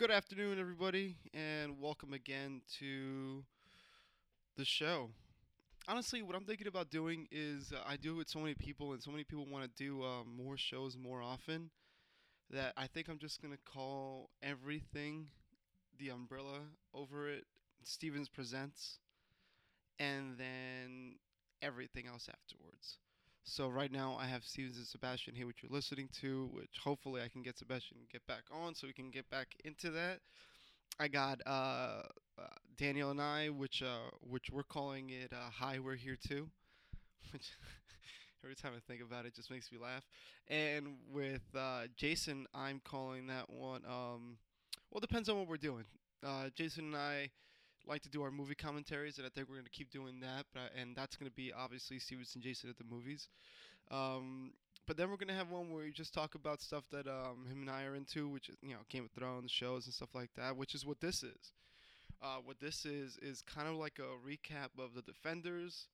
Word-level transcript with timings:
Good 0.00 0.10
afternoon, 0.10 0.58
everybody, 0.58 1.16
and 1.34 1.78
welcome 1.78 2.14
again 2.14 2.62
to 2.78 3.44
the 4.56 4.64
show. 4.64 5.10
Honestly, 5.86 6.22
what 6.22 6.34
I'm 6.34 6.46
thinking 6.46 6.68
about 6.68 6.88
doing 6.88 7.28
is 7.30 7.70
uh, 7.70 7.82
I 7.86 7.98
do 7.98 8.14
it 8.14 8.16
with 8.16 8.28
so 8.30 8.38
many 8.38 8.54
people, 8.54 8.94
and 8.94 9.02
so 9.02 9.10
many 9.10 9.24
people 9.24 9.44
want 9.44 9.64
to 9.64 9.84
do 9.84 10.02
uh, 10.02 10.24
more 10.24 10.56
shows 10.56 10.96
more 10.96 11.20
often 11.20 11.68
that 12.48 12.72
I 12.78 12.86
think 12.86 13.10
I'm 13.10 13.18
just 13.18 13.42
gonna 13.42 13.58
call 13.62 14.30
everything 14.42 15.26
the 15.98 16.08
umbrella 16.08 16.60
over 16.94 17.28
it. 17.28 17.44
Stevens 17.82 18.30
presents, 18.30 19.00
and 19.98 20.38
then 20.38 21.16
everything 21.60 22.06
else 22.06 22.26
afterwards. 22.26 22.96
So 23.44 23.68
right 23.68 23.90
now 23.90 24.16
I 24.20 24.26
have 24.26 24.44
Stevens 24.44 24.76
and 24.76 24.86
Sebastian 24.86 25.34
here, 25.34 25.46
which 25.46 25.62
you're 25.62 25.72
listening 25.72 26.08
to, 26.20 26.48
which 26.52 26.78
hopefully 26.82 27.22
I 27.22 27.28
can 27.28 27.42
get 27.42 27.58
Sebastian 27.58 27.98
get 28.12 28.26
back 28.26 28.42
on, 28.52 28.74
so 28.74 28.86
we 28.86 28.92
can 28.92 29.10
get 29.10 29.28
back 29.30 29.48
into 29.64 29.90
that. 29.90 30.20
I 31.00 31.08
got 31.08 31.40
uh, 31.46 32.02
uh, 32.38 32.42
Daniel 32.76 33.10
and 33.10 33.20
I, 33.20 33.48
which 33.48 33.82
uh, 33.82 34.10
which 34.20 34.50
we're 34.50 34.62
calling 34.64 35.10
it 35.10 35.32
uh, 35.32 35.50
"Hi, 35.58 35.78
We're 35.78 35.96
Here 35.96 36.16
Too," 36.16 36.48
which 37.32 37.52
every 38.44 38.56
time 38.56 38.72
I 38.76 38.80
think 38.88 39.02
about 39.02 39.26
it, 39.26 39.34
just 39.34 39.50
makes 39.50 39.72
me 39.72 39.78
laugh. 39.78 40.04
And 40.48 40.96
with 41.12 41.42
uh, 41.56 41.82
Jason, 41.96 42.46
I'm 42.54 42.80
calling 42.84 43.26
that 43.28 43.50
one. 43.50 43.82
Um, 43.86 44.38
well, 44.90 45.00
depends 45.00 45.28
on 45.28 45.38
what 45.38 45.48
we're 45.48 45.56
doing. 45.56 45.84
Uh, 46.26 46.50
Jason 46.54 46.86
and 46.86 46.96
I 46.96 47.30
like 47.86 48.02
to 48.02 48.08
do 48.08 48.22
our 48.22 48.30
movie 48.30 48.54
commentaries, 48.54 49.18
and 49.18 49.26
I 49.26 49.30
think 49.30 49.48
we're 49.48 49.56
going 49.56 49.64
to 49.64 49.70
keep 49.70 49.90
doing 49.90 50.20
that. 50.20 50.46
But 50.52 50.72
and 50.78 50.94
that's 50.96 51.16
going 51.16 51.30
to 51.30 51.34
be 51.34 51.52
obviously 51.52 51.98
Stevens 51.98 52.34
and 52.34 52.42
Jason 52.42 52.70
at 52.70 52.78
the 52.78 52.84
movies. 52.84 53.28
Um, 53.90 54.52
but 54.86 54.96
then 54.96 55.10
we're 55.10 55.16
going 55.16 55.28
to 55.28 55.34
have 55.34 55.50
one 55.50 55.70
where 55.70 55.84
we 55.84 55.92
just 55.92 56.14
talk 56.14 56.34
about 56.34 56.60
stuff 56.60 56.84
that 56.90 57.06
um, 57.06 57.46
him 57.48 57.60
and 57.60 57.70
I 57.70 57.84
are 57.84 57.94
into, 57.94 58.28
which 58.28 58.48
is 58.48 58.56
you 58.62 58.70
know 58.70 58.80
Game 58.88 59.04
of 59.04 59.10
Thrones 59.10 59.50
shows 59.50 59.86
and 59.86 59.94
stuff 59.94 60.14
like 60.14 60.30
that, 60.36 60.56
which 60.56 60.74
is 60.74 60.86
what 60.86 61.00
this 61.00 61.22
is. 61.22 61.52
Uh, 62.22 62.36
what 62.44 62.60
this 62.60 62.84
is 62.84 63.18
is 63.22 63.42
kind 63.42 63.68
of 63.68 63.76
like 63.76 63.98
a 63.98 64.28
recap 64.28 64.82
of 64.82 64.94
the 64.94 65.02
Defenders, 65.02 65.88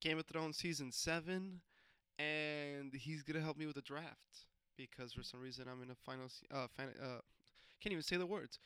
Game 0.00 0.18
of 0.18 0.26
Thrones 0.26 0.56
season 0.56 0.92
seven, 0.92 1.60
and 2.18 2.94
he's 2.94 3.22
gonna 3.22 3.44
help 3.44 3.58
me 3.58 3.66
with 3.66 3.74
the 3.74 3.82
draft 3.82 4.46
because 4.76 5.12
for 5.12 5.22
some 5.22 5.40
reason 5.40 5.66
I'm 5.70 5.82
in 5.82 5.90
a 5.90 5.94
final. 5.94 6.26
Uh, 6.50 6.68
fan, 6.76 6.88
uh, 7.02 7.20
can't 7.80 7.92
even 7.92 8.02
say 8.02 8.16
the 8.16 8.26
words. 8.26 8.58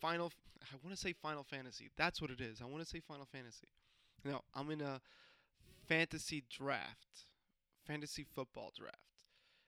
Final. 0.00 0.32
I 0.62 0.76
want 0.82 0.94
to 0.94 1.00
say 1.00 1.12
Final 1.12 1.44
Fantasy. 1.44 1.90
That's 1.96 2.20
what 2.20 2.30
it 2.30 2.40
is. 2.40 2.60
I 2.60 2.64
want 2.64 2.82
to 2.82 2.88
say 2.88 3.00
Final 3.00 3.26
Fantasy. 3.26 3.68
No, 4.24 4.40
I'm 4.54 4.70
in 4.70 4.80
a 4.80 5.00
fantasy 5.86 6.42
draft, 6.50 7.26
fantasy 7.86 8.24
football 8.24 8.72
draft, 8.76 8.96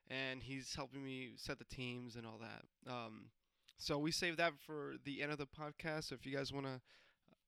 and 0.08 0.42
he's 0.42 0.74
helping 0.74 1.04
me 1.04 1.30
set 1.36 1.58
the 1.58 1.64
teams 1.64 2.16
and 2.16 2.26
all 2.26 2.40
that. 2.40 2.92
Um, 2.92 3.26
so 3.76 3.98
we 3.98 4.10
save 4.10 4.36
that 4.38 4.54
for 4.66 4.94
the 5.04 5.22
end 5.22 5.30
of 5.30 5.38
the 5.38 5.46
podcast. 5.46 6.04
So 6.04 6.14
if 6.14 6.26
you 6.26 6.36
guys 6.36 6.52
want 6.52 6.66
to, 6.66 6.80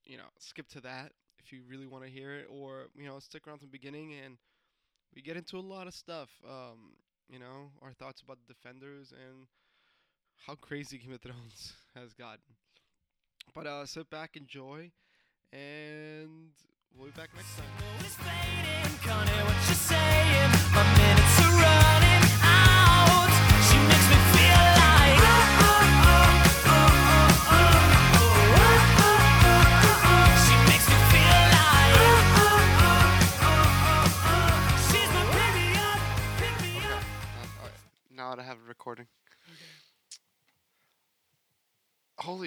you 0.05 0.17
know, 0.17 0.28
skip 0.39 0.69
to 0.69 0.81
that 0.83 1.12
if 1.42 1.53
you 1.53 1.62
really 1.69 1.86
want 1.86 2.05
to 2.05 2.11
hear 2.11 2.34
it, 2.34 2.47
or 2.48 2.86
you 2.97 3.06
know, 3.06 3.19
stick 3.19 3.47
around 3.47 3.58
to 3.58 3.64
the 3.64 3.70
beginning 3.70 4.14
and 4.25 4.36
we 5.14 5.23
get 5.23 5.36
into 5.36 5.56
a 5.56 5.61
lot 5.61 5.86
of 5.86 5.95
stuff. 5.95 6.31
Um, 6.48 6.97
you 7.28 7.39
know, 7.39 7.70
our 7.83 7.92
thoughts 7.92 8.20
about 8.20 8.39
the 8.47 8.53
defenders 8.53 9.12
and 9.12 9.47
how 10.47 10.55
crazy 10.55 10.98
Game 10.98 11.12
of 11.12 11.20
Thrones 11.20 11.75
has 11.95 12.12
gotten. 12.12 12.41
But 13.54 13.66
uh, 13.66 13.86
sit 13.86 14.08
back, 14.10 14.36
enjoy, 14.36 14.90
and 15.52 16.50
we'll 16.96 17.06
be 17.06 17.12
back 17.12 17.30
next 17.34 17.56
time. 17.56 17.66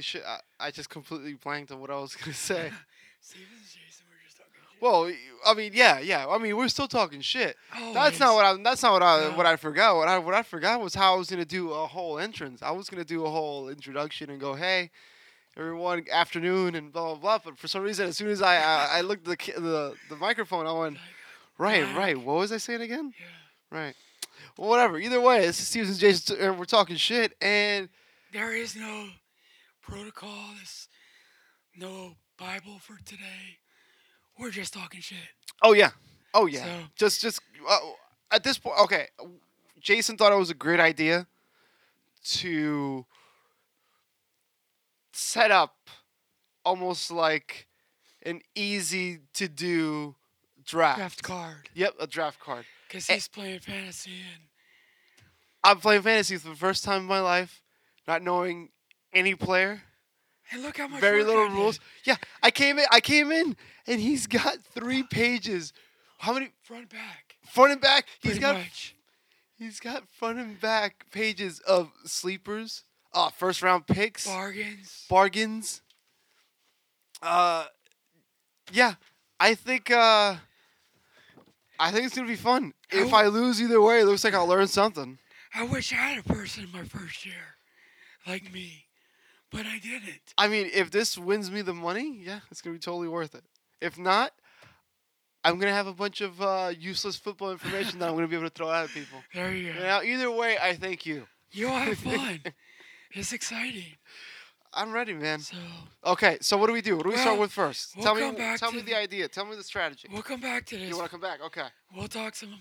Shit! 0.03 0.24
I, 0.28 0.40
I 0.59 0.72
just 0.72 0.90
completely 0.90 1.34
blanked 1.34 1.72
on 1.72 1.80
what 1.80 1.90
I 1.90 1.96
was 2.00 2.16
gonna 2.18 2.34
say. 2.34 2.72
Steven 3.22 3.47
and 3.56 3.64
Jason 3.66 4.06
were 4.09 4.18
just 4.25 4.38
talking 4.38 4.52
shit. 4.72 4.81
well, 4.81 5.12
I 5.46 5.53
mean, 5.53 5.72
yeah, 5.74 6.00
yeah. 6.00 6.28
I 6.28 6.38
mean, 6.38 6.56
we're 6.58 6.68
still 6.68 6.88
talking 6.88 7.22
shit. 7.22 7.56
Oh, 7.75 7.94
that's 7.94 8.19
not 8.19 8.36
what 8.36 8.46
I. 8.46 8.62
That's 8.62 8.84
not 8.84 8.94
what 8.94 9.03
I. 9.03 9.30
No. 9.30 9.38
What 9.38 9.46
I 9.46 9.56
forgot. 9.56 9.96
What 9.96 10.08
I. 10.08 10.18
What 10.19 10.34
I 10.34 10.44
forgot 10.44 10.81
was 10.81 10.94
how 10.94 11.13
I 11.16 11.18
was 11.18 11.30
gonna 11.30 11.46
do 11.46 11.72
a 11.72 11.88
whole 11.88 12.19
entrance. 12.19 12.62
I 12.62 12.72
was 12.72 12.90
gonna 12.90 13.06
do 13.06 13.25
a 13.25 13.30
whole 13.30 13.69
introduction 13.69 14.30
and 14.30 14.40
go, 14.42 14.56
"Hey, 14.56 14.92
everyone, 15.58 16.06
afternoon," 16.12 16.75
and 16.75 16.92
blah 16.92 17.16
blah 17.16 17.38
blah. 17.38 17.40
But 17.46 17.58
for 17.58 17.68
some 17.68 17.81
reason, 17.84 18.08
as 18.09 18.18
soon 18.18 18.30
as 18.30 18.42
I 18.42 18.58
I, 18.58 18.97
I 18.97 19.02
looked 19.09 19.28
at 19.28 19.56
the 19.56 19.62
the 19.62 19.96
the 20.09 20.16
microphone, 20.18 20.68
I 20.68 20.74
went, 20.74 20.97
uh, 20.97 21.00
"Right, 21.58 21.84
right. 21.96 22.18
What 22.18 22.38
was 22.38 22.52
I 22.52 22.58
saying 22.58 22.81
again? 22.81 23.13
yeah. 23.19 23.78
Right. 23.80 23.96
Well, 24.58 24.69
whatever. 24.69 25.00
Either 25.00 25.19
way, 25.22 25.40
this 25.47 25.59
is 25.59 25.68
Steven 25.68 25.90
and 25.90 25.97
Jason, 25.97 26.38
and 26.40 26.59
we're 26.59 26.66
talking 26.66 26.96
shit. 26.97 27.36
And 27.42 27.90
There 28.34 28.52
is 28.53 28.75
no 28.75 29.08
protocol. 29.84 30.50
There's 30.56 30.88
no 31.78 32.16
Bible 32.38 32.80
for 32.80 32.98
today. 33.06 33.60
We're 34.40 34.50
just 34.52 34.74
talking 34.74 35.02
shit. 35.02 35.18
oh 35.62 35.74
yeah, 35.74 35.92
oh 36.34 36.48
yeah. 36.48 36.64
So- 36.66 36.80
Just 36.96 37.22
just 37.22 37.42
uh, 37.70 37.78
at 38.32 38.44
this 38.44 38.58
point, 38.58 38.76
okay. 38.84 39.08
Jason 39.80 40.18
thought 40.18 40.32
it 40.32 40.38
was 40.38 40.50
a 40.50 40.54
great 40.56 40.80
idea 40.80 41.28
to 42.26 43.06
set 45.12 45.52
up 45.52 45.76
almost 46.66 47.12
like 47.12 47.68
an 48.26 48.42
easy 48.56 49.20
to 49.34 49.48
do 49.48 50.16
draft. 50.66 50.98
Draft 51.00 51.24
card. 51.24 51.70
Yep, 51.74 51.96
a 52.00 52.08
draft 52.08 52.40
card. 52.40 52.66
Because 52.88 53.08
he's 53.08 53.28
playing 53.28 53.60
fantasy 53.60 54.12
and 54.34 54.44
I'm 55.64 55.80
playing 55.80 56.02
fantasy 56.04 56.38
for 56.38 56.50
the 56.50 56.56
first 56.56 56.84
time 56.84 57.02
in 57.02 57.08
my 57.08 57.20
life, 57.20 57.62
not 58.08 58.22
knowing 58.22 58.70
any 59.13 59.35
player. 59.35 59.81
and 60.51 60.62
look 60.62 60.78
how 60.78 60.88
much 60.88 61.01
very 61.01 61.24
little 61.24 61.47
rules. 61.50 61.79
Yeah, 62.03 62.16
I 62.41 62.51
came 62.51 62.78
in. 62.79 62.85
I 62.91 63.00
came 63.00 63.31
in, 63.31 63.56
and 63.88 64.00
he's 64.01 64.28
got 64.28 64.57
three 64.74 65.03
pages. 65.03 65.74
How 66.19 66.34
many 66.34 66.50
Front 66.63 66.84
and 66.84 66.90
back. 66.90 67.35
front 67.51 67.72
and 67.74 67.81
back? 67.81 68.06
He's 68.22 68.31
Pretty 68.34 68.40
got 68.41 68.56
much. 68.56 68.96
he's 69.57 69.79
got 69.79 70.03
front 70.09 70.40
and 70.40 70.59
back 70.59 71.06
pages 71.12 71.59
of 71.62 71.91
sleepers, 72.06 72.84
uh, 73.13 73.29
first 73.29 73.62
round 73.62 73.88
picks, 73.88 74.25
Bargains. 74.25 75.06
bargains. 75.09 75.81
Uh, 77.22 77.66
yeah, 78.72 78.95
I 79.40 79.56
think 79.56 79.91
uh, 79.91 80.35
I 81.80 81.91
think 81.91 82.06
it's 82.06 82.16
gonna 82.16 82.28
be 82.28 82.35
fun. 82.35 82.74
If 82.91 83.13
I 83.13 83.28
lose 83.28 83.62
either 83.62 83.81
way, 83.81 84.01
it 84.01 84.06
looks 84.06 84.24
like 84.24 84.34
I'll 84.34 84.47
learn 84.47 84.68
something. 84.68 85.18
I 85.56 85.63
wish 85.63 85.91
I 85.94 85.97
had 85.97 86.18
a 86.19 86.24
person 86.24 86.63
in 86.66 86.72
my 86.72 86.84
first 86.84 87.25
year 87.25 87.57
like 88.28 88.51
me, 88.53 88.83
but 89.53 89.66
I 89.66 89.80
didn't. 89.80 90.34
I 90.38 90.47
mean, 90.47 90.69
if 90.74 90.91
this 90.91 91.18
wins 91.18 91.50
me 91.52 91.62
the 91.62 91.74
money, 91.74 92.19
yeah, 92.24 92.40
it's 92.52 92.62
gonna 92.62 92.74
be 92.74 92.80
totally 92.80 93.08
worth 93.08 93.36
it. 93.36 93.44
If 93.80 93.97
not, 93.97 94.31
I'm 95.44 95.59
gonna 95.59 95.74
have 95.74 95.88
a 95.88 95.94
bunch 95.94 96.22
of 96.22 96.41
uh, 96.41 96.72
useless 96.78 97.16
football 97.16 97.52
information 97.52 98.00
that 98.00 98.09
I'm 98.09 98.16
gonna 98.16 98.28
be 98.28 98.36
able 98.36 98.50
to 98.50 98.53
throw 98.53 98.69
out 98.69 98.86
at 98.86 98.90
people. 98.92 99.19
There 99.34 99.53
you 99.53 99.74
go. 99.74 99.80
Now, 99.80 100.02
either 100.02 100.31
way, 100.31 100.58
I 100.62 100.74
thank 100.75 101.06
you. 101.06 101.28
You'll 101.52 101.72
have 101.72 101.97
fun. 102.09 102.42
it's 103.12 103.31
exciting. 103.34 103.96
I'm 104.75 104.92
ready, 104.92 105.13
man. 105.13 105.40
So 105.40 105.56
Okay, 106.03 106.38
so 106.42 106.58
what 106.58 106.66
do 106.68 106.74
we 106.74 106.81
do? 106.81 106.97
What 106.97 107.03
do 107.03 107.12
we 107.12 107.18
start 107.18 107.40
with 107.40 107.52
first? 107.52 107.96
we'll 107.96 108.03
tell 108.03 108.16
me, 108.16 108.58
tell 108.58 108.72
me 108.72 108.81
the 108.81 108.96
idea. 108.96 109.28
Tell 109.28 109.46
me 109.46 109.56
the 109.56 109.63
strategy. 109.63 110.08
we'll 110.12 110.24
come 110.24 110.42
back 110.42 110.66
to 110.68 110.78
this. 110.78 110.90
You 110.90 110.97
want 110.97 111.06
to 111.06 111.12
come 111.12 111.22
back? 111.22 111.42
Okay. 111.46 111.68
We'll 111.96 112.08
talk 112.08 112.34
some. 112.36 112.56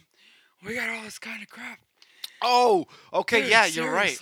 We 0.65 0.75
got 0.75 0.91
all 0.91 1.03
this 1.05 1.19
kind 1.19 1.43
of 1.43 1.49
crap. 1.49 1.79
Oh, 2.43 2.87
okay. 3.15 3.43
Dude, 3.43 3.51
yeah, 3.51 3.67
you're 3.67 3.91
right. 3.91 4.19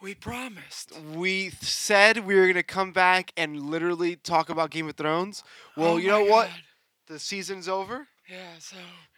We 0.00 0.14
promised. 0.14 0.92
We 1.14 1.50
said 1.60 2.26
we 2.26 2.34
were 2.36 2.46
gonna 2.46 2.62
come 2.62 2.92
back 2.92 3.32
and 3.36 3.58
literally 3.70 4.16
talk 4.16 4.48
about 4.50 4.70
Game 4.70 4.88
of 4.88 4.96
Thrones. 4.96 5.42
Well, 5.76 5.92
Oh 5.92 5.96
you 5.96 6.08
know 6.08 6.24
what? 6.24 6.48
God. 6.48 6.60
The 7.06 7.18
season's 7.18 7.68
over. 7.68 8.06
Yeah. 8.28 8.58
So 8.58 8.76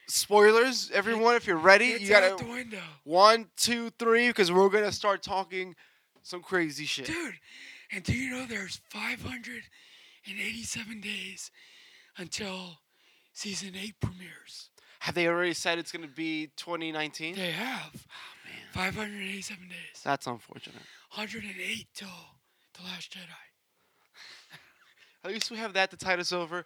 Spoilers, 0.08 0.90
everyone. 0.92 1.34
If 1.34 1.46
you're 1.46 1.56
ready, 1.56 1.96
you 2.00 2.08
gotta 2.08 2.32
out 2.32 2.38
the 2.38 2.44
window, 2.46 2.80
one, 3.04 3.48
two, 3.56 3.90
three, 3.98 4.28
because 4.28 4.50
we're 4.52 4.68
gonna 4.70 4.92
start 4.92 5.22
talking 5.22 5.74
some 6.22 6.40
crazy 6.42 6.84
shit. 6.86 7.06
dude. 7.06 7.34
And 7.92 8.02
do 8.04 8.12
you 8.14 8.30
know 8.30 8.46
there's 8.46 8.80
587 8.90 11.00
days 11.00 11.50
until 12.16 12.78
season 13.32 13.74
eight 13.74 13.98
premieres? 14.00 14.70
Have 15.00 15.14
they 15.14 15.26
already 15.28 15.54
said 15.54 15.78
it's 15.78 15.92
gonna 15.92 16.06
be 16.08 16.48
2019? 16.56 17.34
They 17.34 17.50
have 17.52 18.06
587 18.78 19.68
days. 19.68 19.76
that's 20.04 20.26
unfortunate. 20.28 20.82
108 21.14 21.86
till 21.94 22.08
the 22.74 22.82
Last 22.84 23.12
Jedi. 23.12 23.24
At 25.24 25.32
least 25.32 25.50
we 25.50 25.56
have 25.56 25.72
that 25.72 25.90
to 25.90 25.96
tide 25.96 26.20
us 26.20 26.32
over. 26.32 26.64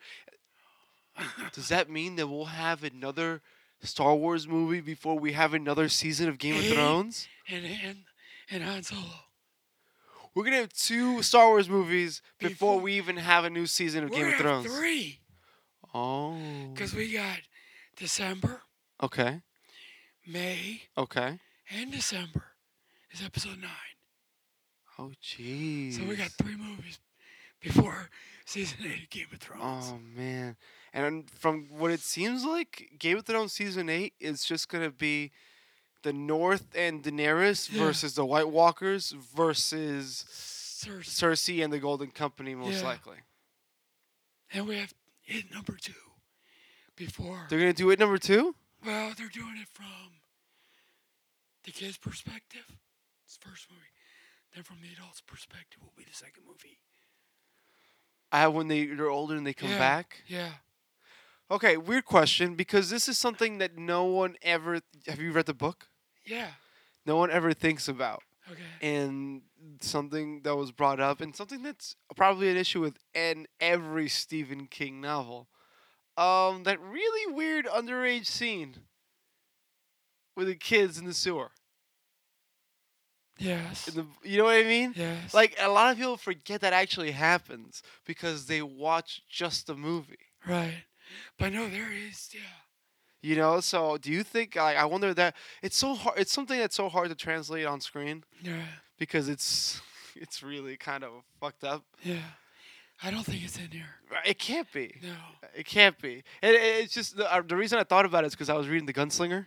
Does 1.54 1.68
that 1.68 1.88
mean 1.90 2.16
that 2.16 2.26
we'll 2.26 2.44
have 2.46 2.84
another 2.84 3.40
Star 3.82 4.14
Wars 4.14 4.46
movie 4.46 4.80
before 4.82 5.18
we 5.18 5.32
have 5.32 5.54
another 5.54 5.88
season 5.88 6.28
of 6.28 6.36
Game 6.38 6.56
of 6.56 6.64
Thrones? 6.66 7.28
And 7.48 7.64
and 7.64 7.98
and 8.50 8.62
Han 8.62 8.82
Solo. 8.82 9.00
we're 10.34 10.44
gonna 10.44 10.56
have 10.56 10.72
two 10.74 11.22
Star 11.22 11.48
Wars 11.48 11.68
movies 11.70 12.20
before, 12.38 12.50
Before- 12.76 12.80
we 12.80 12.92
even 12.94 13.16
have 13.16 13.44
a 13.44 13.50
new 13.50 13.66
season 13.66 14.04
of 14.04 14.10
Game 14.12 14.26
of 14.28 14.34
Thrones. 14.34 14.66
three, 14.66 15.20
Oh. 15.94 16.70
because 16.74 16.94
we 16.94 17.10
got 17.12 17.40
December, 17.96 18.60
Okay. 19.02 19.40
May, 20.26 20.82
Okay. 20.96 21.38
And 21.72 21.90
December 21.92 22.44
is 23.10 23.22
episode 23.24 23.58
nine. 23.60 23.70
Oh 24.98 25.12
jeez. 25.22 25.94
So 25.96 26.04
we 26.04 26.16
got 26.16 26.30
three 26.32 26.56
movies 26.56 26.98
before 27.60 28.10
season 28.44 28.78
eight 28.84 29.04
of 29.04 29.10
Game 29.10 29.26
of 29.32 29.38
Thrones. 29.38 29.86
Oh 29.92 29.98
man. 30.16 30.56
And 30.92 31.30
from 31.30 31.68
what 31.70 31.90
it 31.90 32.00
seems 32.00 32.44
like, 32.44 32.90
Game 32.98 33.16
of 33.18 33.24
Thrones 33.24 33.52
season 33.52 33.88
eight 33.88 34.14
is 34.20 34.44
just 34.44 34.68
gonna 34.68 34.90
be 34.90 35.32
the 36.02 36.12
North 36.12 36.66
and 36.74 37.02
Daenerys 37.02 37.70
Yeah. 37.72 37.84
versus 37.84 38.14
the 38.14 38.24
White 38.26 38.48
Walkers 38.50 39.12
versus 39.12 40.24
Cersei. 40.28 41.04
Cersei 41.04 41.64
and 41.64 41.72
the 41.72 41.78
Golden 41.78 42.10
Company, 42.10 42.54
most 42.54 42.80
Yeah. 42.80 42.88
likely. 42.88 43.18
And 44.52 44.66
we 44.66 44.76
have 44.78 44.92
hit 45.22 45.50
number 45.50 45.76
two 45.80 45.92
before. 46.96 47.46
They're 47.48 47.58
gonna 47.60 47.72
do 47.72 47.90
it 47.90 47.98
number 47.98 48.18
two. 48.18 48.54
well, 48.84 49.14
they're 49.16 49.28
doing 49.28 49.56
it 49.58 49.68
from 49.68 49.86
the 51.64 51.70
kid's 51.72 51.96
perspective. 51.98 52.64
It's 53.24 53.36
the 53.36 53.48
first 53.48 53.66
movie. 53.70 53.82
Then 54.54 54.64
from 54.64 54.78
the 54.82 54.88
adult's 54.92 55.20
perspective 55.20 55.80
will 55.82 55.92
be 55.96 56.04
the 56.04 56.14
second 56.14 56.44
movie. 56.46 56.78
Uh, 58.30 58.48
when 58.50 58.68
they 58.68 58.86
they're 58.86 59.10
older 59.10 59.36
and 59.36 59.46
they 59.46 59.52
come 59.54 59.70
Yeah. 59.70 59.78
back. 59.78 60.22
Yeah. 60.26 60.52
Okay, 61.50 61.76
weird 61.76 62.04
question 62.06 62.54
because 62.54 62.88
this 62.88 63.08
is 63.08 63.18
something 63.18 63.58
that 63.58 63.76
no 63.76 64.04
one 64.04 64.36
ever. 64.42 64.80
Have 65.06 65.20
you 65.20 65.32
read 65.32 65.46
the 65.46 65.54
book? 65.54 65.88
Yeah. 66.24 66.52
No 67.04 67.16
one 67.16 67.30
ever 67.30 67.52
thinks 67.52 67.88
about. 67.88 68.22
Okay. 68.50 68.60
and 68.96 69.42
something 69.80 70.42
that 70.42 70.56
was 70.56 70.72
brought 70.72 70.98
up 70.98 71.20
and 71.20 71.34
something 71.34 71.62
that's 71.62 71.94
probably 72.16 72.50
an 72.50 72.56
issue 72.56 72.80
with 72.80 72.98
in 73.14 73.46
every 73.60 74.08
Stephen 74.08 74.66
King 74.66 75.00
novel. 75.00 75.48
Um, 76.16 76.64
that 76.64 76.80
really 76.80 77.32
weird 77.32 77.66
underage 77.66 78.26
scene 78.26 78.74
with 80.36 80.46
the 80.48 80.54
kids 80.54 80.98
in 80.98 81.04
the 81.04 81.14
sewer. 81.14 81.50
Yes. 83.38 83.88
In 83.88 83.94
the, 83.94 84.06
you 84.28 84.38
know 84.38 84.44
what 84.44 84.56
I 84.56 84.62
mean? 84.62 84.92
yes. 84.96 85.34
Like 85.34 85.56
a 85.60 85.68
lot 85.68 85.90
of 85.90 85.96
people 85.96 86.16
forget 86.16 86.60
that 86.60 86.72
actually 86.72 87.10
happens 87.12 87.82
because 88.06 88.46
they 88.46 88.62
watch 88.62 89.22
just 89.28 89.66
the 89.66 89.74
movie. 89.74 90.18
right. 90.46 90.84
But 91.38 91.52
no, 91.52 91.68
there 91.68 91.90
is. 91.92 92.30
Yeah. 92.32 92.40
You 93.20 93.36
know, 93.36 93.60
so 93.60 93.98
do 93.98 94.10
you 94.10 94.22
think? 94.22 94.56
Like, 94.56 94.76
I 94.78 94.84
wonder 94.86 95.12
that 95.12 95.34
it's 95.62 95.76
so 95.76 95.94
hard. 95.94 96.18
It's 96.18 96.32
something 96.32 96.58
that's 96.58 96.74
so 96.74 96.88
hard 96.88 97.10
to 97.10 97.14
translate 97.14 97.66
on 97.66 97.80
screen 97.82 98.24
Yeah. 98.42 98.62
because 98.98 99.28
it's 99.28 99.82
it's 100.16 100.42
really 100.42 100.76
kind 100.78 101.04
of 101.04 101.10
fucked 101.38 101.64
up. 101.64 101.84
Yeah. 102.02 102.16
I 103.02 103.10
don't 103.10 103.24
think 103.24 103.44
it's 103.44 103.58
in 103.58 103.70
here. 103.72 103.88
It 104.24 104.38
can't 104.38 104.72
be. 104.72 105.00
No. 105.02 105.14
It 105.54 105.66
can't 105.66 106.00
be. 106.00 106.22
It, 106.42 106.54
it- 106.54 106.84
it's 106.84 106.94
just 106.94 107.16
the, 107.16 107.30
uh, 107.32 107.42
the 107.46 107.56
reason 107.56 107.78
I 107.78 107.84
thought 107.84 108.06
about 108.06 108.24
it 108.24 108.28
is 108.28 108.32
because 108.34 108.48
I 108.48 108.54
was 108.54 108.68
reading 108.68 108.86
the 108.86 108.92
Gunslinger, 108.94 109.46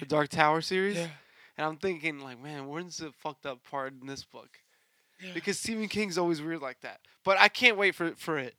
the 0.00 0.06
Dark 0.06 0.28
Tower 0.28 0.60
series, 0.60 0.96
Yeah. 0.96 1.08
and 1.56 1.66
I'm 1.66 1.76
thinking 1.76 2.20
like, 2.20 2.40
man, 2.42 2.66
where's 2.68 2.98
the 2.98 3.12
fucked 3.12 3.46
up 3.46 3.62
part 3.68 3.92
in 4.00 4.06
this 4.06 4.24
book? 4.24 4.58
Yeah. 5.22 5.30
Because 5.34 5.58
Stephen 5.58 5.88
King's 5.88 6.18
always 6.18 6.42
weird 6.42 6.60
like 6.60 6.80
that. 6.82 7.00
But 7.24 7.38
I 7.38 7.48
can't 7.48 7.76
wait 7.76 7.94
for 7.94 8.14
for 8.16 8.38
it. 8.38 8.54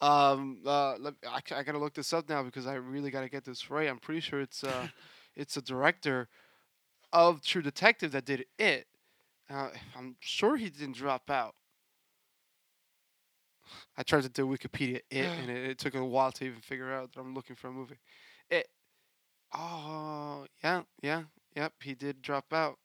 Um, 0.00 0.58
uh, 0.66 0.96
let, 0.98 1.14
I, 1.28 1.40
I 1.54 1.62
gotta 1.62 1.78
look 1.78 1.94
this 1.94 2.12
up 2.12 2.28
now 2.28 2.42
because 2.42 2.66
I 2.66 2.74
really 2.74 3.10
gotta 3.10 3.28
get 3.28 3.44
this 3.44 3.70
right. 3.70 3.88
I'm 3.88 3.98
pretty 3.98 4.20
sure 4.20 4.40
it's 4.40 4.64
uh, 4.64 4.88
it's 5.36 5.56
a 5.56 5.62
director 5.62 6.28
of 7.12 7.42
True 7.42 7.62
Detective 7.62 8.10
that 8.12 8.24
did 8.24 8.44
it. 8.58 8.86
Uh, 9.48 9.68
I'm 9.96 10.16
sure 10.20 10.56
he 10.56 10.70
didn't 10.70 10.96
drop 10.96 11.30
out. 11.30 11.54
I 13.96 14.02
tried 14.02 14.22
to 14.22 14.28
do 14.28 14.46
Wikipedia 14.46 14.96
it, 14.96 15.04
Yeah. 15.10 15.32
and 15.32 15.50
it, 15.50 15.70
it 15.70 15.78
took 15.78 15.94
a 15.94 16.04
while 16.04 16.32
to 16.32 16.44
even 16.44 16.60
figure 16.60 16.92
out 16.92 17.12
that 17.12 17.20
I'm 17.20 17.34
looking 17.34 17.56
for 17.56 17.68
a 17.68 17.72
movie. 17.72 17.98
It. 18.50 18.68
Oh 19.54 20.46
yeah, 20.62 20.82
yeah, 21.02 21.22
yep. 21.54 21.72
He 21.82 21.94
did 21.94 22.22
drop 22.22 22.52
out. 22.52 22.78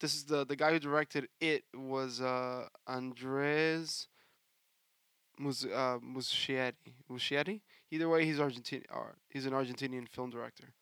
This 0.00 0.14
is 0.14 0.24
the 0.24 0.44
the 0.44 0.56
guy 0.56 0.72
who 0.72 0.78
directed 0.78 1.28
it 1.40 1.64
was 1.74 2.20
uh 2.20 2.66
Andres 2.86 4.08
Mus 5.38 5.64
uh 5.64 5.98
Muschietti. 6.00 6.94
Muschietti? 7.10 7.60
Either 7.90 8.08
way, 8.08 8.24
he's 8.24 8.40
Argentine. 8.40 8.84
Or 8.92 9.16
he's 9.28 9.46
an 9.46 9.52
Argentinian 9.52 10.08
film 10.08 10.30
director, 10.30 10.74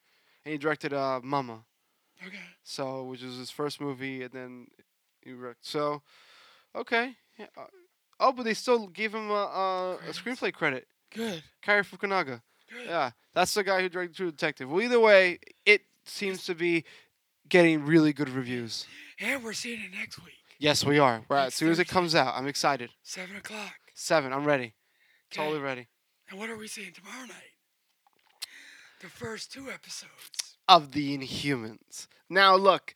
and 0.45 0.53
he 0.53 0.59
directed 0.59 0.93
uh 0.93 1.21
Mama. 1.23 1.65
Okay. 2.27 2.37
So, 2.63 3.05
which 3.05 3.23
was 3.23 3.37
his 3.37 3.51
first 3.51 3.81
movie, 3.81 4.23
and 4.23 4.33
then 4.33 4.67
he 5.21 5.33
wrecked. 5.33 5.67
So, 5.67 6.03
okay. 6.75 7.17
Yeah. 7.39 7.47
uh, 7.57 7.67
oh, 8.19 8.33
but 8.33 8.45
they 8.45 8.55
still 8.55 8.87
gave 8.87 9.15
him 9.15 9.29
a, 9.31 9.35
a, 9.35 9.97
a 10.09 10.13
screenplay 10.13 10.51
credit. 10.53 10.87
Good. 11.15 11.43
Cary 11.61 11.83
Fukunaga. 11.83 12.41
Yeah, 12.85 13.11
that's 13.35 13.55
the 13.55 13.65
guy 13.65 13.81
who 13.83 13.89
directed 13.89 14.17
True 14.17 14.31
Detective. 14.31 14.71
Well, 14.71 14.83
either 14.83 15.01
way, 15.01 15.39
it 15.65 15.83
seems 16.05 16.45
to 16.47 16.55
be 16.55 16.85
getting 17.49 17.85
really 17.85 18.13
good 18.13 18.29
reviews. 18.29 18.87
And 19.21 19.43
we're 19.43 19.53
seeing 19.53 19.81
it 19.81 19.93
next 19.97 20.19
week, 20.23 20.35
Yes, 20.59 20.85
we 20.85 20.99
are. 20.99 21.23
Right, 21.29 21.47
as 21.47 21.55
soon 21.55 21.71
as 21.71 21.79
it 21.79 21.87
comes 21.89 22.15
out, 22.15 22.35
I'm 22.37 22.47
excited. 22.47 22.91
seven 23.03 23.37
o'clock. 23.37 23.75
Seven, 23.95 24.33
I'm 24.33 24.45
ready. 24.45 24.75
Okay. 25.33 25.43
Totally 25.43 25.61
ready. 25.61 25.87
And 26.31 26.39
what 26.39 26.51
are 26.51 26.57
we 26.57 26.67
seeing 26.67 26.93
tomorrow 26.93 27.27
night? 27.27 27.53
The 29.01 29.09
first 29.09 29.53
two 29.53 29.71
episodes. 29.71 30.57
Of 30.69 30.93
the 30.93 31.17
Inhumans. 31.17 32.09
Now, 32.29 32.57
look, 32.57 32.95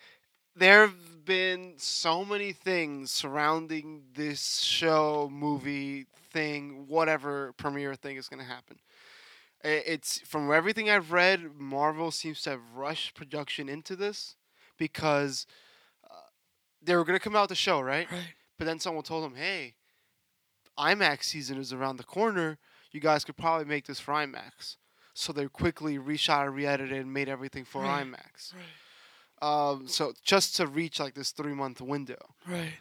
there 0.56 0.80
have 0.80 1.24
been 1.24 1.74
so 1.76 2.24
many 2.24 2.52
things 2.52 3.12
surrounding 3.12 4.02
this 4.14 4.60
show, 4.60 5.28
movie, 5.32 6.06
thing, 6.32 6.86
whatever 6.88 7.52
premiere 7.56 7.94
thing 7.94 8.16
is 8.16 8.28
going 8.28 8.40
to 8.40 8.48
happen. 8.50 8.78
It's 9.62 10.18
from 10.20 10.50
everything 10.52 10.88
I've 10.88 11.12
read, 11.12 11.56
Marvel 11.58 12.10
seems 12.10 12.40
to 12.42 12.50
have 12.50 12.60
rushed 12.74 13.14
production 13.14 13.68
into 13.68 13.94
this 13.94 14.36
because 14.78 15.46
uh, 16.04 16.14
they 16.82 16.96
were 16.96 17.04
going 17.04 17.18
to 17.18 17.22
come 17.22 17.36
out 17.36 17.48
the 17.50 17.54
show, 17.54 17.80
right? 17.80 18.10
Right. 18.10 18.34
But 18.58 18.64
then 18.64 18.78
someone 18.78 19.04
told 19.04 19.24
them, 19.24 19.34
hey, 19.36 19.74
IMAX 20.78 21.24
season 21.24 21.58
is 21.58 21.72
around 21.72 21.96
the 21.98 22.04
corner. 22.04 22.58
You 22.90 23.00
guys 23.00 23.24
could 23.24 23.36
probably 23.36 23.66
make 23.66 23.86
this 23.86 24.00
for 24.00 24.12
IMAX. 24.14 24.76
So 25.12 25.32
they 25.32 25.46
quickly 25.48 25.98
reshot 25.98 26.46
and 26.46 26.54
re-edited 26.54 26.96
and 26.96 27.12
made 27.12 27.28
everything 27.28 27.64
for 27.64 27.82
Right. 27.82 28.06
IMAX. 28.06 28.54
Right. 28.54 28.62
Um, 29.42 29.88
so 29.88 30.12
just 30.22 30.56
to 30.56 30.66
reach 30.66 31.00
like 31.00 31.14
this 31.14 31.30
three 31.32 31.54
month 31.54 31.80
window. 31.80 32.34
Right. 32.46 32.72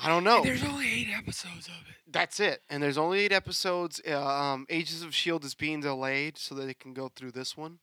I 0.00 0.08
don't 0.08 0.24
know. 0.24 0.38
And 0.38 0.46
there's 0.46 0.62
only 0.62 0.86
eight 0.86 1.08
episodes 1.16 1.66
of 1.66 1.74
it. 1.88 1.96
That's 2.10 2.38
it. 2.38 2.62
And 2.70 2.82
there's 2.82 2.96
only 2.96 3.20
eight 3.20 3.32
episodes. 3.32 4.00
Uh, 4.08 4.24
um, 4.24 4.66
Agents 4.70 5.02
of 5.02 5.14
Shield 5.14 5.44
is 5.44 5.54
being 5.54 5.80
delayed 5.80 6.38
so 6.38 6.54
that 6.54 6.66
they 6.66 6.74
can 6.74 6.94
go 6.94 7.10
through 7.14 7.32
this 7.32 7.56
one. 7.56 7.80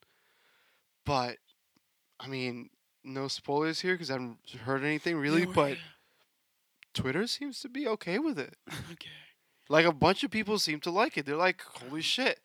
But 1.06 1.38
I 2.20 2.28
mean, 2.28 2.70
no 3.04 3.28
spoilers 3.28 3.82
here 3.82 3.94
because 3.94 4.10
I 4.10 4.13
haven't 4.13 4.40
heard 4.63 4.84
anything 4.84 5.18
really. 5.18 5.42
Yeah, 5.42 5.51
but 5.54 5.78
Twitter 6.94 7.28
seems 7.28 7.60
to 7.62 7.70
be 7.70 7.88
okay 7.88 8.18
with 8.18 8.40
it. 8.40 8.56
okay. 8.92 9.10
Like 9.68 9.86
a 9.86 9.94
bunch 9.94 10.24
of 10.24 10.32
people 10.32 10.58
seem 10.58 10.80
to 10.82 10.92
like 10.92 11.18
it. 11.18 11.25
They're 11.25 11.36
like, 11.36 11.62
"Holy 11.62 12.01
shit!" 12.01 12.40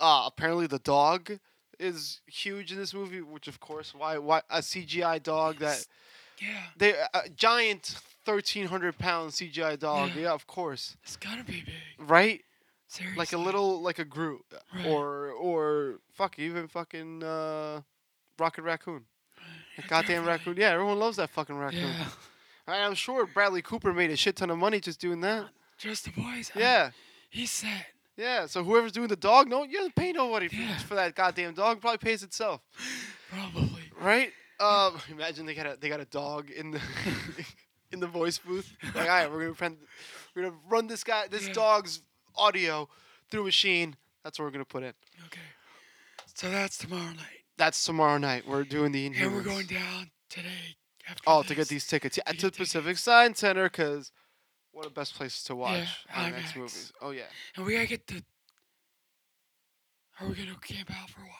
Uh, 0.00 0.24
apparently 0.26 0.66
the 0.66 0.78
dog 0.78 1.38
is 1.78 2.20
huge 2.26 2.72
in 2.72 2.78
this 2.78 2.94
movie. 2.94 3.20
Which, 3.20 3.48
of 3.48 3.58
course, 3.60 3.94
why 3.94 4.18
why 4.18 4.42
a 4.50 4.58
CGI 4.58 5.22
dog 5.22 5.58
that 5.58 5.86
Yeah. 6.40 6.62
they 6.76 6.92
a 7.14 7.28
giant 7.34 7.96
thirteen 8.24 8.66
hundred 8.66 8.98
pound 8.98 9.32
CGI 9.32 9.78
dog? 9.78 10.10
Yeah. 10.14 10.22
Yeah. 10.22 10.32
of 10.32 10.46
course, 10.46 10.96
It's 11.02 11.16
gotta 11.16 11.44
be 11.44 11.62
big. 11.64 11.74
right? 12.10 12.42
Seriously. 12.88 13.18
Like 13.18 13.32
a 13.32 13.38
little 13.38 13.82
like 13.82 13.98
a 13.98 14.04
Groot 14.04 14.42
uh, 14.52 14.56
Right. 14.74 14.86
or 14.86 15.30
or 15.32 16.00
fuck 16.14 16.38
even 16.38 16.68
fucking 16.68 17.22
uh, 17.22 17.80
Rocket 18.38 18.62
Raccoon. 18.62 19.04
Right. 19.78 19.88
Goddamn 19.88 20.24
raccoon. 20.24 20.56
Yeah, 20.56 20.70
everyone 20.70 20.98
loves 20.98 21.16
that 21.18 21.30
fucking 21.30 21.56
raccoon. 21.56 21.82
Yeah. 21.82 22.06
I, 22.66 22.78
I'm 22.84 22.94
sure 22.94 23.26
Bradley 23.26 23.62
Cooper 23.62 23.92
made 23.92 24.10
a 24.10 24.16
shit 24.16 24.36
ton 24.36 24.50
of 24.50 24.58
money 24.58 24.80
just 24.80 25.00
doing 25.00 25.20
that. 25.20 25.46
Just 25.78 26.04
the 26.04 26.10
boys. 26.10 26.50
Yeah. 26.56 26.90
he 27.30 27.46
said. 27.46 27.86
Yeah, 28.16 28.46
so 28.46 28.64
whoever's 28.64 28.90
doing 28.90 29.06
the 29.06 29.14
dog, 29.14 29.48
no, 29.48 29.62
you 29.62 29.76
doesn't 29.76 29.94
pay 29.94 30.10
nobody 30.10 30.48
Yeah. 30.50 30.76
for 30.78 30.96
that 30.96 31.14
goddamn 31.14 31.54
dog. 31.54 31.80
Probably 31.80 31.98
pays 31.98 32.24
itself, 32.24 32.60
Probably. 33.30 33.82
right? 34.00 34.32
Um, 34.60 34.98
imagine 35.10 35.46
they 35.46 35.54
got 35.54 35.66
a 35.66 35.76
they 35.80 35.88
got 35.88 36.00
a 36.00 36.04
dog 36.06 36.50
in 36.50 36.70
the 36.72 36.80
in 37.92 38.00
the 38.00 38.06
voice 38.06 38.38
booth. 38.38 38.70
Like, 38.94 38.96
all 38.96 39.08
right, 39.08 39.30
we're 39.30 39.42
gonna 39.42 39.54
prend, 39.54 39.76
we're 40.34 40.42
gonna 40.42 40.56
run 40.68 40.86
this 40.86 41.04
guy 41.04 41.26
this 41.28 41.48
dog's 41.48 42.02
audio 42.36 42.88
through 43.30 43.42
a 43.42 43.44
machine. 43.44 43.96
That's 44.24 44.38
what 44.38 44.46
we're 44.46 44.50
gonna 44.52 44.64
put 44.64 44.82
in. 44.82 44.92
Okay. 45.26 45.40
So 46.34 46.50
that's 46.50 46.78
tomorrow 46.78 47.10
night. 47.12 47.44
That's 47.56 47.84
tomorrow 47.84 48.18
night. 48.18 48.46
We're 48.46 48.64
doing 48.64 48.92
the 48.92 49.06
And 49.06 49.14
Inhumans. 49.16 49.32
we're 49.34 49.42
going 49.42 49.66
down 49.66 50.10
today. 50.30 50.76
After 51.08 51.22
Oh, 51.26 51.42
to 51.42 51.54
get 51.54 51.68
these 51.68 51.86
tickets, 51.86 52.18
yeah, 52.18 52.30
to 52.30 52.36
to 52.36 52.50
get 52.50 52.56
Pacific 52.56 52.98
Science 52.98 53.40
Center, 53.40 53.64
because 53.64 54.12
what 54.72 54.86
a 54.86 54.90
best 54.90 55.14
places 55.14 55.42
to 55.44 55.56
watch 55.56 55.88
Yeah, 56.06 56.30
IMAX 56.30 56.34
IMAX. 56.52 56.56
movies. 56.56 56.92
Oh 57.00 57.10
yeah. 57.10 57.22
And 57.56 57.64
we 57.64 57.72
gotta 57.74 57.86
get 57.86 58.06
the. 58.06 58.22
Are 60.20 60.28
we 60.28 60.34
gonna 60.34 60.56
camp 60.60 60.90
out 60.90 61.08
for 61.10 61.20
a 61.20 61.24
while? 61.24 61.32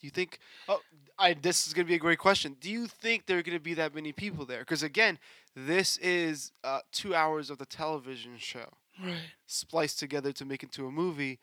Do 0.00 0.06
you 0.06 0.10
think? 0.10 0.38
Oh, 0.68 0.80
I. 1.18 1.34
This 1.34 1.66
is 1.66 1.74
gonna 1.74 1.86
be 1.88 1.94
a 1.94 1.98
great 1.98 2.18
question. 2.18 2.56
Do 2.60 2.70
you 2.70 2.86
think 2.86 3.26
there 3.26 3.38
are 3.38 3.42
gonna 3.42 3.58
be 3.60 3.74
that 3.74 3.94
many 3.94 4.12
people 4.12 4.44
there? 4.46 4.60
Because 4.60 4.82
again, 4.82 5.18
this 5.56 5.96
is 5.98 6.52
uh, 6.64 6.80
two 6.92 7.14
hours 7.14 7.50
of 7.50 7.58
the 7.58 7.66
television 7.66 8.32
show 8.38 8.74
Right. 9.02 9.18
spliced 9.46 9.98
together 9.98 10.32
to 10.32 10.44
make 10.44 10.62
it 10.62 10.66
into 10.66 10.86
a 10.86 10.90
movie. 10.90 11.40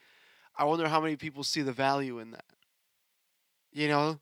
I 0.57 0.65
wonder 0.65 0.87
how 0.87 1.01
many 1.01 1.15
people 1.17 1.43
see 1.43 1.61
the 1.61 1.73
value 1.73 2.19
in 2.19 2.31
that. 2.31 2.45
You 3.73 3.87
know. 3.89 4.19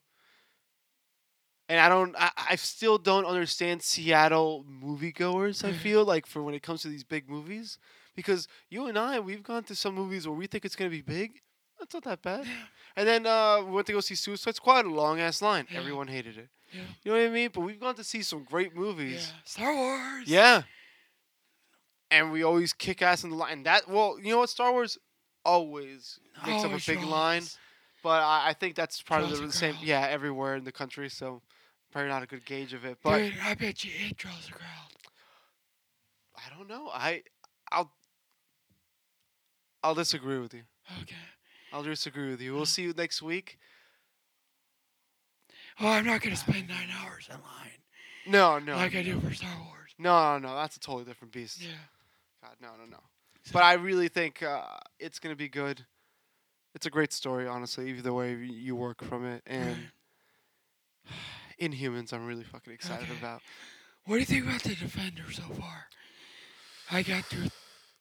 And 1.69 1.79
I 1.79 1.89
don't. 1.89 2.15
I, 2.17 2.31
I 2.51 2.55
still 2.55 2.97
don't 2.97 3.25
understand 3.25 3.81
Seattle 3.81 4.65
moviegoers. 4.69 5.63
I 5.63 5.71
feel 5.85 6.03
like 6.05 6.25
for 6.25 6.43
when 6.43 6.53
it 6.53 6.61
comes 6.63 6.81
to 6.81 6.89
these 6.89 7.03
big 7.03 7.29
movies, 7.29 7.77
because 8.15 8.47
you 8.69 8.87
and 8.87 8.97
I, 8.97 9.19
we've 9.19 9.43
gone 9.43 9.63
to 9.65 9.75
some 9.75 9.95
movies 9.95 10.27
where 10.27 10.35
we 10.37 10.47
think 10.47 10.65
it's 10.65 10.75
gonna 10.75 10.89
be 10.89 11.01
big. 11.01 11.41
That's 11.83 11.93
not 11.95 12.03
that 12.05 12.21
bad. 12.21 12.47
And 12.95 13.05
then 13.07 13.25
uh, 13.25 13.61
we 13.65 13.71
went 13.71 13.87
to 13.87 13.93
go 13.93 13.99
see 13.99 14.15
Suicide 14.15 14.55
Squad, 14.55 14.85
a 14.85 14.89
long 14.89 15.19
ass 15.19 15.41
line. 15.41 15.67
Yeah. 15.69 15.79
Everyone 15.79 16.07
hated 16.07 16.37
it. 16.37 16.47
Yeah. 16.71 16.81
You 17.03 17.11
know 17.11 17.17
what 17.19 17.25
I 17.27 17.29
mean? 17.29 17.49
But 17.53 17.61
we've 17.61 17.79
gone 17.79 17.95
to 17.95 18.03
see 18.03 18.21
some 18.21 18.43
great 18.43 18.71
Yeah. 18.73 18.79
movies. 18.79 19.33
Star 19.43 19.73
Wars. 19.75 20.27
Yeah. 20.27 20.63
And 22.09 22.31
we 22.31 22.43
always 22.43 22.71
kick 22.71 23.01
ass 23.01 23.23
in 23.23 23.31
the 23.31 23.35
line. 23.35 23.63
That 23.63 23.89
well, 23.89 24.17
you 24.21 24.29
know 24.31 24.39
what? 24.39 24.49
Star 24.49 24.71
Wars 24.71 24.97
always 25.43 26.19
makes 26.45 26.63
up 26.63 26.71
a 26.71 26.75
big 26.75 26.99
draws. 26.99 27.05
line, 27.11 27.43
but 28.03 28.21
I, 28.21 28.49
I 28.49 28.53
think 28.53 28.75
that's 28.75 29.01
probably 29.01 29.27
Draws 29.29 29.41
the, 29.41 29.47
the 29.47 29.53
same. 29.53 29.75
Yeah, 29.81 30.07
everywhere 30.09 30.55
in 30.55 30.63
the 30.63 30.71
country, 30.71 31.09
so 31.09 31.41
probably 31.91 32.09
not 32.09 32.23
a 32.23 32.27
good 32.27 32.45
gauge 32.45 32.73
of 32.73 32.85
it. 32.85 32.97
But 33.03 33.17
Dude, 33.17 33.33
I 33.43 33.55
bet 33.55 33.83
you 33.83 33.91
it 34.07 34.15
draws 34.15 34.47
a 34.47 34.51
crowd. 34.53 34.67
I 36.37 36.55
don't 36.55 36.69
know. 36.69 36.89
I 36.93 37.23
I'll 37.71 37.91
I'll 39.83 39.95
disagree 39.95 40.37
with 40.39 40.53
you. 40.53 40.61
Okay. 41.01 41.15
I'll 41.73 41.83
disagree 41.83 42.29
with 42.29 42.39
you. 42.41 42.53
We'll 42.53 42.65
see 42.67 42.83
you 42.83 42.93
next 42.95 43.21
week. 43.21 43.57
Oh, 45.79 45.87
I'm 45.87 46.05
not 46.05 46.21
gonna 46.21 46.35
spend 46.35 46.67
nine 46.69 46.89
hours 47.01 47.27
in 47.29 47.35
line 47.37 47.79
No, 48.27 48.59
no, 48.59 48.75
like 48.75 48.95
I 48.95 49.01
do 49.01 49.19
for 49.19 49.33
Star 49.33 49.49
Wars. 49.65 49.95
no, 49.97 50.37
no, 50.37 50.49
no. 50.49 50.55
That's 50.55 50.77
a 50.77 50.79
totally 50.79 51.05
different 51.05 51.33
beast. 51.33 51.61
Yeah. 51.61 51.69
God, 52.43 52.55
no, 52.61 52.69
no, 52.79 52.89
no. 52.89 52.99
But 53.51 53.63
I 53.63 53.73
really 53.73 54.07
think 54.07 54.43
uh, 54.43 54.61
it's 54.99 55.17
gonna 55.19 55.35
be 55.35 55.49
good. 55.49 55.83
It's 56.75 56.85
a 56.85 56.89
great 56.91 57.11
story, 57.11 57.47
honestly. 57.47 57.89
Either 57.89 58.13
way 58.13 58.35
you 58.35 58.75
work 58.75 59.03
from 59.03 59.25
it, 59.25 59.41
and. 59.47 59.77
Inhumans, 61.61 62.13
I'm 62.13 62.25
really 62.25 62.43
fucking 62.43 62.73
excited 62.73 63.09
Okay. 63.09 63.19
about. 63.19 63.41
What 64.05 64.15
do 64.15 64.19
you 64.19 64.25
think 64.25 64.45
about 64.45 64.63
the 64.63 64.75
Defender 64.75 65.31
so 65.31 65.43
far? 65.43 65.85
I 66.91 67.03
got 67.03 67.23
through 67.25 67.47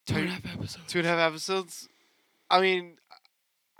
two 0.05 0.15
and 0.15 0.27
a 0.27 0.31
half 0.31 0.45
episodes. 0.45 0.85
Two 0.87 0.99
and 0.99 1.07
a 1.07 1.11
half 1.11 1.19
episodes. 1.31 1.87
I 2.49 2.59
mean, 2.59 2.97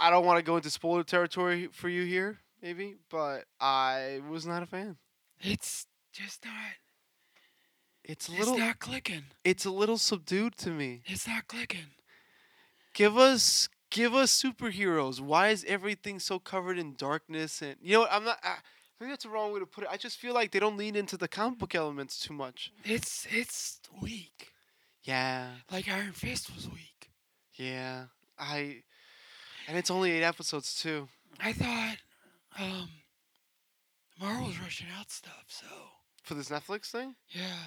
I 0.03 0.09
don't 0.09 0.25
want 0.25 0.37
to 0.37 0.43
go 0.43 0.57
into 0.57 0.69
spoiler 0.69 1.03
territory 1.03 1.69
for 1.71 1.87
you 1.87 2.03
here, 2.03 2.39
maybe, 2.61 2.95
but 3.09 3.45
I 3.59 4.19
was 4.29 4.45
not 4.45 4.61
a 4.61 4.65
fan. 4.65 4.97
It's 5.39 5.87
just 6.11 6.43
not. 6.43 6.53
It's 8.03 8.27
a 8.27 8.31
little. 8.33 8.53
It's 8.55 8.59
not 8.63 8.79
clicking. 8.79 9.23
It's 9.45 9.63
a 9.65 9.71
little 9.71 9.97
subdued 9.97 10.57
to 10.57 10.71
me. 10.71 11.03
It's 11.05 11.25
not 11.27 11.47
clicking. 11.47 11.91
Give 12.93 13.17
us, 13.17 13.69
give 13.89 14.13
us 14.13 14.41
superheroes. 14.43 15.21
Why 15.21 15.49
is 15.49 15.63
everything 15.67 16.19
so 16.19 16.37
covered 16.37 16.77
in 16.77 16.95
darkness? 16.95 17.61
And 17.61 17.77
you 17.81 17.93
know, 17.93 17.99
what, 18.01 18.11
I'm 18.11 18.25
not. 18.25 18.39
Ah, 18.43 18.57
I, 18.57 18.59
maybe 18.99 19.11
that's 19.11 19.23
the 19.23 19.29
wrong 19.29 19.53
way 19.53 19.59
to 19.61 19.65
put 19.65 19.85
it. 19.85 19.89
I 19.91 19.95
just 19.97 20.17
feel 20.17 20.33
like 20.33 20.51
they 20.51 20.59
don't 20.59 20.75
lean 20.77 20.95
into 20.97 21.15
the 21.15 21.29
comic 21.29 21.59
book 21.59 21.75
elements 21.75 22.19
too 22.19 22.33
much. 22.33 22.71
It's 22.83 23.25
it's 23.31 23.79
weak. 24.01 24.49
Yeah, 25.03 25.47
Like 25.71 25.89
Iron 25.89 26.11
Fist 26.13 26.53
was 26.55 26.69
weak. 26.69 27.09
yeah. 27.55 28.05
I, 28.39 28.83
and 29.67 29.77
it's 29.77 29.91
only 29.91 30.11
eight 30.11 30.23
episodes 30.23 30.79
too. 30.81 31.07
I 31.39 31.53
thought 31.53 31.97
um 32.59 32.89
Marvel's 34.19 34.59
rushing 34.59 34.87
out 34.97 35.11
stuff, 35.11 35.45
so 35.47 35.65
For 36.23 36.33
this 36.35 36.49
Netflix 36.49 36.91
thing, 36.91 37.15
yeah. 37.29 37.57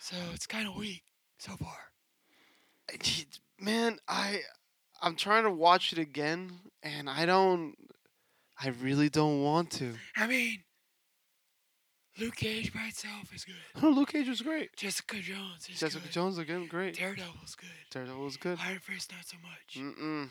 So 0.00 0.16
it's 0.34 0.46
kind 0.46 0.66
of 0.68 0.74
weak 0.76 1.02
so 1.38 1.52
far. 1.56 1.76
Man, 3.58 3.98
I, 4.08 4.40
I'm 5.02 5.16
trying 5.16 5.44
to 5.44 5.50
watch 5.50 5.92
it 5.92 5.98
again, 5.98 6.52
and 6.82 7.08
I 7.10 7.26
don't. 7.26 7.74
I 8.62 8.68
really 8.68 9.08
don't 9.08 9.42
want 9.42 9.70
to. 9.72 9.94
I 10.16 10.26
mean, 10.26 10.58
Luke 12.18 12.36
Cage 12.36 12.72
by 12.72 12.80
itself 12.88 13.34
is 13.34 13.44
good. 13.44 13.54
Oh, 13.82 13.88
Luke 13.96 14.12
Cage 14.12 14.28
was 14.28 14.40
great. 14.40 14.74
Jessica 14.76 15.16
Jones 15.16 15.68
is 15.68 15.78
Jessica 15.80 16.04
good. 16.04 16.12
Jones 16.12 16.38
again, 16.38 16.66
great. 16.66 16.96
Daredevil's 16.96 17.54
good. 17.54 17.68
Daredevil 17.90 18.24
was 18.24 18.36
good. 18.36 18.58
Iron 18.62 18.78
Fist 18.78 19.12
not 19.12 19.26
so 19.26 19.36
much. 19.42 19.76
Mm-mm. 19.96 20.28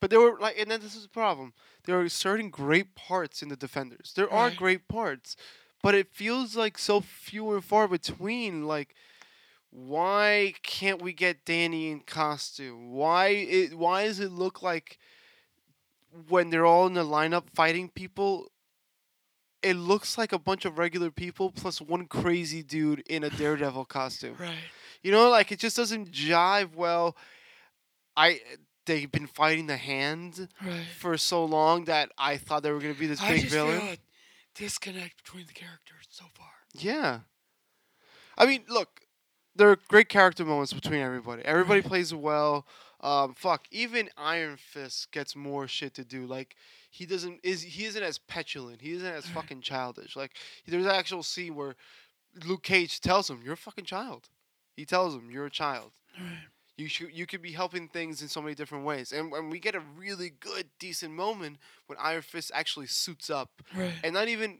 But 0.00 0.10
there 0.10 0.20
were 0.20 0.38
like, 0.38 0.58
and 0.58 0.70
then 0.70 0.80
this 0.80 0.94
is 0.94 1.04
the 1.04 1.08
problem. 1.08 1.54
There 1.84 1.98
are 2.00 2.08
certain 2.08 2.50
great 2.50 2.94
parts 2.94 3.42
in 3.42 3.48
the 3.48 3.56
Defenders. 3.56 4.12
There 4.14 4.30
are 4.30 4.50
great 4.50 4.88
parts, 4.88 5.36
but 5.82 5.94
it 5.94 6.12
feels 6.12 6.56
like 6.56 6.76
so 6.76 7.00
few 7.00 7.52
and 7.54 7.64
far 7.64 7.88
between. 7.88 8.64
Like, 8.64 8.94
why 9.70 10.54
can't 10.62 11.00
we 11.00 11.12
get 11.12 11.44
Danny 11.44 11.90
in 11.90 12.00
costume? 12.00 12.92
Why 12.92 13.28
it? 13.28 13.76
Why 13.76 14.04
does 14.04 14.20
it 14.20 14.32
look 14.32 14.62
like 14.62 14.98
when 16.28 16.50
they're 16.50 16.66
all 16.66 16.86
in 16.86 16.94
the 16.94 17.04
lineup 17.04 17.44
fighting 17.54 17.88
people? 17.88 18.50
It 19.62 19.74
looks 19.74 20.18
like 20.18 20.32
a 20.32 20.38
bunch 20.38 20.64
of 20.64 20.78
regular 20.78 21.10
people 21.10 21.50
plus 21.50 21.80
one 21.80 22.06
crazy 22.06 22.62
dude 22.62 23.00
in 23.08 23.24
a 23.24 23.30
Daredevil 23.30 23.86
costume. 23.86 24.36
Right. 24.38 24.54
You 25.02 25.10
know, 25.10 25.30
like 25.30 25.50
it 25.50 25.58
just 25.58 25.76
doesn't 25.76 26.12
jive 26.12 26.74
well. 26.74 27.16
I 28.16 28.40
they've 28.86 29.10
been 29.10 29.26
fighting 29.26 29.66
the 29.66 29.76
hand 29.76 30.48
Right. 30.62 30.86
for 30.98 31.16
so 31.18 31.44
long 31.44 31.84
that 31.84 32.10
I 32.16 32.36
thought 32.36 32.62
they 32.62 32.70
were 32.70 32.80
gonna 32.80 32.94
be 32.94 33.06
this 33.06 33.20
I 33.20 33.32
big 33.32 33.40
just 33.42 33.52
villain. 33.54 33.80
feel 33.80 33.90
a 33.92 33.98
disconnect 34.54 35.22
between 35.24 35.46
the 35.46 35.52
characters 35.52 36.06
so 36.10 36.24
far. 36.34 36.50
Yeah. 36.72 37.20
I 38.38 38.46
mean, 38.46 38.64
look, 38.68 39.02
there 39.54 39.70
are 39.70 39.76
great 39.88 40.08
character 40.08 40.44
moments 40.44 40.72
between 40.72 41.00
everybody. 41.00 41.42
Everybody 41.44 41.80
Right. 41.80 41.88
plays 41.88 42.14
well. 42.14 42.66
Um, 43.00 43.34
fuck, 43.34 43.66
even 43.70 44.10
Iron 44.16 44.56
Fist 44.56 45.12
gets 45.12 45.36
more 45.36 45.68
shit 45.68 45.94
to 45.94 46.04
do. 46.04 46.26
Like 46.26 46.56
he 46.90 47.04
doesn't 47.06 47.40
is 47.42 47.62
he 47.62 47.84
isn't 47.84 48.02
as 48.02 48.18
petulant. 48.18 48.80
He 48.80 48.92
isn't 48.92 49.06
as 49.06 49.26
Right. 49.26 49.34
fucking 49.34 49.60
childish. 49.62 50.16
Like 50.16 50.36
there's 50.66 50.84
an 50.86 50.90
actual 50.90 51.22
scene 51.22 51.54
where 51.54 51.76
Luke 52.44 52.62
Cage 52.62 53.00
tells 53.00 53.28
him, 53.30 53.42
"You're 53.42 53.54
a 53.54 53.56
fucking 53.58 53.84
child." 53.84 54.28
He 54.76 54.84
tells 54.84 55.14
him, 55.14 55.30
"You're 55.30 55.46
a 55.46 55.50
child." 55.50 55.92
Right. 56.18 56.48
You 56.76 56.88
should 56.88 57.12
you 57.12 57.26
could 57.26 57.40
be 57.40 57.52
helping 57.52 57.88
things 57.88 58.20
in 58.20 58.28
so 58.28 58.42
many 58.42 58.54
different 58.54 58.84
ways. 58.84 59.12
And 59.12 59.32
and 59.32 59.50
we 59.50 59.58
get 59.58 59.74
a 59.74 59.80
really 59.96 60.30
good, 60.40 60.66
decent 60.78 61.12
moment 61.12 61.56
when 61.86 61.98
Iron 62.00 62.22
Fist 62.22 62.50
actually 62.54 62.86
suits 62.86 63.30
up 63.30 63.62
Right. 63.74 63.94
and 64.04 64.12
not 64.12 64.28
even 64.28 64.58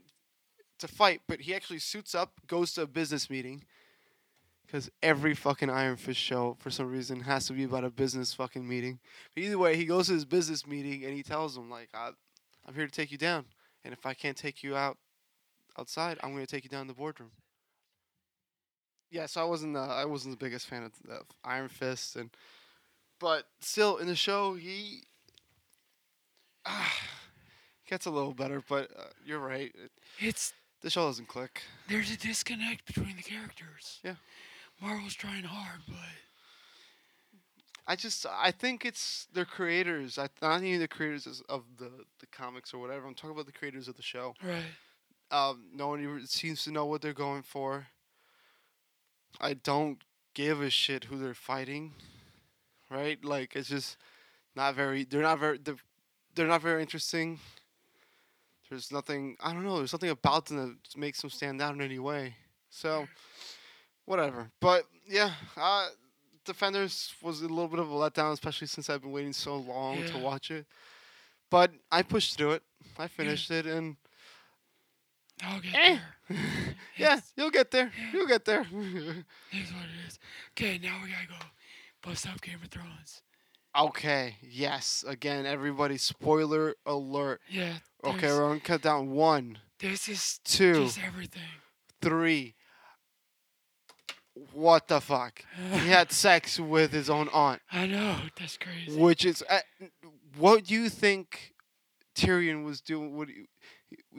to 0.79 0.89
fight, 0.89 1.21
but 1.29 1.41
he 1.41 1.55
actually 1.55 1.79
suits 1.79 2.15
up, 2.15 2.33
goes 2.47 2.73
to 2.75 2.83
a 2.83 2.87
business 2.87 3.29
meeting. 3.31 3.65
Because 4.67 4.91
every 5.01 5.35
fucking 5.35 5.71
Iron 5.71 5.97
Fist 5.97 6.19
show, 6.19 6.57
for 6.59 6.71
some 6.71 6.91
reason, 6.91 7.21
has 7.21 7.47
to 7.47 7.53
be 7.53 7.63
about 7.63 7.85
a 7.85 7.91
business 7.91 8.35
fucking 8.35 8.67
meeting. 8.67 8.99
But 9.33 9.45
either 9.45 9.59
way, 9.59 9.77
he 9.77 9.85
goes 9.85 10.09
to 10.09 10.15
his 10.15 10.25
business 10.25 10.67
meeting 10.67 11.05
and 11.05 11.15
he 11.15 11.23
tells 11.23 11.55
them, 11.55 11.71
like, 11.71 11.89
I'm 11.95 12.75
here 12.75 12.85
to 12.87 12.91
take 12.93 13.13
you 13.13 13.19
down. 13.19 13.45
And 13.85 13.93
if 13.93 14.05
I 14.05 14.13
can't 14.13 14.37
take 14.37 14.65
you 14.65 14.75
out 14.75 14.99
outside, 15.79 16.19
I'm 16.21 16.33
going 16.33 16.45
to 16.45 16.51
take 16.51 16.65
you 16.65 16.71
down 16.71 16.81
in 16.81 16.87
the 16.89 16.95
boardroom. 16.95 17.31
Yeah, 19.17 19.25
so 19.27 19.41
I 19.41 19.45
wasn't, 19.45 19.77
uh, 19.77 19.81
I 19.81 20.05
wasn't 20.05 20.39
the 20.39 20.45
biggest 20.45 20.67
fan 20.67 20.83
of, 20.83 20.93
of 21.11 21.25
Iron 21.43 21.69
Fist, 21.69 22.17
and 22.17 22.29
but 23.19 23.45
still 23.61 23.97
in 23.97 24.07
the 24.09 24.15
show 24.15 24.55
he 24.55 25.05
ah, 26.67 26.95
gets 27.89 28.05
a 28.05 28.11
little 28.11 28.35
better. 28.35 28.63
But 28.69 28.91
uh, 28.95 29.05
you're 29.25 29.39
right, 29.39 29.73
it, 29.75 29.91
It's 30.19 30.53
the 30.83 30.91
show 30.91 31.07
doesn't 31.07 31.29
click. 31.29 31.63
there's 31.89 32.11
a 32.11 32.19
disconnect 32.19 32.85
between 32.87 33.17
the 33.17 33.23
characters. 33.23 34.01
Yeah. 34.05 34.17
Marvel's 34.83 35.15
trying 35.15 35.45
hard, 35.45 35.81
but 35.89 35.97
I 37.87 37.97
just 37.97 38.27
I 38.31 38.51
think 38.51 38.85
it's 38.85 39.29
the 39.33 39.47
creators. 39.47 40.19
I 40.19 40.29
not 40.43 40.63
even 40.63 40.81
the 40.81 40.89
creators 40.89 41.43
of 41.49 41.65
the 41.79 41.91
the 42.21 42.27
comics 42.27 42.75
or 42.75 42.79
whatever. 42.79 43.07
I'm 43.07 43.15
talking 43.15 43.31
about 43.31 43.47
the 43.47 43.53
creators 43.53 43.89
of 43.89 43.97
the 43.97 44.03
show. 44.03 44.35
right. 44.45 44.63
Um, 45.31 45.65
no 45.75 45.89
one 45.89 46.01
even 46.03 46.25
seems 46.27 46.63
to 46.65 46.71
know 46.71 46.85
what 46.87 47.01
they're 47.03 47.13
going 47.13 47.43
for. 47.43 47.87
I 49.41 49.55
don't 49.55 50.03
give 50.35 50.61
a 50.61 50.71
shit 50.71 51.05
who 51.05 51.19
they're 51.19 51.35
fighting. 51.35 51.93
Right? 52.91 53.23
Like 53.25 53.57
it's 53.57 53.69
just 53.69 53.97
not 54.55 54.75
very. 54.75 55.05
They're 55.05 55.23
not 55.23 55.39
very. 55.39 55.59
They're, 55.59 55.77
they're 56.35 56.47
not 56.47 56.63
very 56.63 56.83
interesting. 56.83 57.39
There's 58.69 58.91
nothing. 58.93 59.37
I 59.41 59.53
don't 59.53 59.65
know. 59.65 59.79
There's 59.79 59.91
something 59.91 60.11
about 60.11 60.47
them 60.47 60.57
that 60.57 60.99
makes 60.99 61.21
them 61.21 61.31
stand 61.31 61.61
out 61.63 61.75
in 61.75 61.81
any 61.81 61.99
way. 61.99 62.35
So, 62.71 63.07
whatever. 64.05 64.51
But 64.61 64.85
yeah, 65.07 65.33
uh, 65.57 65.89
Defenders 66.45 67.13
was 67.23 67.43
a 67.43 67.49
little 67.49 67.69
bit 67.69 67.81
of 67.81 67.91
a 67.91 67.95
letdown, 67.95 68.33
especially 68.33 68.67
since 68.69 68.89
I've 68.89 69.03
been 69.03 69.13
waiting 69.13 69.33
so 69.33 69.57
long 69.57 70.05
to 70.07 70.19
watch 70.19 70.51
it. 70.51 70.67
But 71.51 71.73
I 71.91 72.03
pushed 72.03 72.37
through 72.37 72.53
it. 72.53 72.63
I 72.99 73.09
finished 73.09 73.51
it, 73.51 73.67
and 73.67 73.97
I'll 75.43 75.61
get 75.61 75.75
Eh. 75.75 75.99
there. 76.29 76.39
yeah, 76.97 77.21
you'll 77.37 77.51
get 77.51 77.71
there. 77.71 77.93
You'll 78.13 78.27
get 78.27 78.45
there. 78.45 78.63
Here's 78.65 79.73
what 79.73 79.85
it 79.85 80.09
is. 80.09 80.19
Okay, 80.53 80.79
now 80.83 80.99
we 81.03 81.11
gotta 81.11 81.27
go 81.29 81.47
bust 82.03 82.27
up 82.29 82.41
Game 82.41 82.59
of 82.63 82.69
Thrones. 82.71 83.23
Okay. 83.79 84.37
Yes. 84.43 85.05
Again, 85.07 85.45
everybody. 85.45 85.99
Spoiler 85.99 86.75
alert. 86.87 87.41
Yeah. 87.51 87.75
Okay, 88.03 88.29
we're 88.29 88.49
gonna 88.49 88.61
cut 88.61 88.81
down 88.83 89.11
one, 89.11 89.59
This 89.81 90.09
is 90.09 90.41
two, 90.45 90.85
just 90.85 90.99
everything. 91.03 91.43
three. 92.01 92.55
What 94.53 94.89
the 94.89 95.01
fuck? 95.01 95.45
He 95.73 95.79
had 95.89 96.13
sex 96.13 96.61
with 96.61 96.93
his 96.93 97.09
own 97.11 97.29
aunt, 97.33 97.63
I 97.73 97.87
know. 97.87 98.17
That's 98.39 98.57
crazy. 98.57 98.99
which 98.99 99.25
is. 99.25 99.43
Uh, 99.49 99.61
what 100.39 100.65
do 100.65 100.75
you 100.75 100.89
think 100.91 101.55
Tyrion 102.15 102.65
was 102.65 102.81
doing? 102.81 103.17
What 103.17 103.29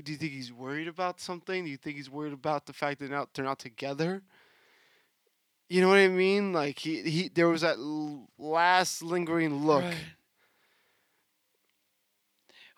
do 0.03 0.11
you, 0.11 0.17
think 0.17 0.31
he's 0.31 0.51
worried 0.53 0.87
about 0.87 1.19
something? 1.19 1.63
Do 1.65 1.69
you 1.71 1.77
think 1.77 1.97
he's 1.97 2.09
worried 2.09 2.33
about 2.33 2.65
the 2.65 2.73
fact 2.73 2.99
that 2.99 3.09
now 3.11 3.27
they're 3.33 3.45
not 3.45 3.59
together? 3.59 4.21
You 5.69 5.81
know 5.81 5.89
what 5.89 5.97
I 5.97 6.07
mean? 6.07 6.53
Like 6.53 6.79
he 6.79 7.01
he 7.01 7.27
there 7.29 7.47
was 7.49 7.61
that 7.61 7.77
l- 7.77 8.29
last 8.37 9.01
lingering 9.03 9.65
look. 9.65 9.83
Right. 9.83 9.95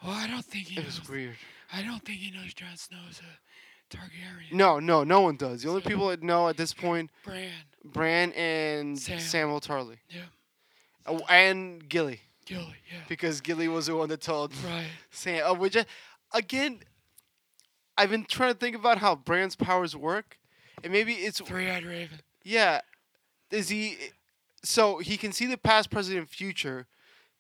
Well, 0.04 0.14
I 0.14 0.28
don't 0.28 0.46
think 0.46 0.68
he 0.68 0.80
It 0.80 0.86
was 0.86 1.08
weird. 1.08 1.36
I 1.74 1.84
don't 1.84 2.04
think 2.04 2.20
he 2.20 2.32
knows 2.32 2.54
Jon 2.54 2.76
Snow's 2.78 3.22
a 3.22 3.96
Targaryen. 3.96 4.54
No, 4.54 4.80
no, 4.80 5.04
no 5.04 5.22
one 5.22 5.36
does. 5.36 5.64
The 5.64 5.70
only 5.70 5.82
people 5.82 6.08
that 6.08 6.24
know 6.24 6.48
at 6.48 6.58
this 6.58 6.74
point, 6.74 7.12
Bran. 7.24 7.50
Bran 7.84 8.32
and 8.34 8.98
Sam. 8.98 9.20
Samuel 9.20 9.60
Tarly. 9.60 9.98
Yeah. 10.10 10.22
Oh, 11.06 11.22
and 11.30 11.88
Gilly, 11.90 12.22
Gilly. 12.46 12.76
Yeah. 12.92 13.00
because 13.08 13.42
Gilly 13.42 13.68
was 13.68 13.88
the 13.88 13.96
one 13.96 14.10
that 14.10 14.22
told 14.22 14.54
Right. 14.64 14.86
Sam. 15.12 15.42
Oh, 15.46 15.54
which, 15.54 15.76
I- 15.76 15.86
again, 16.34 16.80
I've 18.00 18.10
been 18.10 18.26
trying 18.26 18.54
to 18.54 18.58
think 18.60 18.76
about 18.76 18.98
how 19.00 19.16
Bran's 19.16 19.56
powers 19.56 19.96
work, 19.96 20.38
and 20.84 20.92
maybe 20.94 21.14
it's 21.14 21.40
Three-eyed 21.42 21.84
raven. 21.86 22.20
yeah. 22.44 22.82
Is 23.52 23.70
he? 23.70 23.98
So 24.64 25.00
he 25.00 25.18
can 25.18 25.32
see 25.32 25.46
the 25.48 25.58
past, 25.58 25.90
present, 25.90 26.18
and 26.18 26.30
future, 26.30 26.88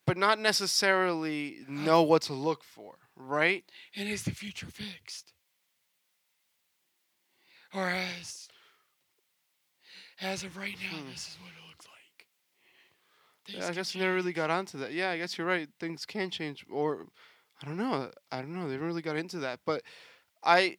but 0.06 0.18
not 0.18 0.39
necessarily 0.39 1.60
know 1.68 2.01
what 2.01 2.24
to 2.24 2.34
look 2.34 2.63
for, 2.63 2.96
right? 3.16 3.63
And 3.96 4.10
is 4.10 4.24
the 4.24 4.32
future 4.32 4.66
fixed? 4.68 5.34
Or 7.74 7.89
as 7.89 8.48
as 10.22 10.44
of 10.44 10.58
right 10.58 10.75
now, 10.82 10.98
Hmm. 10.98 11.10
this 11.12 11.28
is 11.28 11.38
what 11.42 11.51
it 11.51 11.68
looks 11.70 11.86
like. 11.88 12.28
Yeah, 13.56 13.68
I 13.68 13.72
guess 13.74 13.94
we 13.96 14.01
never 14.01 14.16
really 14.16 14.34
got 14.34 14.50
onto 14.50 14.78
that. 14.80 14.92
Yeah, 14.92 15.12
I 15.12 15.18
guess 15.18 15.38
you're 15.38 15.48
right. 15.48 15.70
Things 15.80 16.06
can 16.06 16.30
change, 16.30 16.66
or 16.70 17.08
I 17.62 17.66
don't 17.66 17.78
know. 17.78 18.12
I 18.32 18.42
don't 18.42 18.54
know. 18.54 18.66
They 18.68 18.74
never 18.74 18.88
really 18.88 19.01
got 19.01 19.16
into 19.16 19.38
that, 19.39 19.60
but 19.66 19.84
I, 20.43 20.77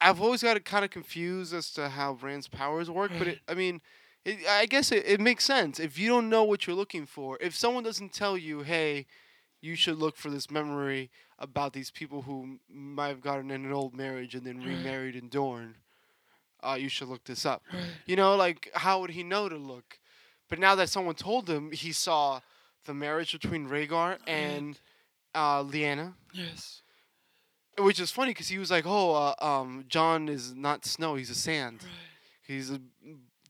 I've 0.00 0.20
always 0.20 0.42
got 0.42 0.56
it 0.56 0.64
kind 0.64 0.84
of 0.84 0.90
confused 0.90 1.52
as 1.54 1.70
to 1.72 1.88
how 1.88 2.14
Bran's 2.14 2.48
powers 2.48 2.90
work. 2.90 3.10
But 3.18 3.28
it, 3.28 3.38
I 3.48 3.54
mean, 3.54 3.80
it, 4.24 4.38
I 4.48 4.66
guess 4.66 4.92
it, 4.92 5.04
it 5.06 5.20
makes 5.20 5.44
sense 5.44 5.80
if 5.80 5.98
you 5.98 6.08
don't 6.08 6.28
know 6.28 6.44
what 6.44 6.66
you're 6.66 6.76
looking 6.76 7.06
for. 7.06 7.38
If 7.40 7.54
someone 7.56 7.84
doesn't 7.84 8.12
tell 8.12 8.36
you, 8.36 8.62
hey, 8.62 9.06
you 9.60 9.74
should 9.74 9.98
look 9.98 10.16
for 10.16 10.30
this 10.30 10.50
memory 10.50 11.10
about 11.38 11.72
these 11.72 11.90
people 11.90 12.22
who 12.22 12.42
m- 12.42 12.60
might 12.68 13.08
have 13.08 13.20
gotten 13.20 13.50
in 13.50 13.64
an 13.64 13.72
old 13.72 13.94
marriage 13.94 14.34
and 14.34 14.44
then 14.44 14.58
remarried 14.62 15.16
in 15.16 15.28
Dorne. 15.28 15.74
Uh, 16.62 16.76
you 16.78 16.88
should 16.88 17.08
look 17.08 17.24
this 17.24 17.46
up. 17.46 17.62
You 18.06 18.16
know, 18.16 18.34
like 18.36 18.70
how 18.74 19.00
would 19.00 19.10
he 19.10 19.22
know 19.22 19.48
to 19.48 19.56
look? 19.56 19.98
But 20.48 20.58
now 20.58 20.74
that 20.76 20.88
someone 20.90 21.14
told 21.14 21.48
him, 21.48 21.70
he 21.72 21.92
saw 21.92 22.40
the 22.84 22.94
marriage 22.94 23.32
between 23.32 23.68
Rhaegar 23.68 24.18
and 24.26 24.78
uh, 25.34 25.62
Lyanna, 25.62 26.14
Yes. 26.32 26.82
Which 27.78 28.00
is 28.00 28.10
funny 28.10 28.30
because 28.30 28.48
he 28.48 28.58
was 28.58 28.70
like, 28.70 28.84
"Oh, 28.86 29.14
uh, 29.14 29.34
um, 29.44 29.84
Jon 29.88 30.28
is 30.28 30.54
not 30.54 30.84
snow; 30.84 31.14
he's 31.14 31.30
a 31.30 31.34
sand. 31.34 31.80
Right. 31.82 31.92
He's 32.46 32.70
a 32.70 32.80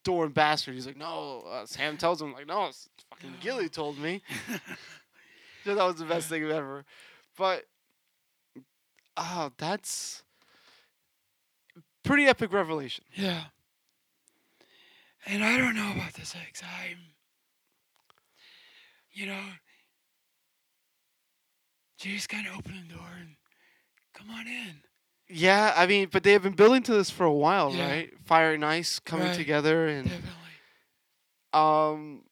Dorne 0.04 0.32
bastard." 0.32 0.74
He's 0.74 0.86
like, 0.86 0.96
"No." 0.96 1.44
Uh, 1.48 1.66
Sam 1.66 1.96
tells 1.96 2.20
him, 2.20 2.32
"Like, 2.32 2.46
no, 2.46 2.70
fucking 3.10 3.36
Gilly 3.40 3.68
told 3.68 3.98
me." 3.98 4.22
so 5.64 5.74
that 5.74 5.84
was 5.84 5.96
the 5.96 6.04
best 6.04 6.28
thing 6.28 6.44
ever. 6.44 6.84
But 7.36 7.64
oh, 9.16 9.52
that's 9.56 10.22
pretty 12.04 12.26
epic 12.26 12.52
revelation. 12.52 13.04
Yeah. 13.14 13.44
And 15.26 15.44
I 15.44 15.58
don't 15.58 15.74
know 15.74 15.92
about 15.92 16.14
the 16.14 16.24
sex. 16.24 16.62
I'm, 16.62 16.98
you 19.12 19.26
know, 19.26 19.42
she 21.98 22.14
just 22.14 22.28
kind 22.28 22.46
of 22.46 22.56
opened 22.56 22.88
the 22.88 22.94
door 22.94 23.08
and 23.20 23.34
come 24.14 24.30
on 24.30 24.46
in. 24.46 24.82
Yeah, 25.28 25.72
I 25.76 25.86
mean, 25.86 26.08
but 26.10 26.22
they 26.22 26.32
have 26.32 26.42
been 26.42 26.54
building 26.54 26.82
to 26.84 26.94
this 26.94 27.10
for 27.10 27.24
a 27.24 27.32
while, 27.32 27.72
Yeah. 27.72 27.86
right? 27.86 28.18
Fire 28.24 28.54
and 28.54 28.64
Ice 28.64 28.98
coming 28.98 29.26
Right. 29.26 29.34
together, 29.34 29.86
and 29.88 30.08
Definitely. 30.08 30.32
um, 31.52 32.24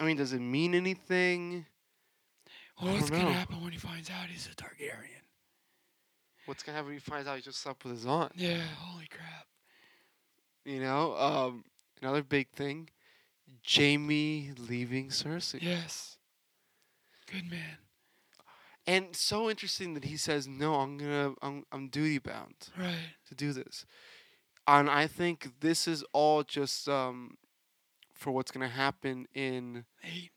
I 0.00 0.04
mean, 0.04 0.16
does 0.16 0.32
it 0.32 0.40
mean 0.40 0.74
anything? 0.74 1.66
Well, 2.80 2.94
what's 2.94 3.10
gonna 3.10 3.32
happen 3.32 3.62
when 3.62 3.72
he 3.72 3.78
finds 3.78 4.08
out 4.10 4.26
he's 4.28 4.46
a 4.46 4.54
Targaryen? 4.54 5.22
What's 6.46 6.62
gonna 6.62 6.76
happen 6.76 6.86
when 6.90 6.94
he 6.96 7.00
finds 7.00 7.28
out 7.28 7.36
he 7.36 7.42
just 7.42 7.60
slept 7.60 7.84
with 7.84 7.92
his 7.94 8.06
aunt? 8.06 8.32
Yeah. 8.36 8.62
Holy 8.78 9.06
crap. 9.08 9.46
You 10.64 10.80
know, 10.80 11.14
um, 11.16 11.64
another 12.00 12.22
big 12.22 12.48
thing, 12.50 12.88
Jaime 13.66 14.52
leaving 14.56 15.08
Cersei, 15.08 15.60
Yes. 15.60 16.16
Good 17.26 17.50
man. 17.50 17.78
And 18.88 19.14
so 19.14 19.50
interesting 19.50 19.92
that 19.94 20.04
he 20.04 20.16
says, 20.16 20.48
"No, 20.48 20.76
I'm 20.76 20.96
gonna, 20.96 21.34
I'm, 21.42 21.64
I'm 21.70 21.88
duty 21.88 22.18
bound 22.18 22.70
Right. 22.76 23.14
to 23.28 23.34
do 23.34 23.52
this," 23.52 23.84
and 24.66 24.88
I 24.88 25.06
think 25.06 25.60
this 25.60 25.86
is 25.86 26.02
all 26.14 26.42
just 26.42 26.88
um, 26.88 27.36
for 28.14 28.30
what's 28.32 28.50
gonna 28.50 28.68
happen 28.68 29.26
in 29.34 29.84
Eight. 30.02 30.32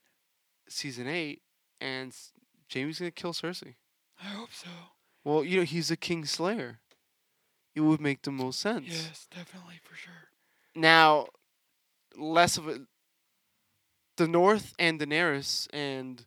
season 0.68 1.08
eight, 1.08 1.42
and 1.80 2.14
Jaime's 2.72 3.00
gonna 3.00 3.12
kill 3.12 3.34
Cersei. 3.34 3.76
I 4.20 4.26
hope 4.26 4.52
so. 4.54 4.70
Well, 5.24 5.44
you 5.46 5.58
know, 5.58 5.64
he's 5.64 5.90
a 5.90 5.98
king 5.98 6.26
slayer. 6.26 6.80
It 7.74 7.82
would 7.82 8.02
make 8.02 8.22
the 8.24 8.32
most 8.32 8.60
sense. 8.60 8.88
Yes, 8.90 9.28
definitely 9.34 9.80
for 9.82 9.96
sure. 9.96 10.30
Now, 10.76 11.28
less 12.18 12.58
of 12.58 12.68
a 12.68 12.82
the 14.18 14.28
North 14.28 14.74
and 14.78 15.00
Daenerys 15.00 15.68
and 15.72 16.26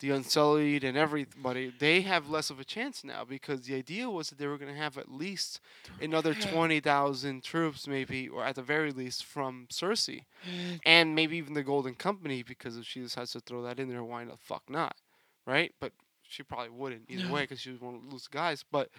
the 0.00 0.10
Unsullied 0.10 0.84
and 0.84 0.96
everybody, 0.96 1.70
they 1.76 2.02
have 2.02 2.28
less 2.28 2.50
of 2.50 2.60
a 2.60 2.64
chance 2.64 3.04
now 3.04 3.24
because 3.24 3.62
the 3.62 3.74
idea 3.74 4.08
was 4.10 4.28
that 4.30 4.38
they 4.38 4.46
were 4.46 4.58
going 4.58 4.72
to 4.72 4.78
have 4.80 4.96
at 4.98 5.10
least 5.10 5.60
another 6.00 6.34
20,000 6.34 7.42
troops 7.42 7.86
maybe 7.86 8.28
or 8.28 8.44
at 8.44 8.56
the 8.56 8.62
very 8.62 8.92
least 8.92 9.24
from 9.24 9.66
Cersei 9.70 10.24
And 10.44 10.80
and 10.84 11.14
maybe 11.14 11.36
even 11.36 11.54
the 11.54 11.62
Golden 11.62 11.94
Company 11.94 12.42
because 12.42 12.76
if 12.76 12.84
she 12.86 13.00
decides 13.00 13.32
to 13.32 13.40
throw 13.40 13.62
that 13.62 13.78
in 13.78 13.88
there 13.88 14.04
why 14.04 14.24
the 14.24 14.36
fuck 14.36 14.62
not 14.68 14.96
right 15.46 15.72
but 15.80 15.92
she 16.22 16.42
probably 16.42 16.70
wouldn't 16.70 17.04
either 17.08 17.28
No. 17.28 17.32
way 17.32 17.42
because 17.42 17.60
she 17.60 17.70
was 17.70 17.80
one 17.80 17.94
of 17.94 18.10
the 18.10 18.20
guys 18.30 18.64
but 18.70 18.90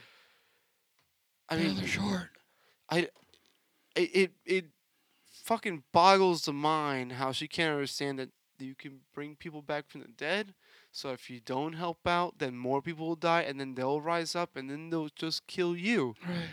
I 1.49 1.55
yeah, 1.55 1.61
mean 1.61 1.75
they're 1.75 1.87
short. 1.87 2.29
it, 2.91 3.11
it 3.95 4.31
it 4.45 4.65
fucking 5.43 5.83
boggles 5.93 6.45
the 6.45 6.53
mind 6.53 7.13
how 7.13 7.31
she 7.31 7.47
can't 7.47 7.73
understand 7.73 8.19
that 8.19 8.29
you 8.59 8.75
can 8.75 9.01
bring 9.13 9.35
people 9.35 9.61
back 9.61 9.87
from 9.87 10.01
the 10.01 10.07
dead. 10.07 10.53
So 10.97 11.11
if 11.11 11.29
you 11.29 11.39
don't 11.39 11.73
help 11.73 12.07
out, 12.07 12.39
then 12.39 12.57
more 12.57 12.81
people 12.81 13.07
will 13.07 13.15
die, 13.15 13.41
and 13.41 13.59
then 13.59 13.75
they'll 13.75 14.01
rise 14.01 14.35
up, 14.35 14.55
and 14.57 14.67
then 14.67 14.89
they'll 14.89 15.09
just 15.15 15.45
kill 15.45 15.75
you. 15.75 16.15
Right. 16.27 16.49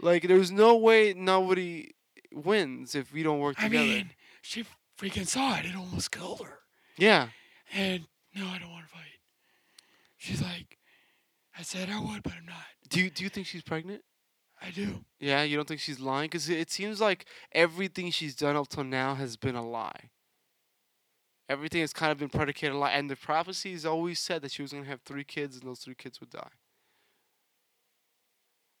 Like 0.00 0.28
there's 0.28 0.52
no 0.52 0.76
way 0.76 1.12
nobody 1.16 1.90
wins 2.32 2.94
if 2.94 3.12
we 3.12 3.24
don't 3.24 3.40
work 3.40 3.56
I 3.58 3.64
together. 3.64 3.84
mean, 3.84 4.10
she 4.40 4.64
freaking 4.96 5.26
saw 5.26 5.56
it. 5.58 5.66
It 5.66 5.74
almost 5.74 6.12
killed 6.12 6.42
her. 6.46 6.58
yeah, 6.96 7.28
And 7.72 8.04
no, 8.36 8.46
I 8.46 8.58
don't 8.60 8.70
want 8.70 8.86
to 8.86 8.92
fight. 8.92 9.18
She's 10.16 10.40
like, 10.40 10.78
I 11.58 11.62
said 11.62 11.90
I 11.90 11.98
would, 12.00 12.22
but 12.22 12.34
I'm 12.38 12.46
not. 12.46 12.62
do 12.88 13.00
you, 13.00 13.10
do 13.10 13.24
you 13.24 13.30
think 13.30 13.48
she's 13.48 13.62
pregnant? 13.62 14.02
I 14.64 14.70
do. 14.70 15.04
Yeah, 15.18 15.42
you 15.42 15.56
don't 15.56 15.66
think 15.66 15.80
she's 15.80 15.98
lying? 15.98 16.26
Because 16.30 16.48
it, 16.48 16.58
it 16.60 16.70
seems 16.70 17.00
like 17.00 17.26
everything 17.50 18.12
she's 18.12 18.36
done 18.36 18.54
up 18.54 18.68
till 18.68 18.84
now 18.84 19.16
has 19.16 19.36
been 19.36 19.56
a 19.56 19.66
lie. 19.68 20.10
Everything 21.52 21.80
has 21.82 21.92
kind 21.92 22.10
of 22.10 22.18
been 22.18 22.28
predicated 22.30 22.74
a 22.74 22.78
lot. 22.78 22.92
and 22.94 23.10
the 23.10 23.16
prophecies 23.16 23.84
always 23.84 24.18
said 24.18 24.40
that 24.42 24.50
she 24.52 24.62
was 24.62 24.72
going 24.72 24.84
to 24.84 24.90
have 24.90 25.02
three 25.02 25.24
kids, 25.24 25.56
and 25.56 25.66
those 25.68 25.80
three 25.80 25.94
kids 25.94 26.18
would 26.20 26.30
die. 26.30 26.50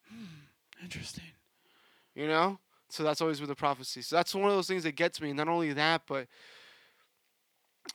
Hmm, 0.08 0.82
interesting. 0.82 1.24
You 2.14 2.26
know, 2.28 2.58
so 2.88 3.02
that's 3.02 3.20
always 3.20 3.38
been 3.40 3.48
the 3.48 3.54
prophecy. 3.54 4.02
So 4.02 4.16
that's 4.16 4.34
one 4.34 4.48
of 4.48 4.56
those 4.56 4.66
things 4.68 4.82
that 4.84 4.96
gets 4.96 5.20
me. 5.20 5.32
Not 5.32 5.48
only 5.48 5.72
that, 5.72 6.02
but 6.06 6.26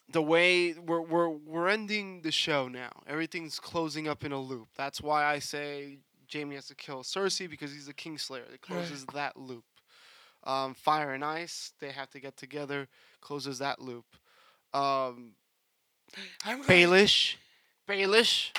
the 0.09 0.21
way 0.21 0.73
we're 0.73 1.01
we're 1.01 1.29
we're 1.29 1.67
ending 1.69 2.21
the 2.21 2.31
show 2.31 2.67
now. 2.67 2.91
Everything's 3.07 3.59
closing 3.59 4.07
up 4.07 4.23
in 4.23 4.31
a 4.31 4.39
loop. 4.39 4.69
That's 4.75 5.01
why 5.01 5.25
I 5.25 5.39
say 5.39 5.99
Jaime 6.31 6.55
has 6.55 6.67
to 6.67 6.75
kill 6.75 7.03
Cersei 7.03 7.49
because 7.49 7.71
he's 7.73 7.87
the 7.87 7.93
Kingslayer. 7.93 8.45
It 8.45 8.51
Right. 8.51 8.61
closes 8.61 9.05
that 9.13 9.37
loop. 9.37 9.65
Um, 10.43 10.73
Fire 10.73 11.13
and 11.13 11.23
Ice, 11.25 11.73
they 11.79 11.91
have 11.91 12.09
to 12.11 12.19
get 12.19 12.37
together. 12.37 12.87
Closes 13.21 13.59
that 13.59 13.81
loop. 13.81 14.05
Um, 14.73 15.33
I'm 16.43 16.61
glad- 16.61 16.67
Baelish, 16.69 17.35
Baelish, 17.87 18.51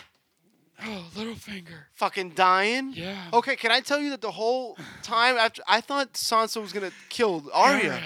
Oh, 0.81 1.11
Littlefinger. 1.17 1.87
fucking 1.95 2.31
dying. 2.31 2.93
Yeah. 2.95 3.31
Okay, 3.33 3.57
can 3.57 3.73
I 3.73 3.81
tell 3.81 3.99
you 4.01 4.11
that 4.11 4.21
the 4.21 4.31
whole 4.31 4.77
time 5.03 5.37
after 5.37 5.61
I 5.67 5.81
thought 5.81 6.13
Sansa 6.15 6.61
was 6.61 6.73
gonna 6.73 6.93
kill 7.09 7.51
Arya. 7.53 8.01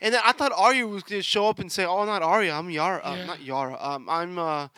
And 0.00 0.14
then 0.14 0.20
I 0.24 0.32
thought 0.32 0.52
Arya 0.52 0.86
was 0.86 1.02
gonna 1.02 1.22
show 1.22 1.46
up 1.48 1.58
and 1.58 1.70
say, 1.70 1.84
"Oh, 1.84 2.04
not 2.04 2.22
Arya. 2.22 2.54
I'm 2.54 2.70
Yara. 2.70 3.00
Uh, 3.04 3.14
Yeah. 3.16 3.24
Not 3.26 3.40
Yara. 3.42 3.76
Um, 3.82 4.08
I'm 4.08 4.38
uh, 4.38 4.68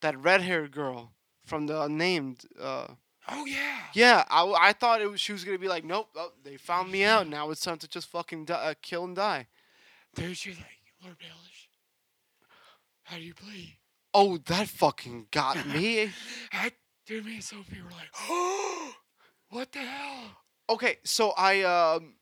that 0.00 0.16
red-haired 0.18 0.72
girl 0.72 1.12
from 1.44 1.66
the 1.66 1.80
Unnamed. 1.82 2.44
Uh, 2.60 2.88
Oh 3.28 3.44
yeah. 3.44 3.82
yeah. 3.92 4.24
I, 4.28 4.38
w- 4.40 4.56
I 4.58 4.72
thought 4.72 5.00
it 5.00 5.06
was 5.10 5.20
she 5.20 5.32
was 5.32 5.44
gonna 5.44 5.58
be 5.58 5.68
like, 5.68 5.84
nope. 5.84 6.08
Oh, 6.16 6.32
they 6.42 6.56
found 6.56 6.90
me 6.90 7.04
out. 7.04 7.28
Now 7.28 7.50
it's 7.50 7.60
time 7.60 7.78
to 7.78 7.88
just 7.88 8.08
fucking 8.08 8.46
di- 8.46 8.54
uh, 8.54 8.74
kill 8.82 9.04
and 9.04 9.14
die. 9.14 9.46
Dude, 10.16 10.36
she's 10.36 10.56
like, 10.56 10.66
Lord 11.04 11.16
Baelish, 11.18 11.49
how 13.10 13.16
do 13.16 13.22
you 13.22 13.34
plead? 13.34 13.76
Oh, 14.14 14.38
that 14.46 14.68
fucking 14.68 15.26
got 15.30 15.66
me. 15.74 16.10
I, 16.52 16.72
dude, 17.06 17.24
me 17.26 17.34
and 17.34 17.44
Sophie 17.44 17.80
were 17.82 17.90
like, 17.90 18.08
oh, 18.28 18.92
what 19.50 19.72
the 19.72 19.80
hell? 19.80 20.24
okay, 20.70 20.96
so 21.04 21.32
I 21.36 21.62
um, 21.62 22.14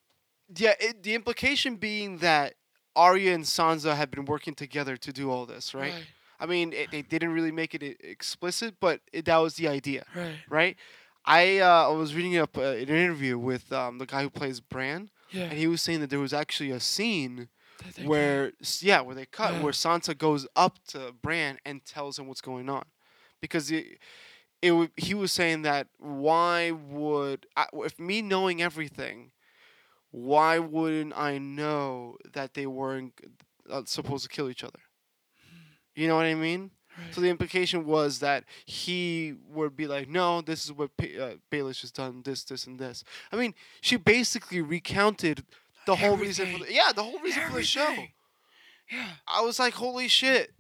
yeah. 0.57 0.73
It, 0.81 1.03
the 1.03 1.15
implication 1.15 1.77
being 1.77 2.19
that 2.19 2.55
Arya 2.97 3.35
and 3.35 3.45
Sansa 3.45 3.95
had 3.95 4.11
been 4.11 4.25
working 4.25 4.55
together 4.55 4.97
to 4.97 5.13
do 5.13 5.31
all 5.31 5.45
this, 5.47 5.75
right? 5.75 5.93
I 6.41 6.47
mean, 6.47 6.73
it, 6.73 6.91
they 6.91 7.03
didn't 7.03 7.33
really 7.33 7.51
make 7.53 7.75
it 7.75 7.83
e- 7.83 7.97
explicit, 8.03 8.77
but 8.81 9.01
it, 9.13 9.25
that 9.27 9.39
was 9.39 9.55
the 9.57 9.67
idea, 9.69 10.05
Right. 10.15 10.37
right? 10.49 10.77
I 11.25 11.59
uh, 11.59 11.89
I 11.91 11.93
was 11.93 12.15
reading 12.15 12.39
up 12.39 12.57
uh, 12.57 12.63
an 12.63 12.89
interview 12.89 13.37
with 13.39 13.71
um, 13.73 13.99
the 13.99 14.07
guy 14.07 14.23
who 14.23 14.31
plays 14.31 14.61
Bran, 14.61 15.11
Yeah. 15.31 15.45
and 15.45 15.59
he 15.59 15.67
was 15.67 15.83
saying 15.83 16.01
that 16.01 16.11
there 16.11 16.21
was 16.21 16.33
actually 16.33 16.71
a 16.71 16.81
scene 16.81 17.37
that 17.37 17.49
where, 18.05 18.53
s- 18.61 18.83
yeah, 18.83 19.01
where 19.01 19.15
they 19.15 19.27
cut, 19.27 19.55
Yeah. 19.55 19.63
where 19.63 19.73
Sansa 19.73 20.17
goes 20.17 20.47
up 20.57 20.79
to 20.89 21.13
Bran 21.23 21.59
and 21.65 21.85
tells 21.85 22.19
him 22.19 22.27
what's 22.27 22.41
going 22.41 22.69
on, 22.69 22.85
because 23.41 23.71
it, 23.71 23.99
it 24.63 24.91
he 24.97 25.15
was 25.15 25.33
saying 25.33 25.63
that 25.63 25.87
why 25.99 26.71
would 26.73 27.47
I, 27.57 27.67
if 27.75 27.99
me 27.99 28.23
knowing 28.23 28.61
everything, 28.63 29.31
why 30.11 30.59
wouldn't 30.59 31.17
I 31.17 31.39
know 31.39 32.17
that 32.33 32.55
they 32.55 32.67
weren't 32.67 33.13
uh, 33.71 33.83
supposed 33.87 34.25
to 34.25 34.29
kill 34.29 34.49
each 34.51 34.65
other? 34.65 34.81
You 35.95 36.09
know 36.09 36.17
what 36.17 36.27
I 36.27 36.35
mean? 36.35 36.71
Right. 36.97 37.15
So 37.15 37.21
the 37.21 37.29
implication 37.29 37.85
was 37.85 38.19
that 38.21 38.45
he 38.65 39.35
would 39.49 39.77
be 39.77 39.87
like, 39.87 40.09
"No, 40.09 40.41
this 40.41 40.65
is 40.65 40.73
what 40.73 40.97
Pa- 40.97 41.07
uh, 41.21 41.35
Baelish 41.51 41.81
has 41.83 41.91
done. 41.93 42.23
This, 42.25 42.43
this, 42.45 42.67
and 42.67 42.79
this." 42.79 43.05
I 43.33 43.37
mean, 43.37 43.55
she 43.81 43.97
basically 43.97 44.61
recounted 44.61 45.45
the 45.89 45.97
whole 45.97 46.17
reason 46.17 46.53
for 46.53 46.65
the, 46.65 46.73
yeah, 46.73 46.93
the 46.95 47.03
whole 47.03 47.19
reason 47.21 47.43
for 47.49 47.57
the 47.57 47.63
show. 47.63 47.95
Yeah. 48.91 49.09
I 49.27 49.43
was 49.43 49.59
like, 49.59 49.75
"Holy 49.75 50.09
shit, 50.09 50.53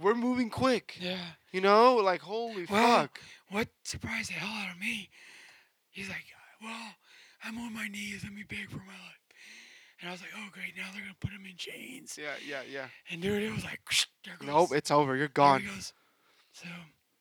we're 0.00 0.14
moving 0.14 0.50
quick." 0.50 0.96
Yeah. 1.00 1.18
You 1.52 1.60
know, 1.60 1.96
like 1.96 2.20
holy 2.20 2.66
Well, 2.70 3.00
fuck. 3.02 3.20
What 3.50 3.68
surprised 3.82 4.28
the 4.30 4.34
hell 4.34 4.48
out 4.48 4.74
of 4.74 4.80
me? 4.80 5.08
He's 5.90 6.08
like, 6.08 6.24
well, 6.62 6.94
I'm 7.42 7.58
on 7.58 7.72
my 7.72 7.88
knees. 7.88 8.22
Let 8.22 8.34
me 8.34 8.44
beg 8.48 8.68
for 8.68 8.76
my 8.76 8.92
life. 8.92 9.18
And 10.00 10.08
I 10.08 10.12
was 10.12 10.20
like, 10.20 10.30
oh 10.36 10.48
great, 10.52 10.76
now 10.76 10.84
they're 10.92 11.02
gonna 11.02 11.14
put 11.18 11.30
him 11.30 11.44
in 11.48 11.56
chains. 11.56 12.18
Yeah, 12.20 12.34
yeah, 12.46 12.60
yeah. 12.70 12.86
And 13.10 13.22
dude, 13.22 13.42
it 13.42 13.52
was 13.52 13.64
like, 13.64 13.80
there 14.24 14.34
goes. 14.38 14.46
Nope, 14.46 14.72
it's 14.74 14.90
over. 14.90 15.16
You're 15.16 15.28
gone. 15.28 15.64
So 16.52 16.68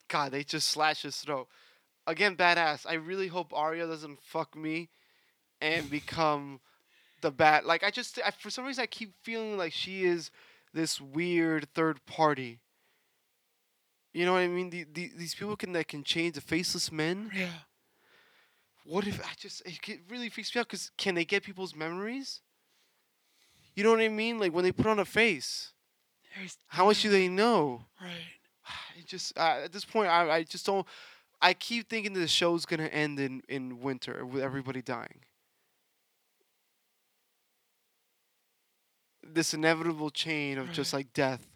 God, 0.09 0.31
they 0.31 0.43
just 0.43 0.67
slashed 0.67 1.03
his 1.03 1.15
throat. 1.17 1.47
Again, 2.05 2.35
badass. 2.35 2.85
I 2.87 2.93
really 2.93 3.27
hope 3.27 3.53
Arya 3.53 3.87
doesn't 3.87 4.21
fuck 4.21 4.55
me 4.55 4.89
and 5.61 5.89
become 5.89 6.59
the 7.21 7.31
bat. 7.31 7.65
Like 7.65 7.83
I 7.83 7.89
just, 7.91 8.19
I, 8.25 8.31
for 8.31 8.49
some 8.49 8.65
reason, 8.65 8.81
I 8.83 8.87
keep 8.87 9.13
feeling 9.23 9.57
like 9.57 9.73
she 9.73 10.05
is 10.05 10.31
this 10.73 10.99
weird 11.01 11.67
third 11.73 12.05
party. 12.05 12.59
You 14.13 14.25
know 14.25 14.33
what 14.33 14.39
I 14.39 14.47
mean? 14.47 14.69
The, 14.69 14.85
the, 14.91 15.11
these 15.15 15.35
people 15.35 15.55
can 15.55 15.73
that 15.73 15.87
can 15.87 16.03
change 16.03 16.35
the 16.35 16.41
faceless 16.41 16.91
men. 16.91 17.29
yeah, 17.35 17.49
What 18.85 19.05
if 19.05 19.19
I 19.21 19.29
just? 19.37 19.61
It 19.65 19.99
really 20.09 20.29
freaks 20.29 20.55
me 20.55 20.59
out 20.59 20.67
because 20.67 20.91
can 20.97 21.15
they 21.15 21.25
get 21.25 21.43
people's 21.43 21.75
memories? 21.75 22.41
You 23.75 23.83
know 23.83 23.91
what 23.91 23.99
I 24.01 24.09
mean? 24.09 24.39
Like 24.39 24.53
when 24.53 24.63
they 24.63 24.71
put 24.71 24.87
on 24.87 24.97
a 24.97 25.05
face, 25.05 25.71
there's 26.35 26.57
how 26.67 26.85
much 26.85 27.03
do 27.03 27.09
they 27.09 27.27
know? 27.27 27.85
right. 28.01 28.09
it 28.97 29.05
just 29.05 29.37
uh, 29.37 29.59
at 29.65 29.71
this 29.71 29.85
point 29.85 30.09
I, 30.09 30.29
I 30.29 30.43
just 30.43 30.65
don't 30.65 30.85
I 31.41 31.53
keep 31.53 31.87
thinking 31.87 32.13
that 32.13 32.19
the 32.19 32.27
show's 32.27 32.65
gonna 32.65 32.85
end 32.85 33.19
in 33.19 33.43
in 33.47 33.81
winter 33.81 34.25
with 34.25 34.41
everybody 34.41 34.81
dying. 34.81 35.19
This 39.31 39.53
inevitable 39.53 40.09
chain 40.09 40.57
of 40.57 40.71
just 40.71 40.93
like 40.93 41.13
death 41.13 41.47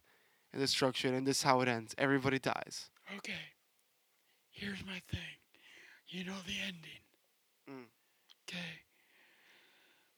and 0.51 0.61
destruction, 0.61 1.13
and 1.13 1.25
this 1.25 1.37
is 1.37 1.43
how 1.43 1.61
it 1.61 1.67
ends. 1.67 1.95
Everybody 1.97 2.39
dies. 2.39 2.89
Okay. 3.17 3.33
Here's 4.51 4.85
my 4.85 5.01
thing. 5.09 5.39
You 6.07 6.25
know 6.25 6.35
the 6.45 6.55
ending. 6.65 7.01
Mm. 7.69 7.85
Okay. 8.47 8.83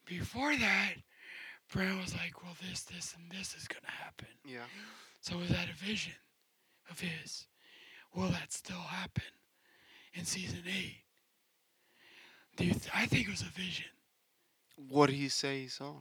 Before 0.06 0.54
that, 0.56 0.94
Bran 1.72 1.98
was 2.00 2.14
like, 2.14 2.42
well, 2.42 2.56
this, 2.68 2.82
this, 2.82 3.14
and 3.16 3.30
this 3.30 3.54
is 3.54 3.66
going 3.68 3.82
to 3.84 3.90
happen. 3.90 4.28
Yeah. 4.44 4.66
So 5.20 5.38
was 5.38 5.48
that 5.48 5.68
a 5.70 5.84
vision 5.84 6.12
of 6.90 7.00
his? 7.00 7.46
Will 8.14 8.28
that 8.28 8.52
still 8.52 8.76
happen 8.76 9.24
in 10.12 10.24
season 10.24 10.62
eight? 10.66 10.96
Do 12.56 12.64
you 12.64 12.72
th- 12.72 12.90
I 12.94 13.06
think 13.06 13.26
it 13.26 13.30
was 13.30 13.42
a 13.42 13.46
vision. 13.46 13.86
What 14.88 15.06
did 15.06 15.16
he 15.16 15.28
say 15.28 15.62
he 15.62 15.68
saw? 15.68 15.94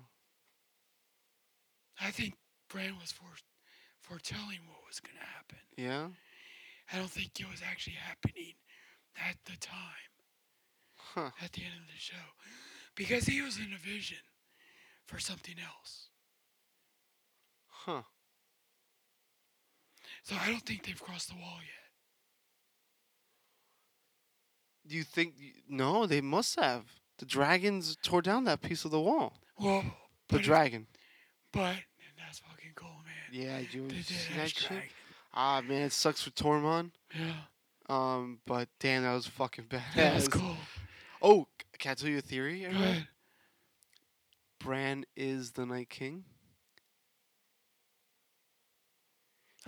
I 2.01 2.11
think 2.11 2.35
Bran 2.69 2.97
was 2.99 3.11
fore- 3.11 3.29
foretelling 4.01 4.59
what 4.67 4.79
was 4.87 4.99
going 4.99 5.17
to 5.17 5.25
happen. 5.25 5.57
Yeah. 5.77 6.07
I 6.91 6.97
don't 6.97 7.09
think 7.09 7.39
it 7.39 7.49
was 7.49 7.61
actually 7.65 7.95
happening 7.95 8.53
at 9.15 9.37
the 9.45 9.57
time, 9.57 10.11
Huh. 10.97 11.29
at 11.41 11.51
the 11.53 11.61
end 11.63 11.73
of 11.79 11.87
the 11.87 11.99
show, 11.99 12.15
because 12.95 13.25
he 13.25 13.41
was 13.41 13.57
in 13.57 13.71
a 13.73 13.77
vision 13.77 14.17
for 15.05 15.19
something 15.19 15.55
else. 15.59 16.09
Huh. 17.67 18.03
So 20.23 20.35
I 20.39 20.47
don't 20.49 20.63
think 20.65 20.85
they've 20.85 21.01
crossed 21.01 21.29
the 21.29 21.35
wall 21.35 21.59
yet. 21.61 21.91
Do 24.87 24.95
you 24.95 25.03
think? 25.03 25.33
No, 25.69 26.05
they 26.05 26.21
must 26.21 26.59
have. 26.59 26.83
The 27.19 27.25
dragons 27.25 27.95
tore 28.03 28.21
down 28.21 28.43
that 28.45 28.61
piece 28.61 28.83
of 28.85 28.91
the 28.91 28.99
wall. 28.99 29.37
Well, 29.57 29.83
The 30.29 30.39
dragon. 30.39 30.87
But 31.53 31.75
and 31.75 32.17
that's 32.19 32.39
fucking 32.39 32.71
cool, 32.75 32.89
man. 33.05 33.31
Yeah, 33.31 33.59
you 33.59 33.87
did 33.87 34.05
that 34.37 34.49
shit? 34.49 34.83
Ah, 35.33 35.61
man, 35.65 35.83
it 35.83 35.93
sucks 35.93 36.21
for 36.21 36.29
Tormund. 36.31 36.91
Yeah, 37.17 37.33
Um, 37.89 38.39
but 38.45 38.67
damn, 38.79 39.03
that 39.03 39.13
was 39.13 39.25
fucking 39.27 39.65
badass. 39.65 39.81
that 39.95 40.15
was 40.15 40.27
cool. 40.27 40.57
Oh, 41.21 41.47
can 41.79 41.91
I 41.91 41.93
tell 41.95 42.09
you 42.09 42.17
a 42.17 42.21
theory? 42.21 42.61
Go 42.61 42.67
ahead. 42.67 43.07
Bran 44.59 45.05
is 45.15 45.51
the 45.53 45.65
Night 45.65 45.89
King. 45.89 46.25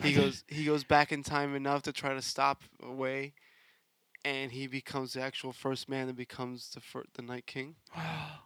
He 0.01 0.11
goes 0.13 0.43
he 0.47 0.65
goes 0.65 0.83
back 0.83 1.11
in 1.13 1.23
time 1.23 1.55
enough 1.55 1.83
to 1.83 1.93
try 1.93 2.13
to 2.13 2.21
stop 2.21 2.63
away, 2.83 3.33
and 4.25 4.51
he 4.51 4.67
becomes 4.67 5.13
the 5.13 5.21
actual 5.21 5.53
first 5.53 5.87
man 5.87 6.07
that 6.07 6.17
becomes 6.17 6.69
the 6.71 6.81
fir- 6.81 7.05
the 7.13 7.21
Night 7.21 7.45
King, 7.47 7.75
Wow. 7.95 8.39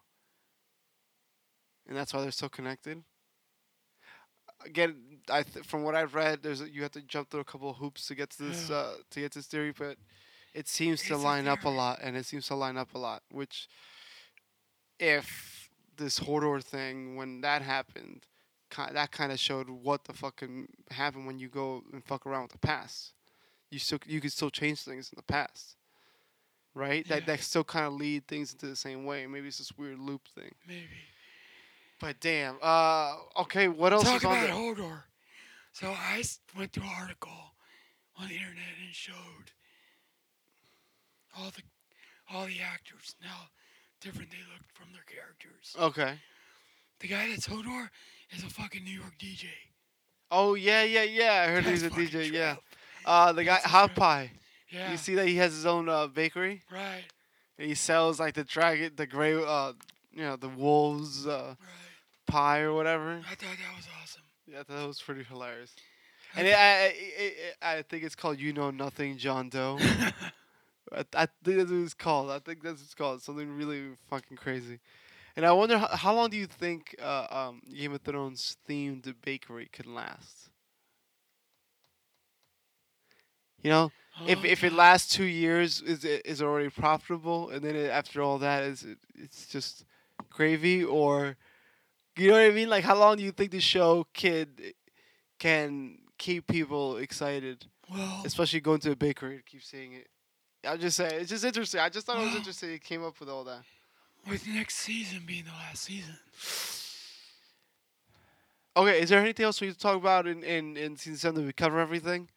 and 1.87 1.97
that's 1.97 2.13
why 2.13 2.21
they're 2.21 2.29
so 2.31 2.49
connected. 2.49 3.03
Again, 4.65 4.95
I 5.29 5.43
th- 5.43 5.65
from 5.65 5.83
what 5.83 5.95
I've 5.95 6.13
read, 6.15 6.43
there's 6.43 6.61
a, 6.61 6.69
you 6.69 6.81
have 6.83 6.91
to 6.91 7.01
jump 7.01 7.29
through 7.29 7.39
a 7.41 7.45
couple 7.45 7.69
of 7.69 7.77
hoops 7.77 8.07
to 8.07 8.15
get 8.15 8.29
to 8.31 8.43
this 8.43 8.69
Yeah. 8.69 8.75
uh, 8.75 8.93
to 9.11 9.19
get 9.21 9.31
to 9.33 9.39
this 9.39 9.47
theory, 9.47 9.71
but 9.77 9.97
it 10.53 10.67
seems 10.67 10.99
to 11.03 11.13
It's 11.13 11.23
a 11.23 11.25
line 11.25 11.47
up 11.47 11.63
a 11.65 11.69
lot, 11.69 11.99
and 12.01 12.17
it 12.17 12.25
seems 12.25 12.47
to 12.47 12.55
line 12.55 12.75
up 12.77 12.93
a 12.93 12.97
lot. 12.97 13.23
Which, 13.31 13.67
if 14.99 15.69
this 15.97 16.19
Hodor 16.19 16.63
thing, 16.63 17.15
when 17.15 17.41
that 17.41 17.61
happened, 17.61 18.25
ki- 18.69 18.91
that 18.93 19.11
kind 19.11 19.31
of 19.31 19.39
showed 19.39 19.69
what 19.69 20.05
the 20.05 20.13
fuck 20.13 20.37
can 20.37 20.67
happen 20.91 21.25
when 21.25 21.39
you 21.39 21.49
go 21.49 21.83
and 21.93 22.03
fuck 22.03 22.25
around 22.25 22.43
with 22.43 22.51
the 22.53 22.57
past. 22.59 23.13
You 23.69 23.79
still 23.79 23.99
you 24.05 24.19
can 24.19 24.29
still 24.31 24.49
change 24.49 24.81
things 24.81 25.09
in 25.11 25.15
the 25.17 25.23
past, 25.23 25.75
right? 26.73 27.07
That 27.07 27.25
that 27.27 27.39
still 27.41 27.63
kind 27.63 27.85
of 27.85 27.93
lead 27.93 28.27
things 28.27 28.51
into 28.51 28.65
the 28.65 28.75
same 28.75 29.05
way. 29.05 29.27
Maybe 29.27 29.47
it's 29.47 29.59
this 29.59 29.71
weird 29.77 29.99
loop 29.99 30.27
thing. 30.35 30.53
Maybe. 30.67 30.87
But 31.99 32.19
damn. 32.19 32.55
Uh, 32.61 33.15
okay. 33.41 33.67
What 33.67 33.93
else 33.93 34.03
Talk 34.05 34.17
is 34.17 34.25
on 34.25 34.31
about 34.37 34.47
there? 34.47 34.55
Hodor. 34.55 35.01
So 35.73 35.87
I 35.87 36.23
went 36.57 36.71
through 36.73 36.83
an 36.83 36.89
article 36.99 37.31
on 38.19 38.27
the 38.27 38.33
internet 38.35 38.75
and 38.85 38.93
showed 38.93 39.51
all 41.37 41.51
the 41.55 41.61
all 42.33 42.45
the 42.45 42.61
actors 42.61 43.15
now 43.21 43.47
different 44.01 44.29
they 44.31 44.37
looked 44.53 44.71
from 44.73 44.87
their 44.93 45.03
characters. 45.07 45.75
Okay. 45.79 46.19
The 46.99 47.07
guy 47.07 47.29
that's 47.29 47.47
Hodor 47.47 47.89
is 48.31 48.43
a 48.43 48.47
fucking 48.49 48.83
New 48.83 48.91
York 48.99 49.13
DJ. 49.19 49.45
Oh 50.31 50.53
yeah, 50.55 50.83
yeah, 50.83 51.03
yeah. 51.03 51.45
I 51.47 51.51
heard 51.51 51.63
That's 51.65 51.81
he's 51.81 51.83
a 51.83 51.89
DJ. 51.89 52.31
Yeah. 52.31 52.53
trip. 52.53 52.63
Uh, 53.05 53.31
the 53.31 53.43
guy 53.43 53.53
That's 53.55 53.65
a 53.65 53.69
Hot. 53.69 53.95
Pie. 53.95 54.31
Yeah. 54.69 54.91
You 54.91 54.97
see 54.97 55.15
that 55.15 55.27
he 55.27 55.35
has 55.37 55.53
his 55.53 55.65
own 55.65 55.89
uh, 55.89 56.07
bakery. 56.07 56.61
right. 56.71 57.03
And 57.57 57.67
he 57.67 57.75
sells 57.75 58.19
like 58.21 58.35
the 58.35 58.43
dragon, 58.45 58.93
the 58.95 59.05
gray, 59.07 59.33
uh, 59.33 59.73
you 60.13 60.21
know, 60.21 60.35
the 60.37 60.47
wolves 60.47 61.27
uh, 61.27 61.55
Right. 61.59 61.67
Pie 62.29 62.59
or 62.61 62.73
whatever. 62.73 63.21
I 63.29 63.35
thought 63.35 63.57
that 63.57 63.75
was 63.75 63.87
awesome. 64.01 64.21
Yeah, 64.47 64.63
that 64.67 64.87
was 64.87 65.01
pretty 65.01 65.23
hilarious. 65.23 65.73
And 66.35 66.47
it, 66.47 66.55
I, 66.55 66.85
I, 66.85 66.93
it, 66.95 67.55
I 67.61 67.81
think 67.83 68.03
it's 68.03 68.15
called 68.15 68.39
"You 68.39 68.53
Know 68.53 68.71
Nothing, 68.71 69.17
John 69.17 69.49
Doe." 69.49 69.77
I, 70.91 71.03
I 71.13 71.27
think 71.43 71.57
that's 71.57 71.71
what 71.71 71.79
it's 71.81 71.93
called. 71.93 72.31
I 72.31 72.39
think 72.39 72.63
that's 72.63 72.79
what 72.79 72.85
it's 72.85 72.93
called. 72.95 73.21
Something 73.21 73.55
really 73.57 73.83
fucking 74.09 74.37
crazy. 74.37 74.79
And 75.35 75.45
I 75.45 75.51
wonder 75.51 75.77
how, 75.77 75.87
how 75.87 76.13
long 76.13 76.29
do 76.29 76.37
you 76.37 76.47
think 76.47 76.95
uh, 77.01 77.27
um, 77.29 77.61
Game 77.75 77.93
of 77.93 78.01
Thrones 78.01 78.57
themed 78.67 79.13
bakery 79.23 79.69
could 79.71 79.87
last? 79.87 80.49
You 83.61 83.69
know, 83.69 83.91
if 84.25 84.39
Oh, 84.39 84.43
if 84.43 84.63
it 84.63 84.71
God. 84.71 84.77
lasts 84.77 85.13
two 85.13 85.23
years, 85.25 85.81
is 85.81 86.03
it 86.03 86.21
is 86.25 86.41
already 86.41 86.69
profitable? 86.69 87.49
And 87.49 87.63
then 87.63 87.75
it, 87.75 87.89
after 87.89 88.21
all 88.21 88.37
that, 88.39 88.63
is 88.63 88.83
it 88.83 88.97
it's 89.15 89.47
just 89.47 89.85
gravy 90.29 90.83
or 90.83 91.37
you 92.23 92.31
know 92.31 92.35
what 92.35 92.51
I 92.51 92.51
mean? 92.51 92.69
Like 92.69 92.83
how 92.83 92.97
long 92.97 93.17
do 93.17 93.23
you 93.23 93.31
think 93.31 93.51
the 93.51 93.59
show 93.59 94.05
kid 94.13 94.73
can 95.39 95.97
keep 96.17 96.47
people 96.47 96.97
excited, 96.97 97.65
well, 97.89 98.21
especially 98.25 98.59
going 98.59 98.79
to 98.81 98.91
a 98.91 98.95
bakery 98.95 99.37
to 99.37 99.43
keep 99.43 99.63
seeing 99.63 99.93
it? 99.93 100.07
I'm 100.67 100.79
just 100.79 100.97
saying, 100.97 101.21
it's 101.21 101.29
just 101.29 101.45
interesting. 101.45 101.79
I 101.79 101.89
just 101.89 102.05
thought 102.05 102.17
it 102.17 102.25
was 102.25 102.35
interesting. 102.35 102.71
It 102.71 102.83
came 102.83 103.03
up 103.03 103.19
with 103.19 103.29
all 103.29 103.43
that. 103.45 103.61
with 104.29 104.45
next 104.47 104.75
season 104.75 105.23
being 105.25 105.45
the 105.45 105.51
last 105.51 105.83
season. 105.83 106.15
Okay, 108.75 109.01
is 109.01 109.09
there 109.09 109.19
anything 109.19 109.45
else 109.45 109.59
we 109.61 109.67
need 109.67 109.73
to 109.73 109.79
talk 109.79 109.97
about 109.97 110.27
in 110.27 110.43
in 110.43 110.77
in 110.77 110.97
season 110.97 111.17
seven? 111.17 111.41
Did 111.41 111.47
we 111.47 111.53
cover 111.53 111.79
everything? 111.79 112.29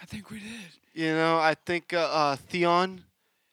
I 0.00 0.04
think 0.04 0.30
we 0.30 0.38
did. 0.38 0.70
You 0.94 1.14
know, 1.14 1.38
I 1.38 1.54
think 1.54 1.92
uh, 1.92 1.98
uh 1.98 2.36
Theon. 2.36 3.04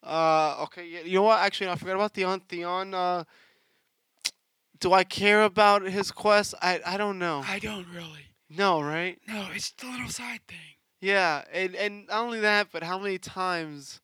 Uh, 0.02 0.64
okay, 0.64 0.88
yeah, 0.88 1.02
you 1.02 1.16
know 1.16 1.24
what? 1.24 1.40
Actually, 1.40 1.70
I 1.70 1.76
forgot 1.76 1.96
about 1.96 2.14
Theon. 2.14 2.40
Theon. 2.48 2.94
Uh, 2.94 3.24
do 4.80 4.94
I 4.94 5.04
care 5.04 5.44
about 5.44 5.84
his 5.84 6.12
quest? 6.12 6.54
I 6.62 6.80
I 6.86 6.98
don't 6.98 7.20
know. 7.20 7.44
I 7.48 7.60
don't 7.60 7.88
really. 7.94 8.26
No, 8.50 8.82
right? 8.82 9.20
No, 9.28 9.50
it's 9.54 9.72
the 9.72 9.88
little 9.88 10.10
side 10.10 10.42
thing. 10.48 10.58
Yeah, 11.02 11.44
and 11.54 11.76
and 11.76 12.08
not 12.08 12.22
only 12.24 12.40
that, 12.42 12.68
but 12.72 12.84
how 12.84 12.98
many 13.00 13.18
times 13.18 14.02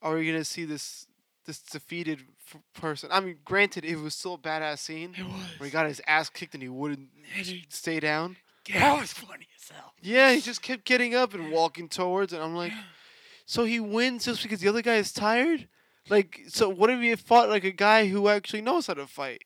are 0.00 0.14
we 0.16 0.26
gonna 0.26 0.44
see 0.44 0.64
this 0.64 1.06
this 1.46 1.60
defeated 1.60 2.20
f- 2.52 2.60
person? 2.80 3.10
I 3.12 3.20
mean, 3.20 3.38
granted, 3.44 3.84
it 3.84 3.96
was 3.96 4.14
still 4.14 4.34
a 4.34 4.38
badass 4.38 4.78
scene 4.78 5.14
It 5.18 5.24
was. 5.24 5.34
where 5.58 5.66
he 5.66 5.70
got 5.70 5.86
his 5.86 6.00
ass 6.06 6.28
kicked 6.28 6.54
and 6.54 6.62
he 6.62 6.68
wouldn't 6.68 7.08
he- 7.34 7.64
stay 7.68 8.00
down. 8.00 8.36
Yeah, 8.68 8.78
that 8.94 9.00
was 9.00 9.12
funny 9.12 9.46
as 9.60 9.68
hell. 9.70 9.92
Yeah, 10.00 10.32
he 10.32 10.40
just 10.40 10.62
kept 10.62 10.84
getting 10.84 11.14
up 11.16 11.34
and 11.34 11.50
walking 11.50 11.88
towards, 11.88 12.32
and 12.32 12.40
I'm 12.42 12.54
like, 12.54 12.72
so 13.44 13.64
he 13.64 13.80
wins 13.80 14.24
just 14.24 14.42
because 14.42 14.60
the 14.60 14.68
other 14.68 14.82
guy 14.82 14.96
is 14.96 15.12
tired? 15.12 15.66
Like, 16.08 16.40
so 16.48 16.68
what 16.68 16.88
if 16.90 17.00
he 17.00 17.14
fought 17.16 17.48
like 17.48 17.64
a 17.64 17.72
guy 17.72 18.06
who 18.06 18.28
actually 18.28 18.60
knows 18.62 18.86
how 18.86 18.94
to 18.94 19.06
fight? 19.08 19.42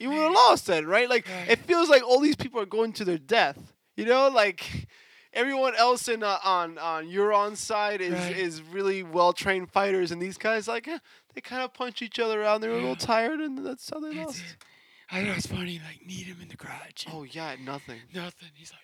You 0.00 0.08
would 0.08 0.18
have 0.18 0.32
lost 0.32 0.66
then, 0.66 0.86
right? 0.86 1.08
Like, 1.08 1.26
it 1.48 1.58
feels 1.60 1.88
like 1.88 2.02
all 2.02 2.18
these 2.20 2.34
people 2.36 2.60
are 2.60 2.66
going 2.66 2.92
to 2.94 3.04
their 3.04 3.18
death. 3.18 3.74
You 3.96 4.06
know, 4.06 4.28
like 4.28 4.88
everyone 5.32 5.74
else 5.76 6.08
in 6.08 6.22
uh, 6.22 6.38
on 6.42 6.78
on 6.78 7.06
Euron's 7.06 7.60
side 7.60 8.00
is 8.00 8.14
Right. 8.14 8.36
is 8.36 8.62
really 8.62 9.02
well 9.02 9.32
trained 9.34 9.70
fighters, 9.70 10.10
and 10.10 10.20
these 10.22 10.38
guys 10.38 10.66
like 10.66 10.88
eh, 10.88 10.98
they 11.34 11.40
kind 11.42 11.62
of 11.62 11.74
punch 11.74 12.00
each 12.02 12.18
other 12.18 12.40
around. 12.40 12.62
They 12.62 12.68
were 12.68 12.74
a 12.74 12.80
little 12.80 12.96
tired, 12.96 13.40
and 13.40 13.58
that's 13.64 13.90
how 13.90 14.00
they 14.00 14.14
That's 14.14 14.26
lost. 14.26 14.38
it. 14.40 14.56
I 15.12 15.20
thought 15.22 15.30
it 15.32 15.36
was 15.36 15.46
funny, 15.46 15.80
like, 15.86 16.06
need 16.06 16.26
him 16.26 16.38
in 16.40 16.48
the 16.48 16.56
garage. 16.56 17.04
Oh 17.12 17.24
yeah, 17.24 17.56
nothing. 17.62 17.98
Nothing. 18.14 18.48
He's 18.54 18.70
like, 18.72 18.80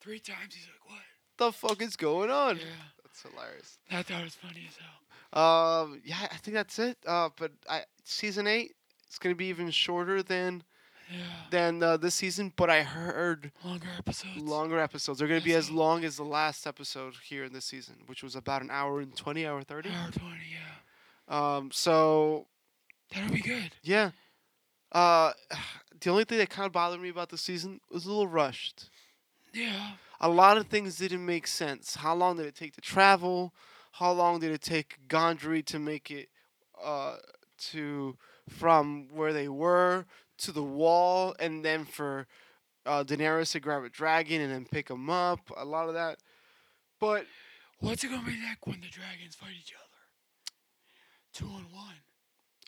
three 0.00 0.18
times, 0.18 0.54
he's 0.54 0.66
like, 0.66 0.90
what? 0.90 1.00
The 1.38 1.52
fuck 1.52 1.80
is 1.80 1.96
going 1.96 2.28
on? 2.30 2.56
Yeah. 2.58 2.64
That's 3.04 3.22
hilarious. 3.22 3.78
I 3.90 4.02
thought 4.02 4.20
it 4.20 4.24
was 4.24 4.34
funny 4.34 4.68
as 4.68 4.76
hell. 4.76 5.42
Um, 5.42 6.00
yeah, 6.04 6.26
I 6.30 6.36
think 6.38 6.54
that's 6.54 6.78
it. 6.80 6.98
Uh, 7.06 7.28
but 7.38 7.52
I 7.70 7.82
season 8.04 8.46
eight 8.48 8.72
it's 9.06 9.18
gonna 9.18 9.34
be 9.34 9.46
even 9.46 9.70
shorter 9.70 10.22
than 10.22 10.62
Yeah. 11.10 11.18
than 11.50 11.82
uh, 11.82 11.96
this 11.98 12.14
season. 12.14 12.52
But 12.56 12.70
I 12.70 12.82
heard 12.82 13.52
Longer 13.64 13.88
episodes. 13.98 14.36
longer 14.38 14.78
episodes. 14.78 15.18
They're 15.18 15.28
gonna 15.28 15.40
be 15.40 15.54
as 15.54 15.70
long 15.70 16.04
as 16.04 16.16
the 16.16 16.24
last 16.24 16.66
episode 16.66 17.14
here 17.22 17.44
in 17.44 17.52
this 17.52 17.64
season, 17.66 17.96
which 18.06 18.22
was 18.22 18.34
about 18.36 18.62
an 18.62 18.70
hour 18.70 19.00
and 19.00 19.14
twenty, 19.16 19.46
hour 19.46 19.62
thirty. 19.62 19.90
Hour 19.90 20.10
20, 20.10 20.36
yeah. 20.50 21.56
Um, 21.56 21.70
so 21.70 22.46
That'll 23.12 23.30
be 23.32 23.40
good. 23.40 23.72
yeah. 23.82 24.10
Uh, 24.92 25.32
the 26.00 26.10
only 26.10 26.24
thing 26.24 26.38
that 26.38 26.50
kind 26.50 26.66
of 26.66 26.72
bothered 26.72 27.00
me 27.00 27.08
about 27.10 27.28
the 27.30 27.38
season 27.38 27.80
was 27.90 28.04
a 28.04 28.08
little 28.08 28.26
rushed. 28.26 28.88
Yeah. 29.52 29.92
A 30.20 30.28
lot 30.28 30.56
of 30.56 30.66
things 30.68 30.96
didn't 30.96 31.24
make 31.24 31.46
sense. 31.46 31.96
How 31.96 32.14
long 32.14 32.36
did 32.36 32.46
it 32.46 32.54
take 32.54 32.74
to 32.74 32.80
travel? 32.80 33.52
How 33.92 34.10
long 34.12 34.40
did 34.40 34.50
it 34.52 34.62
take 34.62 34.98
Gendry 35.08 35.64
to 35.66 35.78
make 35.78 36.10
it 36.10 36.28
uh, 36.82 37.16
to 37.70 38.16
from 38.48 39.08
where 39.12 39.32
they 39.32 39.48
were 39.48 40.06
to 40.38 40.52
the 40.52 40.62
wall, 40.62 41.34
and 41.38 41.64
then 41.64 41.84
for 41.84 42.26
uh, 42.86 43.02
Daenerys 43.04 43.52
to 43.52 43.60
grab 43.60 43.84
a 43.84 43.88
dragon 43.88 44.40
and 44.40 44.52
then 44.52 44.66
pick 44.70 44.88
him 44.90 45.08
up? 45.10 45.40
A 45.56 45.64
lot 45.64 45.88
of 45.88 45.94
that, 45.94 46.18
but 47.00 47.26
What's 47.80 48.02
it 48.04 48.08
gonna 48.08 48.24
be 48.24 48.38
like 48.48 48.66
when 48.66 48.80
the 48.80 48.88
dragons 48.88 49.34
fight 49.34 49.50
each 49.60 49.74
other? 49.74 49.84
Two 51.34 51.46
on 51.46 51.66
one. 51.70 51.96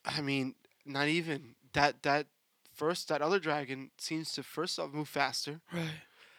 I 0.05 0.21
mean, 0.21 0.55
not 0.85 1.09
even 1.09 1.55
that. 1.73 2.03
That 2.03 2.27
first, 2.75 3.09
that 3.09 3.23
other 3.23 3.39
dragon 3.39 3.91
seems 3.99 4.33
to 4.35 4.43
first 4.43 4.79
off 4.79 4.93
move 4.93 5.09
faster, 5.09 5.61
Right. 5.73 5.89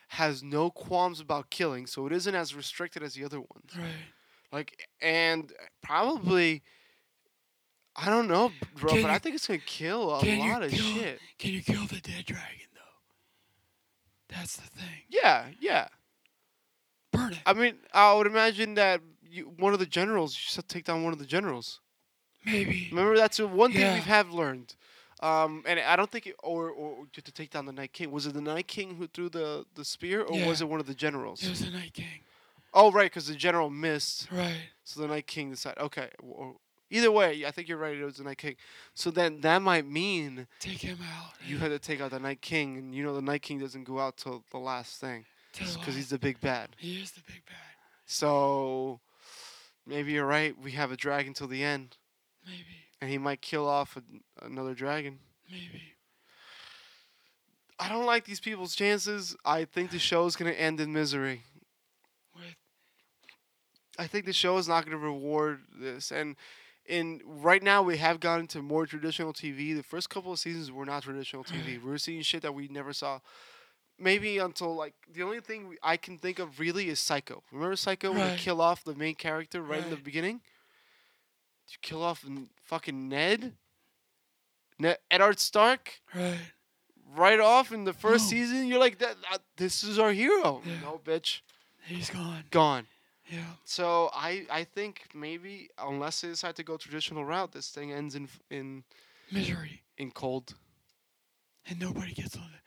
has 0.10 0.43
no 0.43 0.69
qualms 0.69 1.19
about 1.19 1.50
killing, 1.50 1.88
so 1.88 2.06
it 2.06 2.13
isn't 2.13 2.36
as 2.36 2.54
restricted 2.54 3.02
as 3.02 3.13
the 3.15 3.23
other 3.23 3.39
ones. 3.39 3.71
Right. 3.76 4.13
Like, 4.52 4.88
and 5.02 5.52
probably, 5.82 6.62
I 7.97 8.10
don't 8.10 8.27
know, 8.27 8.51
bro, 8.75 8.91
Can 8.91 9.01
but 9.01 9.12
I 9.12 9.17
think 9.17 9.36
it's 9.36 9.47
gonna 9.47 9.57
kill 9.60 10.03
a 10.03 10.38
lot 10.38 10.62
of 10.63 10.71
kill- 10.71 10.79
shit. 10.93 11.19
Can 11.39 11.51
you 11.51 11.62
kill 11.63 11.86
the 11.88 11.99
dead 11.99 12.25
dragon 12.25 12.67
though? 12.75 14.36
That's 14.36 14.55
the 14.57 14.67
thing. 14.67 15.03
Yeah, 15.10 15.45
yeah. 15.60 15.88
Burn 17.12 17.33
it. 17.33 17.39
I 17.45 17.53
mean, 17.53 17.75
I 17.93 18.13
would 18.13 18.27
imagine 18.27 18.75
that 18.75 19.01
you, 19.23 19.45
one 19.57 19.73
of 19.73 19.79
the 19.79 19.86
generals, 19.86 20.36
you 20.36 20.62
to 20.62 20.67
take 20.67 20.86
down 20.86 21.03
one 21.03 21.13
of 21.13 21.19
the 21.19 21.25
generals. 21.25 21.79
Maybe. 22.45 22.88
Remember, 22.91 23.17
that's 23.17 23.39
one 23.39 23.71
thing 23.71 23.81
Yeah. 23.81 23.95
we 23.95 24.01
have 24.01 24.29
learned. 24.31 24.75
Um, 25.19 25.63
and 25.65 25.79
I 25.79 25.95
don't 25.95 26.12
think, 26.12 26.27
it, 26.27 26.36
or 26.43 26.69
or 26.69 27.07
to 27.13 27.21
take 27.31 27.49
down 27.49 27.65
the 27.65 27.73
Night 27.73 27.91
King. 27.93 28.12
Was 28.12 28.27
it 28.27 28.36
the 28.36 28.41
Night 28.41 28.67
King 28.67 28.95
who 28.97 29.07
threw 29.07 29.29
the 29.29 29.65
the 29.73 29.83
spear, 29.83 30.21
or 30.21 30.45
was 30.45 30.62
it 30.62 30.69
one 30.69 30.79
of 30.79 30.86
the 30.86 30.93
generals? 30.93 31.41
It 31.43 31.49
was 31.49 31.62
the 31.65 31.71
Night 31.71 31.93
King. 31.93 32.21
Oh, 32.73 32.91
right, 32.91 33.05
because 33.10 33.25
the 33.27 33.33
general 33.33 33.71
missed, 33.71 34.27
Right. 34.31 34.69
so 34.83 34.99
the 35.01 35.07
Night 35.07 35.25
King 35.25 35.49
decided. 35.49 35.79
Okay, 35.81 36.10
or, 36.19 36.57
either 36.89 37.12
way, 37.12 37.45
I 37.45 37.52
think 37.52 37.67
you're 37.67 37.78
right. 37.78 37.95
It 37.97 38.04
was 38.04 38.17
the 38.17 38.23
Night 38.23 38.38
King. 38.38 38.56
So 38.93 39.12
then 39.12 39.41
that 39.41 39.62
might 39.62 39.86
mean 39.88 40.47
Take 40.60 40.80
him 40.80 41.00
out. 41.17 41.34
you 41.45 41.58
eh? 41.58 41.60
had 41.60 41.69
to 41.69 41.80
take 41.80 42.02
out 42.02 42.12
the 42.12 42.19
Night 42.19 42.41
King, 42.41 42.78
and 42.78 42.95
you 42.95 43.04
know 43.04 43.13
the 43.13 43.21
Night 43.21 43.41
King 43.41 43.60
doesn't 43.60 43.84
go 43.84 44.00
out 44.00 44.17
till 44.17 44.43
the 44.52 44.58
last 44.58 45.00
thing, 45.00 45.26
because 45.54 45.95
he's 45.95 46.10
the 46.10 46.19
big 46.19 46.39
bad. 46.41 46.69
He 46.78 47.02
is 47.02 47.12
the 47.12 47.21
big 47.28 47.43
bad. 47.45 47.56
So 48.06 49.00
maybe 49.86 50.13
you're 50.13 50.26
right. 50.26 50.56
We 50.58 50.71
have 50.71 50.91
a 50.91 50.97
dragon 50.97 51.34
till 51.34 51.47
the 51.47 51.63
end, 51.63 51.97
Maybe. 52.45 52.63
and 53.02 53.10
he 53.10 53.17
might 53.17 53.41
kill 53.41 53.67
off 53.67 53.97
a, 53.97 54.45
another 54.45 54.73
dragon. 54.73 55.19
Maybe. 55.50 55.82
I 57.80 57.89
don't 57.89 58.06
like 58.06 58.26
these 58.26 58.39
people's 58.39 58.76
chances. 58.76 59.36
I 59.45 59.65
think 59.65 59.91
the 59.91 60.00
show 60.00 60.26
is 60.26 60.36
gonna 60.36 60.52
end 60.52 60.80
in 60.80 60.91
misery. 60.93 61.43
With 62.36 62.56
I 64.00 64.08
think 64.08 64.26
the 64.26 64.34
show 64.34 64.58
is 64.58 64.67
not 64.67 64.84
gonna 64.86 64.97
reward 64.97 65.60
this. 65.80 66.12
And 66.12 66.36
in 66.88 67.21
right 67.26 67.62
now, 67.62 67.82
we 67.84 67.97
have 67.97 68.19
gone 68.19 68.39
into 68.41 68.62
more 68.62 68.86
traditional 68.86 69.34
TV. 69.34 69.76
The 69.76 69.84
first 69.84 70.10
couple 70.10 70.32
of 70.32 70.39
seasons 70.39 70.71
were 70.71 70.86
not 70.86 71.04
traditional 71.04 71.43
TV. 71.43 71.65
We 71.84 71.89
were 71.91 71.97
seeing 71.97 72.21
shit 72.21 72.41
that 72.43 72.54
we 72.54 72.67
never 72.67 72.93
saw. 72.93 73.19
Maybe 74.00 74.38
until 74.38 74.76
like 74.76 74.93
the 75.12 75.23
only 75.23 75.39
thing 75.41 75.76
I 75.82 75.97
can 75.97 76.17
think 76.17 76.39
of 76.39 76.60
really 76.60 76.88
is 76.89 77.00
Psycho. 77.00 77.43
Remember 77.52 77.76
Psycho 77.76 78.12
when 78.12 78.28
they 78.28 78.36
kill 78.38 78.62
off 78.62 78.84
the 78.84 78.93
main 78.95 79.15
character 79.15 79.62
right, 79.62 79.80
in 79.84 79.89
the 79.89 79.95
Right. 79.95 80.04
beginning? 80.04 80.41
You 81.69 81.78
kill 81.82 82.04
off 82.04 82.23
fucking 82.63 83.10
Ned. 83.10 83.54
Ned 84.80 85.00
Eddard 85.10 85.39
Stark. 85.39 86.00
right. 86.13 86.38
right 87.15 87.39
off 87.39 87.71
in 87.71 87.84
the 87.86 87.93
first 87.93 88.26
No. 88.26 88.30
season, 88.38 88.67
you're 88.67 88.80
like, 88.80 89.00
that, 89.00 89.15
that, 89.32 89.41
this 89.58 89.84
is 89.84 89.97
our 89.97 90.12
hero. 90.12 90.62
Yeah. 90.65 90.73
No, 90.84 91.02
bitch, 91.04 91.39
He's 91.86 92.10
gone. 92.12 92.43
gone. 92.52 92.88
Yeah. 93.29 93.39
So 93.65 94.09
I, 94.13 94.45
I 94.49 94.63
think 94.63 95.01
maybe 95.13 95.69
unless 95.77 96.21
they 96.21 96.29
decide 96.29 96.55
to 96.55 96.63
go 96.63 96.77
traditional 96.77 97.25
route, 97.25 97.51
this 97.51 97.69
thing 97.69 97.91
ends 97.91 98.15
in 98.15 98.29
in 98.49 98.83
Misery. 99.31 99.81
in 99.97 100.11
cold. 100.11 100.55
And 101.69 101.79
nobody 101.79 102.13
gets 102.13 102.35
on 102.37 102.43
it. 102.53 102.61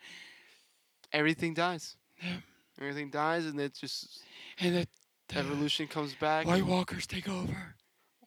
Everything 1.12 1.54
dies. 1.54 1.96
Yeah. 2.22 2.36
Everything 2.78 3.10
dies, 3.10 3.46
and 3.46 3.58
it 3.60 3.74
just 3.74 4.22
And 4.58 4.74
the, 4.76 4.80
uh, 4.82 4.84
the 5.28 5.38
evolution 5.38 5.86
comes 5.88 6.14
back. 6.14 6.46
White 6.46 6.64
Walkers 6.66 7.06
take 7.06 7.28
over. 7.28 7.74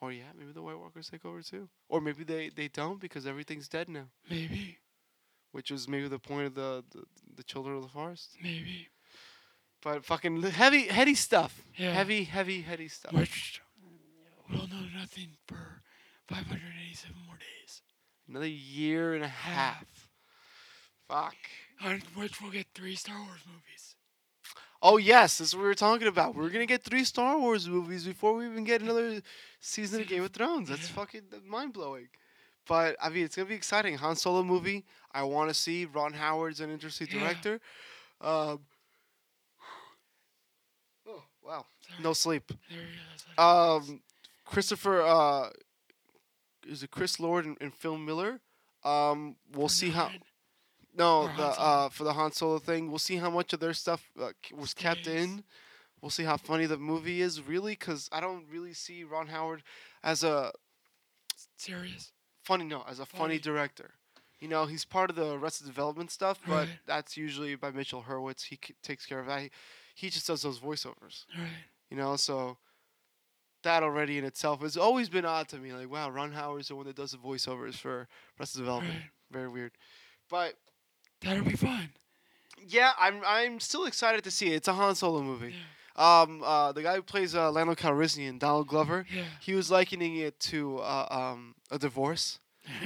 or 0.01 0.11
yeah, 0.11 0.31
maybe 0.37 0.51
the 0.51 0.61
White 0.61 0.77
Walkers 0.79 1.09
take 1.09 1.25
over 1.25 1.41
too. 1.41 1.69
Or 1.89 2.01
maybe 2.01 2.23
they, 2.23 2.49
they 2.49 2.67
don't 2.67 2.99
because 2.99 3.25
everything's 3.27 3.67
dead 3.67 3.87
now, 3.89 4.07
Maybe. 4.29 4.77
which 5.51 5.69
was 5.71 5.87
maybe 5.87 6.07
the 6.07 6.19
point 6.19 6.47
of 6.47 6.55
the 6.55 6.83
the, 6.91 7.03
the 7.35 7.43
Children 7.43 7.75
of 7.77 7.83
the 7.83 7.89
Forest. 7.89 8.37
Maybe. 8.41 8.89
But 9.83 10.05
fucking 10.05 10.41
heavy 10.43 10.87
heady 10.87 11.15
stuff. 11.15 11.61
Yeah. 11.75 11.91
Heavy 11.93 12.23
heavy 12.23 12.61
heady 12.61 12.87
stuff. 12.87 13.13
Which 13.13 13.61
we'll 14.49 14.67
know 14.67 14.85
nothing 14.97 15.29
for 15.47 15.81
587 16.29 17.15
more 17.27 17.35
days. 17.37 17.81
Another 18.29 18.47
year 18.47 19.13
and 19.13 19.23
a 19.23 19.27
half. 19.27 19.85
Fuck. 21.09 21.35
On 21.83 22.01
which 22.15 22.41
we'll 22.41 22.51
get 22.51 22.67
three 22.73 22.95
Star 22.95 23.17
Wars 23.17 23.41
movies. 23.45 23.95
Oh 24.81 24.97
yes, 24.97 25.37
that's 25.37 25.53
what 25.53 25.61
we 25.61 25.67
were 25.67 25.75
talking 25.75 26.07
about. 26.07 26.35
We're 26.35 26.49
gonna 26.49 26.65
get 26.65 26.83
three 26.83 27.03
Star 27.03 27.37
Wars 27.37 27.67
movies 27.67 28.05
before 28.05 28.33
we 28.35 28.45
even 28.45 28.63
get 28.63 28.81
another 28.81 29.21
season 29.59 30.01
of 30.01 30.07
Game 30.07 30.23
of 30.23 30.31
Thrones. 30.31 30.69
That's 30.69 30.87
Yeah. 30.89 30.95
fucking 30.95 31.23
mind 31.45 31.73
blowing. 31.73 32.07
but 32.67 32.95
I 33.01 33.09
mean, 33.09 33.25
it's 33.25 33.35
gonna 33.35 33.49
be 33.49 33.55
exciting. 33.55 33.97
Han 33.97 34.15
Solo 34.15 34.43
movie. 34.43 34.85
I 35.11 35.23
want 35.23 35.49
to 35.49 35.53
see. 35.53 35.83
Ron 35.85 36.13
Howard's 36.13 36.61
an 36.61 36.69
interesting 36.71 37.07
Yeah. 37.11 37.19
director. 37.19 37.59
Um, 38.21 38.61
oh 41.07 41.23
wow, 41.43 41.65
Sorry. 41.65 41.72
No 42.01 42.13
sleep. 42.13 42.47
There 42.69 42.79
you 42.79 42.83
go. 42.85 42.89
That's 43.11 43.25
what 43.35 43.81
it 43.81 43.85
is. 43.85 43.89
Um, 43.91 44.01
Christopher. 44.45 45.01
Uh, 45.01 45.49
is 46.67 46.81
it 46.83 46.91
Chris 46.91 47.19
Lord 47.19 47.45
and, 47.45 47.57
and 47.59 47.73
Phil 47.73 47.97
Miller? 47.97 48.39
Um, 48.83 49.35
we'll 49.53 49.67
For 49.67 49.73
see 49.73 49.89
how. 49.89 50.09
No, 50.95 51.23
Or 51.23 51.33
the 51.35 51.43
uh 51.43 51.89
for 51.89 52.03
the 52.03 52.13
Han 52.13 52.31
Solo 52.33 52.59
thing, 52.59 52.89
we'll 52.89 52.99
see 52.99 53.15
how 53.17 53.29
much 53.31 53.51
of 53.53 53.59
their 53.59 53.73
stuff 53.73 54.11
uh, 54.21 54.29
was 54.55 54.73
kept 54.75 55.07
in. 55.07 55.43
We'll 56.01 56.11
see 56.11 56.23
how 56.23 56.37
funny 56.37 56.65
the 56.67 56.77
movie 56.77 57.21
is, 57.21 57.41
really, 57.41 57.71
because 57.71 58.09
I 58.11 58.19
don't 58.19 58.45
really 58.51 58.73
see 58.73 59.03
Ron 59.03 59.27
Howard 59.27 59.63
as 60.03 60.23
a 60.23 60.51
Serious. 61.57 62.11
funny, 62.43 62.65
no, 62.65 62.83
as 62.87 62.99
a 62.99 63.05
funny, 63.05 63.19
Funny. 63.35 63.39
director. 63.39 63.91
You 64.39 64.49
know, 64.49 64.65
he's 64.65 64.83
part 64.85 65.09
of 65.09 65.15
the 65.15 65.31
Arrested 65.33 65.65
Development 65.65 66.11
stuff, 66.11 66.39
but 66.45 66.67
Right. 66.67 66.69
that's 66.85 67.15
usually 67.15 67.55
by 67.55 67.71
Mitchell 67.71 68.03
Hurwitz. 68.07 68.43
He 68.43 68.59
c- 68.63 68.75
takes 68.83 69.05
care 69.05 69.19
of 69.19 69.27
that. 69.27 69.41
He, 69.41 69.51
he 69.95 70.09
just 70.09 70.27
does 70.27 70.41
those 70.41 70.59
voiceovers. 70.59 71.25
Right. 71.37 71.47
You 71.93 71.99
know, 71.99 72.15
so 72.15 72.57
that 73.61 73.83
already 73.83 74.17
in 74.17 74.23
itself 74.25 74.61
has 74.61 74.75
always 74.77 75.09
been 75.09 75.25
odd 75.25 75.47
to 75.49 75.57
me. 75.57 75.71
Like, 75.73 75.91
wow, 75.91 76.09
Ron 76.09 76.31
Howard's 76.31 76.69
the 76.69 76.75
one 76.75 76.87
that 76.87 76.95
does 76.95 77.11
the 77.11 77.17
voiceovers 77.17 77.75
for 77.75 78.07
Arrested 78.39 78.57
Development. 78.61 78.95
Right. 78.95 79.03
Very 79.31 79.47
weird. 79.47 79.71
But 80.27 80.55
That'll 81.21 81.43
be 81.45 81.55
fun. 81.55 81.89
yeah, 82.67 82.93
I'm 82.99 83.21
I'm 83.25 83.59
still 83.59 83.85
excited 83.85 84.23
to 84.23 84.31
see 84.31 84.47
it. 84.51 84.55
It's 84.55 84.67
a 84.67 84.73
Han 84.73 84.95
Solo 84.95 85.21
movie. 85.21 85.53
Yeah. 85.53 86.21
Um, 86.21 86.41
uh, 86.43 86.71
the 86.71 86.81
guy 86.81 86.95
who 86.95 87.03
plays 87.03 87.35
uh, 87.35 87.51
Lando 87.51 87.75
Calrissian, 87.75 88.39
Donald 88.39 88.67
Glover, 88.67 89.05
Yeah. 89.15 89.25
he 89.39 89.53
was 89.53 89.69
likening 89.69 90.15
it 90.17 90.39
to 90.39 90.79
uh, 90.79 91.07
um, 91.11 91.53
a 91.69 91.77
divorce. 91.77 92.39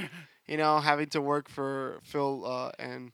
You 0.46 0.56
know, 0.56 0.80
having 0.80 1.08
to 1.08 1.20
work 1.20 1.46
for 1.50 1.98
Phil 2.02 2.42
uh, 2.46 2.72
and 2.78 3.12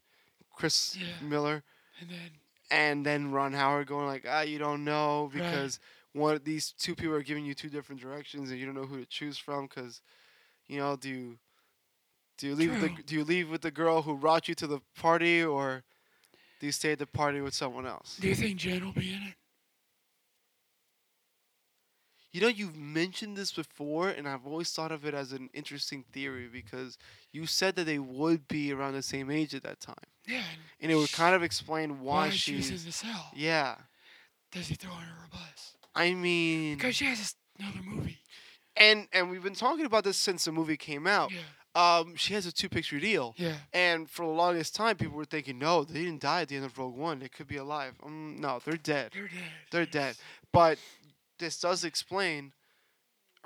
Chris 0.54 0.96
Yeah. 0.96 1.06
Miller, 1.20 1.64
and 2.00 2.08
then 2.08 2.30
and 2.74 3.06
then 3.06 3.30
Ron 3.30 3.52
Howard 3.52 3.86
going 3.86 4.06
like, 4.06 4.24
ah, 4.28 4.42
you 4.42 4.58
don't 4.58 4.84
know 4.84 5.30
Right. 5.32 5.32
because 5.34 5.78
one 6.12 6.40
these 6.44 6.72
two 6.72 6.94
people 6.94 7.14
are 7.14 7.22
giving 7.22 7.44
you 7.44 7.54
two 7.54 7.68
different 7.68 8.00
directions, 8.00 8.50
and 8.50 8.58
you 8.58 8.66
don't 8.66 8.74
know 8.74 8.86
who 8.86 8.98
to 9.00 9.06
choose 9.06 9.38
from 9.38 9.66
because, 9.66 10.00
you 10.66 10.78
know, 10.78 10.96
do 10.96 11.08
you 11.08 11.38
do 12.38 12.48
you 12.48 12.54
leave 12.54 12.70
with 12.72 12.80
the 12.80 13.02
do 13.02 13.14
you 13.14 13.24
leave 13.24 13.48
with 13.50 13.62
the 13.62 13.70
girl 13.70 14.02
who 14.02 14.16
brought 14.16 14.48
you 14.48 14.54
to 14.56 14.66
the 14.66 14.80
party 14.96 15.44
or 15.44 15.84
do 16.60 16.66
you 16.66 16.72
stay 16.72 16.92
at 16.92 16.98
the 16.98 17.06
party 17.06 17.40
with 17.40 17.54
someone 17.54 17.86
else? 17.86 18.16
do 18.20 18.28
you 18.28 18.34
think 18.34 18.58
Jyn 18.58 18.82
will 18.84 18.92
be 18.92 19.12
in 19.14 19.22
it? 19.22 19.34
You 22.34 22.40
know, 22.40 22.48
you've 22.48 22.74
mentioned 22.76 23.36
this 23.36 23.52
before, 23.52 24.08
and 24.08 24.26
I've 24.28 24.44
always 24.44 24.68
thought 24.72 24.90
of 24.90 25.04
it 25.06 25.14
as 25.14 25.30
an 25.30 25.50
interesting 25.54 26.04
theory 26.12 26.48
because 26.52 26.98
you 27.30 27.46
said 27.46 27.76
that 27.76 27.84
they 27.84 28.00
would 28.00 28.48
be 28.48 28.72
around 28.72 28.94
the 28.94 29.02
same 29.04 29.30
age 29.30 29.54
at 29.54 29.62
that 29.62 29.78
time, 29.78 29.94
Yeah. 30.26 30.42
and 30.80 30.90
it 30.90 30.96
would 30.96 31.12
kind 31.12 31.36
of 31.36 31.44
explain 31.44 32.00
why, 32.00 32.26
why 32.26 32.30
she's 32.30 32.66
she's. 32.66 32.70
in 32.82 32.86
the 32.86 32.92
cell. 32.92 33.30
Yeah, 33.36 33.76
Does 34.50 34.66
he 34.66 34.74
throw 34.74 34.90
her 34.90 35.26
a 35.26 35.30
bus? 35.30 35.76
I 35.94 36.12
mean, 36.12 36.74
Because 36.74 36.96
she 36.96 37.04
has 37.04 37.36
another 37.56 37.78
movie. 37.84 38.18
and 38.76 39.06
and 39.12 39.30
we've 39.30 39.44
been 39.44 39.54
talking 39.54 39.86
about 39.86 40.02
this 40.02 40.16
since 40.16 40.44
the 40.44 40.50
movie 40.50 40.76
came 40.76 41.06
out. 41.06 41.30
Yeah. 41.30 41.38
Um, 41.76 42.14
she 42.16 42.34
has 42.34 42.46
a 42.46 42.52
two-picture 42.52 42.98
deal, 42.98 43.34
Yeah. 43.36 43.54
and 43.72 44.10
for 44.10 44.24
the 44.26 44.32
longest 44.32 44.74
time, 44.74 44.96
people 44.96 45.16
were 45.16 45.24
thinking, 45.24 45.58
no, 45.60 45.84
they 45.84 46.02
didn't 46.04 46.20
die 46.20 46.42
at 46.42 46.48
the 46.48 46.56
end 46.56 46.64
of 46.64 46.76
Rogue 46.78 46.96
One. 46.96 47.20
They 47.20 47.28
could 47.28 47.46
be 47.46 47.56
alive. 47.58 47.94
Um, 48.04 48.36
no, 48.40 48.60
they're 48.64 48.76
dead. 48.76 49.12
They're 49.14 49.28
dead. 49.28 49.52
They're 49.70 49.86
dead. 49.86 50.16
But 50.52 50.78
this 51.38 51.58
does 51.60 51.84
explain 51.84 52.52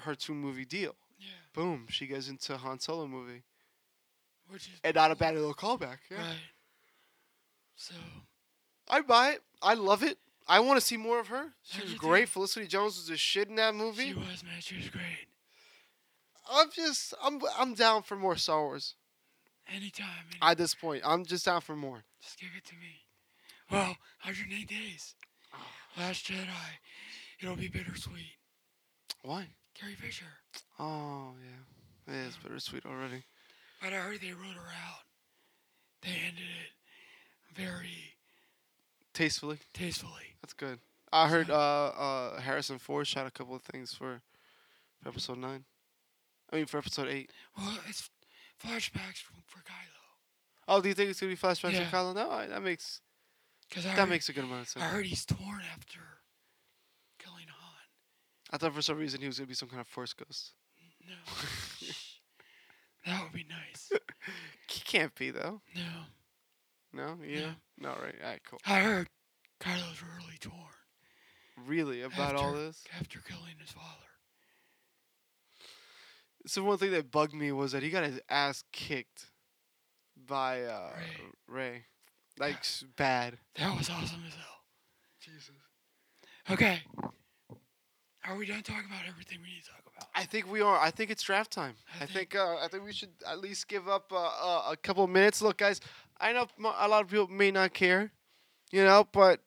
her 0.01 0.14
two-movie 0.14 0.64
deal. 0.64 0.94
Yeah. 1.18 1.27
Boom, 1.55 1.87
she 1.90 2.07
goes 2.07 2.29
into 2.29 2.57
Han 2.57 2.79
Solo 2.81 3.07
movie. 3.07 3.42
Which 4.48 4.66
is 4.68 4.81
and 4.85 4.94
not 4.94 5.11
a 5.11 5.16
bad 5.16 5.35
little 5.35 5.55
callback. 5.55 5.98
Yeah. 6.11 6.18
Right. 6.18 6.37
So 7.77 7.94
I 8.88 9.01
buy 9.03 9.31
it. 9.33 9.42
I 9.62 9.74
love 9.74 10.03
it. 10.03 10.18
I 10.46 10.61
want 10.61 10.81
to 10.81 10.85
see 10.87 10.96
more 10.96 11.20
of 11.20 11.29
her. 11.29 11.53
She 11.62 11.83
was 11.83 11.94
great. 11.94 12.22
too. 12.22 12.33
Felicity 12.33 12.66
Jones 12.66 12.96
was 12.96 13.11
a 13.11 13.16
shit 13.16 13.48
in 13.48 13.57
that 13.57 13.74
movie. 13.74 14.09
she 14.09 14.14
was 14.14 14.42
man. 14.42 14.61
She 14.61 14.77
was 14.77 14.88
great. 14.88 15.27
I'm 16.51 16.70
just, 16.74 17.12
I'm, 17.22 17.40
I'm 17.59 17.74
down 17.74 18.03
for 18.03 18.16
more 18.16 18.37
Star 18.37 18.62
Wars. 18.62 18.94
Anytime. 19.70 20.07
Any, 20.31 20.51
At 20.53 20.57
this 20.57 20.74
point, 20.74 21.03
I'm 21.05 21.27
just 21.27 21.44
down 21.44 21.61
for 21.61 21.77
more. 21.77 22.05
just 22.22 22.40
give 22.40 22.48
it 22.57 22.64
to 22.66 22.74
me. 22.77 23.03
Well, 23.70 23.88
108 24.24 24.66
days. 24.66 25.14
Ah. 25.53 25.59
Last 25.98 26.24
Jedi. 26.27 26.46
It'll 27.40 27.57
be 27.57 27.68
bittersweet. 27.68 28.37
Why? 29.22 29.46
Carrie 29.74 29.94
Fisher. 29.94 30.27
Oh 30.79 31.33
yeah, 32.09 32.14
it 32.14 32.27
is 32.29 32.37
bittersweet 32.37 32.85
already. 32.87 33.22
But 33.83 33.92
I 33.92 33.96
heard 33.96 34.20
they 34.20 34.33
wrote 34.33 34.57
her 34.57 34.70
out. 34.87 35.05
They 36.03 36.11
ended 36.11 36.44
it 36.44 37.57
very 37.61 38.14
Tastefully, 39.14 39.59
tastefully. 39.72 40.37
that's 40.40 40.53
good. 40.53 40.79
I 41.12 41.29
heard 41.29 41.51
uh, 41.51 41.55
uh, 41.88 42.40
Harrison 42.40 42.79
Ford 42.79 43.07
shot 43.07 43.27
a 43.27 43.31
couple 43.31 43.55
of 43.57 43.62
things 43.62 43.92
for, 43.94 44.20
for 45.03 45.09
episode 45.09 45.38
nine. 45.38 45.64
I 46.53 46.57
mean, 46.57 46.66
for 46.66 46.79
episode 46.79 47.09
eight. 47.09 47.31
Well, 47.57 47.79
it's 47.88 48.11
flashbacks 48.64 49.18
from, 49.22 49.37
for 49.46 49.59
Kylo. 49.61 49.98
Oh, 50.68 50.81
do 50.81 50.88
you 50.88 50.94
think 50.94 51.11
it's 51.11 51.20
gonna 51.20 51.33
be 51.33 51.37
flashbacks 51.37 51.72
Yeah. 51.72 51.83
of 51.83 51.88
Kylo? 51.88 52.14
No, 52.14 52.31
I- 52.31 52.46
that 52.46 52.62
makes 52.62 53.01
Because 53.68 53.87
I, 53.87 53.90
that 53.90 53.98
heard- 54.01 54.09
makes 54.11 54.29
a 54.29 54.33
good 54.33 54.44
amount 54.44 54.62
of 54.62 54.68
sense. 54.68 54.85
I 54.85 54.88
heard 54.88 55.07
he's 55.07 55.24
torn 55.24 55.62
after. 55.74 56.01
I 58.51 58.57
thought 58.57 58.75
for 58.75 58.83
some 58.83 58.99
reason 58.99 59.21
he 59.21 59.27
was 59.27 59.39
gonna 59.39 59.47
be 59.49 59.55
some 59.55 59.69
kind 59.69 59.81
of 59.81 59.87
force 59.87 60.13
ghost. 60.13 60.53
No. 61.07 61.15
that 63.07 63.23
would 63.23 63.33
be 63.33 63.47
nice. 63.49 63.91
He 64.71 64.81
can't 64.81 65.15
be 65.15 65.31
though. 65.31 65.63
No. 65.75 65.83
No, 66.93 67.19
yeah, 67.27 67.53
no, 67.79 67.89
right. 67.91 68.15
All 68.23 68.29
right, 68.31 68.41
cool. 68.49 68.59
I 68.67 68.81
heard 68.81 69.09
Kylo's 69.61 70.03
really 70.03 70.37
torn 70.41 70.55
Really 71.67 72.03
about 72.03 72.35
all 72.35 72.53
this? 72.53 72.85
after 72.99 73.21
killing 73.21 73.55
his 73.61 73.71
father. 73.71 73.87
So 76.47 76.63
one 76.63 76.79
thing 76.79 76.93
that 76.93 77.11
bugged 77.11 77.35
me 77.35 77.53
was 77.53 77.73
that 77.73 77.83
he 77.83 77.91
got 77.91 78.05
his 78.05 78.21
ass 78.29 78.63
kicked 78.73 79.27
by 80.17 80.63
uh, 80.65 80.91
Rey. 81.49 81.71
Rey. 81.71 81.83
Like 82.39 82.65
bad. 82.97 83.39
That 83.57 83.77
was 83.77 83.91
awesome 83.91 84.23
as 84.27 84.35
hell. 84.35 84.63
Jesus. 85.21 85.51
Okay. 86.51 86.81
Are 88.29 88.37
we 88.37 88.47
done 88.47 88.62
talking 88.62 88.85
about 88.87 89.03
everything 89.09 89.38
we 89.43 89.49
need 89.55 89.62
to 89.64 89.71
talk 89.71 89.81
about? 89.97 90.09
I 90.14 90.25
think 90.25 90.51
we 90.51 90.61
are. 90.61 90.79
I 90.79 90.91
think 90.91 91.11
it's 91.11 91.23
draft 91.23 91.51
time. 91.51 91.75
I 91.95 92.05
I 92.05 92.07
think- 92.07 92.31
think. 92.33 92.37
Uh, 92.37 92.57
I 92.59 92.69
think 92.69 92.85
we 92.85 92.93
should 92.93 93.11
at 93.27 93.38
least 93.41 93.69
give 93.69 93.88
up 93.88 94.12
uh, 94.12 94.17
uh, 94.17 94.71
a 94.73 94.77
couple 94.77 95.05
of 95.05 95.11
minutes. 95.11 95.41
Look, 95.41 95.59
guys. 95.59 95.81
I 96.21 96.33
know 96.33 96.47
a 96.79 96.88
lot 96.88 97.03
of 97.03 97.09
people 97.11 97.29
may 97.29 97.51
not 97.53 97.73
care, 97.73 98.11
you 98.73 98.83
know, 98.85 99.07
but 99.12 99.41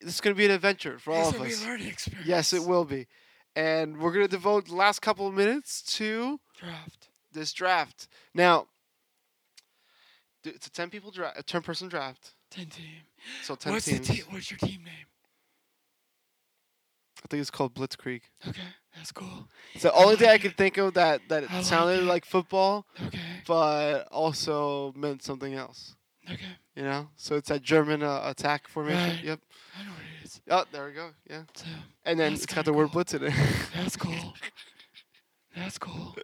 this 0.00 0.14
is 0.14 0.20
gonna 0.20 0.36
be 0.36 0.44
an 0.44 0.52
adventure 0.52 0.98
for 1.00 1.12
all 1.12 1.32
This 1.32 1.40
of 1.40 1.46
us. 1.46 1.62
a 1.64 1.66
learning 1.66 1.88
experience. 1.88 2.28
Yes, 2.28 2.52
it 2.52 2.62
will 2.64 2.84
be, 2.84 3.08
and 3.56 3.98
we're 3.98 4.12
gonna 4.12 4.28
devote 4.28 4.66
the 4.66 4.76
last 4.76 5.00
couple 5.02 5.26
of 5.26 5.34
minutes 5.34 5.82
to 5.98 6.38
Draft. 6.56 7.08
this 7.32 7.52
draft. 7.52 8.06
Now, 8.34 8.68
it's 10.44 10.68
a 10.68 10.70
ten 10.70 10.90
people 10.90 11.10
draft, 11.10 11.38
a 11.38 11.42
ten 11.42 11.60
person 11.62 11.88
draft. 11.88 12.34
Ten 12.50 12.66
team. 12.66 13.02
So 13.42 13.56
ten 13.56 13.72
What's 13.72 13.86
teams. 13.86 14.06
the 14.06 14.14
team? 14.14 14.24
What's 14.30 14.48
your 14.50 14.58
team 14.58 14.84
name? 14.84 15.06
I 17.24 17.28
think 17.28 17.40
it's 17.40 17.50
called 17.50 17.74
Blitzkrieg. 17.74 18.22
Okay, 18.48 18.60
that's 18.96 19.12
cool. 19.12 19.48
It's 19.74 19.82
the 19.84 19.92
only 19.94 20.16
thing 20.16 20.28
I 20.28 20.38
could 20.38 20.56
think 20.56 20.76
of 20.78 20.94
that 20.94 21.20
that 21.28 21.50
like 21.50 21.64
sounded 21.64 22.00
it. 22.00 22.04
like 22.04 22.24
football, 22.24 22.86
Okay, 23.06 23.18
but 23.46 24.08
also 24.10 24.92
meant 24.96 25.22
something 25.22 25.54
else. 25.54 25.96
okay. 26.30 26.44
You 26.76 26.84
know, 26.84 27.08
so 27.16 27.36
it's 27.36 27.48
that 27.50 27.62
German 27.62 28.02
uh, 28.02 28.22
attack 28.24 28.66
formation. 28.68 29.16
Right. 29.16 29.24
Yep. 29.24 29.40
I 29.78 29.84
know 29.84 29.90
what 29.90 30.00
it 30.00 30.24
is. 30.24 30.40
Oh, 30.50 30.64
there 30.72 30.86
we 30.86 30.92
go. 30.92 31.10
Yeah. 31.28 31.42
So 31.54 31.66
And 32.06 32.18
then 32.18 32.32
it's 32.32 32.46
got 32.46 32.64
the 32.64 32.72
word 32.72 32.90
blitz 32.92 33.12
in 33.14 33.22
it. 33.24 33.34
that's 33.74 33.96
cool. 33.96 34.34
That's 35.54 35.76
cool. 35.76 36.16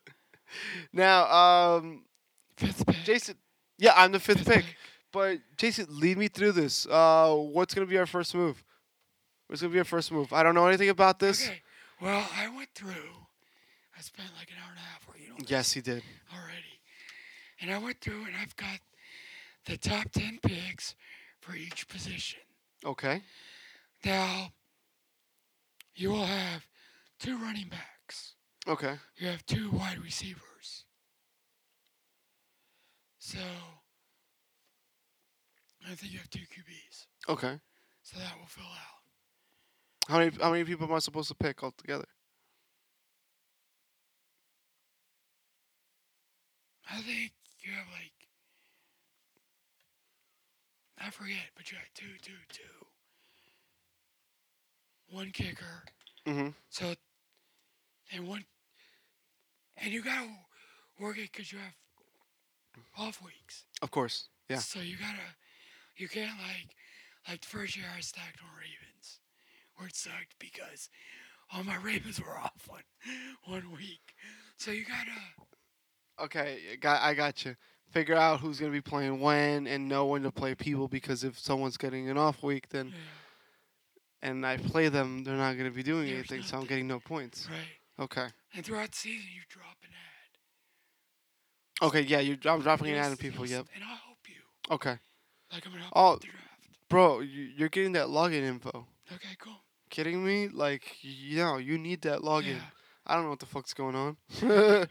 now, 0.91 1.27
um, 1.31 2.05
Fifth 2.57 2.87
pick. 2.87 2.97
Jason. 3.05 3.35
Yeah, 3.77 3.93
I'm 3.95 4.11
the 4.11 4.19
fifth, 4.19 4.39
Fifth 4.39 4.49
pick. 4.49 4.65
But 5.13 5.39
Jason, 5.59 5.87
lead 5.91 6.17
me 6.17 6.29
through 6.29 6.53
this. 6.53 6.87
Uh, 6.87 7.35
what's 7.35 7.75
gonna 7.75 7.87
be 7.87 7.99
our 7.99 8.07
first 8.07 8.35
move? 8.35 8.65
What's 9.49 9.63
gonna 9.63 9.73
be 9.73 9.79
our 9.79 9.85
first 9.85 10.13
move? 10.13 10.33
I 10.33 10.43
don't 10.43 10.55
know 10.55 10.67
anything 10.67 10.91
about 10.91 11.19
this. 11.19 11.47
Okay. 11.49 11.63
Well, 12.01 12.25
I 12.37 12.49
went 12.49 12.69
through. 12.75 12.93
I 13.97 14.01
spent 14.01 14.29
like 14.39 14.49
an 14.51 14.57
hour 14.63 14.69
and 14.71 14.79
a 14.79 14.83
half 14.83 15.09
reading 15.13 15.33
all 15.33 15.39
Yes, 15.49 15.73
he 15.73 15.81
did. 15.81 16.03
already, 16.33 16.81
and 17.61 17.73
I 17.73 17.79
went 17.79 18.01
through 18.01 18.27
and 18.27 18.37
I've 18.41 18.55
got 18.57 18.79
the 19.65 19.77
top 19.77 20.11
ten 20.13 20.39
picks 20.43 20.95
for 21.41 21.57
each 21.57 21.89
position. 21.89 22.41
Okay. 22.85 23.23
Now, 24.05 24.53
you 25.97 26.11
will 26.11 26.27
have 26.27 26.67
two 27.19 27.37
running 27.39 27.69
backs. 27.69 28.35
Okay. 28.69 28.97
You 29.17 29.29
have 29.29 29.45
two 29.47 29.71
wide 29.73 29.99
receivers. 29.99 30.85
So, 33.19 33.41
I 35.91 35.95
think 35.95 36.13
you 36.13 36.19
have 36.19 36.31
two 36.31 36.41
QBs. 36.41 37.07
Okay. 37.29 37.59
So 38.03 38.19
that 38.19 38.39
will 38.39 38.47
fill 38.47 38.65
out. 38.65 38.98
How 40.09 40.19
many 40.19 40.31
how 40.41 40.51
many 40.53 40.65
people 40.65 40.87
am 40.87 40.95
I 40.95 41.01
supposed 41.01 41.29
to 41.29 41.35
pick 41.35 41.63
altogether? 41.63 42.07
I 46.91 47.03
think 47.03 47.33
you 47.61 47.73
have 47.73 47.87
like 47.93 48.13
I 51.01 51.11
forget, 51.11 51.51
but 51.55 51.71
you 51.71 51.77
got 51.77 51.85
two, 51.95 52.07
two, 52.23 52.33
two. 52.49 52.87
One 55.11 55.31
kicker, 55.31 55.85
Mm-hmm. 56.27 56.49
so 56.69 56.95
and 58.13 58.27
one, 58.27 58.45
and 59.77 59.93
you 59.93 60.03
gotta 60.03 60.29
work 60.99 61.19
it 61.19 61.31
because 61.33 61.53
you 61.53 61.59
have 61.59 61.75
off 62.99 63.23
weeks. 63.23 63.65
Of 63.81 63.91
course. 63.91 64.29
Yeah. 64.49 64.59
So 64.59 64.81
you 64.81 64.97
gotta, 64.97 65.37
you 65.97 66.09
can't 66.09 66.39
like, 66.39 66.75
like 67.29 67.41
the 67.43 67.47
first 67.47 67.77
year 67.77 67.87
I 67.97 68.01
stacked 68.01 68.41
on 68.43 68.49
Ravens, 68.57 68.88
where 69.79 69.89
it 69.89 69.97
sucked 69.97 70.35
because 70.39 70.91
all 71.53 71.65
my 71.65 71.77
Ravens 71.77 72.21
were 72.21 72.37
off 72.39 72.67
one, 72.69 72.83
one 73.45 73.71
week. 73.73 74.15
So 74.59 74.71
you 74.71 74.85
gotta, 74.85 75.11
Okay, 76.21 76.59
I 76.73 76.77
got 76.77 77.03
I 77.03 77.15
got 77.15 77.45
you. 77.45 77.55
Figure 77.91 78.17
out 78.17 78.41
who's 78.41 78.59
gonna 78.61 78.73
be 78.73 78.81
playing 78.83 79.21
when 79.21 79.67
and 79.67 79.89
know 79.89 80.05
when 80.07 80.23
to 80.25 80.31
play 80.31 80.55
people 80.55 80.89
because 80.89 81.25
if 81.25 81.39
someone's 81.39 81.77
getting 81.79 82.11
an 82.11 82.19
off 82.19 82.43
week, 82.43 82.69
then 82.69 82.89
yeah, 82.89 84.29
and 84.31 84.45
I 84.45 84.57
play 84.59 84.89
them, 84.89 85.23
they're 85.25 85.37
not 85.37 85.57
gonna 85.57 85.71
be 85.71 85.83
doing 85.85 86.07
There's 86.07 86.31
anything, 86.31 86.43
so 86.43 86.59
I'm 86.59 86.67
getting 86.67 86.87
no 86.89 86.99
points. 87.01 87.49
right. 87.49 88.05
Okay. 88.05 88.27
And 88.55 88.65
throughout 88.65 88.91
the 88.91 88.97
season, 88.97 89.27
you 89.35 89.43
drop 89.49 89.77
an 89.83 89.91
ad. 91.83 91.87
Okay. 91.89 92.01
Yeah, 92.03 92.21
you. 92.21 92.37
I'm 92.45 92.61
dropping 92.63 92.89
an 92.91 92.97
ad 92.97 93.11
on 93.13 93.17
people. 93.17 93.47
Yep. 93.47 93.67
And 93.75 93.85
I'll 93.85 93.91
help 93.97 94.19
you. 94.29 94.75
Okay. 94.75 94.97
Like 95.53 95.65
I'm 95.67 95.73
gonna 95.73 95.85
help 95.85 95.93
Oh, 95.97 96.09
you 96.09 96.13
with 96.15 96.21
the 96.23 96.27
draft. 96.27 96.89
Bro, 96.91 97.21
you're 97.21 97.69
getting 97.69 97.93
that 97.93 98.09
login 98.09 98.43
info. 98.43 98.87
Okay, 99.13 99.35
cool. 99.39 99.61
Kidding 99.91 100.25
me? 100.25 100.49
Like, 100.49 100.97
you 101.03 101.39
know, 101.39 101.57
you 101.57 101.79
need 101.79 102.03
that 102.03 102.21
login. 102.21 102.57
Yeah, 102.57 102.61
I 103.07 103.15
don't 103.15 103.25
know 103.25 103.31
what 103.31 103.39
the 103.41 103.47
fuck's 103.47 103.75
going 103.75 103.95
on. 103.95 104.17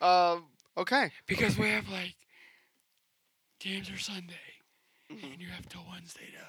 um. 0.00 0.44
Okay. 0.78 1.10
because 1.26 1.56
we 1.56 1.70
have 1.70 1.88
like 1.88 2.14
games 3.60 3.88
are 3.90 3.96
Sunday, 3.98 4.34
Mhm. 5.10 5.32
and 5.32 5.40
you 5.40 5.48
have 5.48 5.66
till 5.68 5.84
Wednesday 5.90 6.26
to 6.32 6.46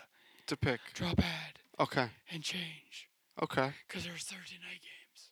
To 0.47 0.57
pick. 0.57 0.81
drop 0.93 1.19
ad 1.19 1.59
Okay. 1.79 2.09
and 2.29 2.43
change 2.43 3.07
Okay. 3.41 3.71
because 3.87 4.03
there's 4.03 4.23
Thursday 4.25 4.57
night 4.57 4.81
games. 4.81 5.31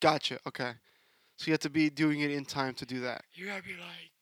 Gotcha. 0.00 0.38
Okay. 0.46 0.74
So 1.38 1.46
you 1.46 1.52
have 1.52 1.60
to 1.60 1.70
be 1.70 1.88
doing 1.88 2.20
it 2.20 2.30
in 2.30 2.44
time 2.44 2.74
to 2.74 2.84
do 2.86 3.00
that. 3.00 3.24
You 3.32 3.46
gotta 3.46 3.62
be 3.62 3.72
like 3.76 4.12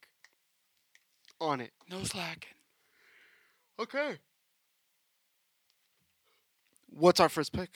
On 1.41 1.61
it. 1.61 1.73
no 1.91 2.05
slacking. 2.05 2.55
Okay. 3.81 4.19
What's 6.97 7.21
our 7.21 7.29
first 7.29 7.53
pick? 7.53 7.71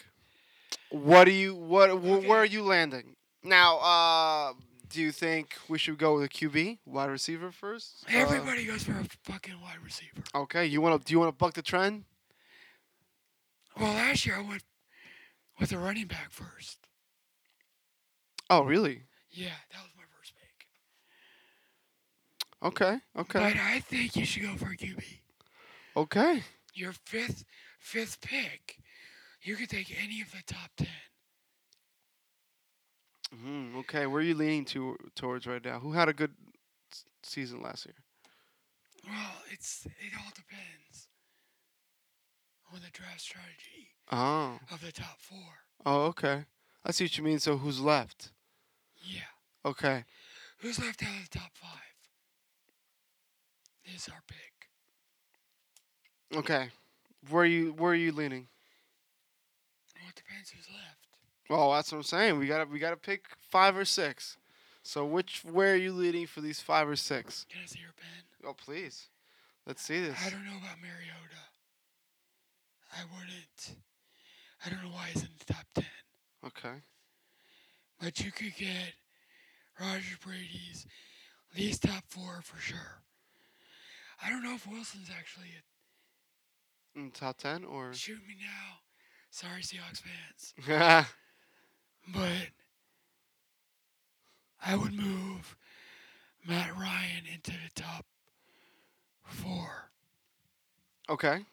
What 0.90 1.24
do 1.24 1.30
you 1.32 1.54
what 1.54 1.90
wh- 1.90 1.92
Okay. 2.18 2.26
where 2.28 2.38
are 2.38 2.44
you 2.44 2.62
landing? 2.62 3.16
Now, 3.42 3.78
uh 3.78 4.52
do 4.88 5.02
you 5.02 5.12
think 5.12 5.54
we 5.68 5.76
should 5.78 5.98
go 5.98 6.14
with 6.14 6.24
a 6.24 6.28
QB, 6.30 6.78
wide 6.86 7.10
receiver 7.10 7.50
first? 7.52 8.04
Uh, 8.06 8.16
Everybody 8.16 8.64
goes 8.64 8.84
for 8.84 8.92
a 8.92 9.04
fucking 9.24 9.60
wide 9.60 9.80
receiver. 9.84 10.22
okay, 10.34 10.64
you 10.66 10.80
want 10.80 10.98
to 11.00 11.04
do 11.06 11.12
you 11.12 11.18
want 11.18 11.28
to 11.30 11.36
buck 11.36 11.54
the 11.54 11.62
trend? 11.62 12.04
Well, 13.78 13.92
last 13.92 14.24
year 14.26 14.36
I 14.36 14.40
went 14.42 14.62
with 15.60 15.72
a 15.72 15.78
running 15.78 16.06
back 16.06 16.30
first. 16.30 16.78
Oh, 18.50 18.62
really? 18.62 19.02
Yeah, 19.30 19.52
that 19.72 19.82
was 19.82 19.90
my 19.96 20.04
first 20.18 20.32
pick. 20.34 20.66
Okay. 22.66 22.98
Okay. 23.16 23.52
But 23.52 23.60
I 23.60 23.80
think 23.80 24.16
you 24.16 24.24
should 24.24 24.42
go 24.42 24.56
for 24.56 24.70
a 24.72 24.76
QB. 24.76 25.02
Okay. 25.96 26.42
Your 26.74 26.92
fifth 27.04 27.44
fifth 27.78 28.20
pick, 28.20 28.78
you 29.48 29.56
could 29.56 29.70
take 29.70 29.90
any 30.02 30.20
of 30.20 30.30
the 30.30 30.42
top 30.46 30.70
ten. 30.76 30.88
hmm 33.34 33.78
Okay, 33.78 34.06
where 34.06 34.20
are 34.20 34.24
you 34.24 34.34
leaning 34.34 34.64
to 34.66 34.96
towards 35.16 35.46
right 35.46 35.64
now? 35.64 35.78
Who 35.78 35.92
had 35.92 36.08
a 36.08 36.12
good 36.12 36.32
s- 36.92 37.04
season 37.22 37.62
last 37.62 37.86
year? 37.86 37.94
Well, 39.06 39.32
it's 39.50 39.86
it 39.86 40.12
all 40.18 40.30
depends 40.34 41.08
on 42.72 42.80
the 42.84 42.90
draft 42.90 43.20
strategy 43.22 43.94
Oh. 44.12 44.58
of 44.70 44.80
the 44.82 44.92
top 44.92 45.18
four. 45.20 45.48
Oh, 45.86 46.02
okay. 46.06 46.44
I 46.84 46.90
see 46.92 47.04
what 47.04 47.16
you 47.16 47.24
mean. 47.24 47.38
So 47.38 47.56
who's 47.56 47.80
left? 47.80 48.32
Yeah. 49.02 49.30
Okay. 49.64 50.04
Who's 50.58 50.78
left 50.78 51.02
out 51.02 51.08
of 51.22 51.30
the 51.30 51.38
top 51.38 51.50
five? 51.54 51.94
Is 53.94 54.08
our 54.08 54.22
pick. 54.28 54.68
Okay. 56.38 56.68
Where 57.30 57.42
are 57.42 57.46
you 57.46 57.72
where 57.72 57.92
are 57.92 58.02
you 58.06 58.12
leaning? 58.12 58.48
Well, 60.18 60.26
depends 60.26 60.50
who's 60.50 60.68
left. 60.68 60.98
Well, 61.48 61.72
that's 61.72 61.92
what 61.92 61.98
I'm 61.98 62.04
saying. 62.04 62.38
We 62.38 62.46
gotta 62.46 62.66
we 62.66 62.78
gotta 62.78 62.96
pick 62.96 63.26
five 63.50 63.76
or 63.76 63.84
six. 63.84 64.36
So 64.82 65.04
which 65.04 65.42
where 65.44 65.72
are 65.72 65.76
you 65.76 65.92
leading 65.92 66.26
for 66.26 66.40
these 66.40 66.60
five 66.60 66.88
or 66.88 66.96
six? 66.96 67.46
Can 67.50 67.60
I 67.62 67.66
see 67.66 67.80
your 67.80 67.92
pen? 67.96 68.48
Oh 68.48 68.54
please. 68.54 69.08
Let's 69.66 69.82
see 69.82 70.00
this. 70.00 70.16
I 70.24 70.30
don't 70.30 70.44
know 70.44 70.56
about 70.56 70.80
Mariota. 70.80 71.42
I 72.92 73.02
wouldn't. 73.14 73.76
I 74.64 74.70
don't 74.70 74.82
know 74.82 74.94
why 74.94 75.08
he's 75.12 75.22
in 75.22 75.28
the 75.38 75.52
top 75.52 75.66
ten. 75.74 75.84
Okay. 76.46 76.82
But 78.00 78.20
you 78.20 78.32
could 78.32 78.54
get 78.56 78.94
Roger 79.80 80.16
Brady's 80.24 80.86
these 81.54 81.78
top 81.78 82.04
four 82.08 82.40
for 82.42 82.60
sure. 82.60 83.02
I 84.24 84.30
don't 84.30 84.42
know 84.42 84.54
if 84.54 84.66
Wilson's 84.66 85.10
actually 85.16 85.48
In 86.96 87.10
top 87.10 87.38
ten 87.38 87.64
or 87.64 87.92
shoot 87.92 88.20
me 88.26 88.36
now. 88.40 88.87
Sorry, 89.30 89.62
Seahawks 89.62 90.02
fans. 90.02 91.06
But 92.10 92.48
I 94.64 94.74
would 94.76 94.94
move 94.94 95.56
Matt 96.46 96.74
Ryan 96.74 97.24
into 97.34 97.50
the 97.50 97.82
top 97.82 98.06
four. 99.24 99.90
Okay. 101.10 101.44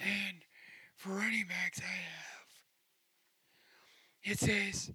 And 0.00 0.36
for 0.96 1.10
running 1.10 1.46
backs, 1.48 1.80
I 1.80 1.90
have. 1.90 2.46
It 4.22 4.38
says. 4.38 4.92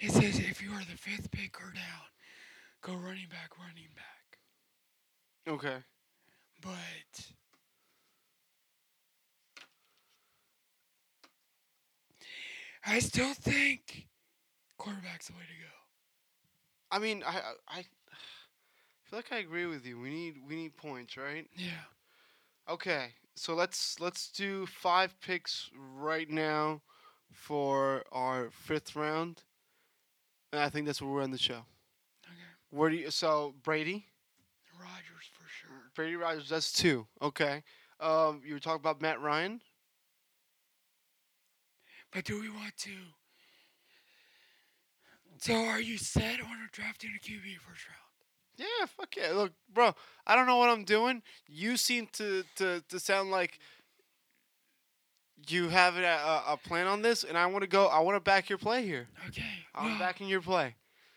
It 0.00 0.10
says 0.10 0.38
if 0.38 0.60
you 0.60 0.70
are 0.72 0.80
the 0.90 0.96
fifth 0.98 1.30
pick 1.30 1.58
or 1.60 1.72
down, 1.72 2.08
go 2.82 2.92
running 2.94 3.28
back, 3.30 3.52
running 3.58 3.88
back. 3.94 4.38
Okay. 5.46 5.76
But 6.60 7.26
I 12.86 12.98
still 12.98 13.34
think 13.34 14.06
quarterback's 14.78 15.28
the 15.28 15.34
way 15.34 15.40
to 15.40 15.62
go. 15.64 15.72
I 16.90 16.98
mean 16.98 17.22
I 17.26 17.36
I 17.68 17.78
I 17.78 17.84
feel 19.10 19.18
like 19.18 19.32
I 19.32 19.38
agree 19.38 19.66
with 19.66 19.86
you. 19.86 19.98
We 20.00 20.10
need 20.10 20.36
we 20.46 20.56
need 20.56 20.76
points, 20.76 21.16
right? 21.16 21.46
Yeah. 21.56 21.84
Okay. 22.68 23.08
So 23.36 23.54
let's 23.54 23.98
let's 24.00 24.28
do 24.30 24.66
five 24.66 25.18
picks 25.20 25.70
right 25.96 26.30
now 26.30 26.82
for 27.32 28.04
our 28.12 28.50
fifth 28.50 28.94
round. 28.94 29.42
And 30.52 30.62
I 30.62 30.68
think 30.68 30.86
that's 30.86 31.02
where 31.02 31.10
we're 31.10 31.22
on 31.22 31.32
the 31.32 31.38
show. 31.38 31.64
Okay. 32.26 32.50
Where 32.70 32.90
do 32.90 32.96
you 32.96 33.10
so 33.10 33.54
Brady? 33.62 34.06
Rodgers 34.78 35.28
for 35.32 35.48
sure. 35.48 35.90
Brady 35.94 36.16
Rodgers, 36.16 36.48
that's 36.48 36.72
two. 36.72 37.06
Okay. 37.22 37.62
Um, 38.00 38.42
you 38.44 38.54
were 38.54 38.60
talking 38.60 38.80
about 38.80 39.00
Matt 39.00 39.20
Ryan. 39.20 39.60
But 42.14 42.24
do 42.24 42.40
we 42.40 42.48
want 42.48 42.76
to? 42.78 42.90
So 45.38 45.52
are 45.52 45.80
you 45.80 45.98
set 45.98 46.40
on 46.40 46.68
drafting 46.72 47.10
a 47.14 47.18
QB 47.18 47.58
first 47.58 47.86
round? 47.88 48.00
Yeah, 48.56 48.86
fuck 48.86 49.16
yeah. 49.16 49.32
Look, 49.32 49.52
bro, 49.72 49.92
I 50.26 50.36
don't 50.36 50.46
know 50.46 50.56
what 50.58 50.70
I'm 50.70 50.84
doing. 50.84 51.22
You 51.48 51.76
seem 51.76 52.06
to 52.12 52.44
to, 52.56 52.82
to 52.88 53.00
sound 53.00 53.32
like 53.32 53.58
you 55.48 55.68
have 55.68 55.96
a, 55.96 56.04
a, 56.04 56.44
a 56.52 56.56
plan 56.56 56.86
on 56.86 57.02
this, 57.02 57.24
and 57.24 57.36
I 57.36 57.46
want 57.46 57.62
to 57.62 57.68
go. 57.68 57.88
I 57.88 57.98
want 57.98 58.16
to 58.16 58.20
back 58.20 58.48
your 58.48 58.58
play 58.58 58.84
here. 58.84 59.08
Okay. 59.28 59.42
I'm 59.74 59.90
well, 59.90 59.98
backing 59.98 60.28
your 60.28 60.40
play. 60.40 60.76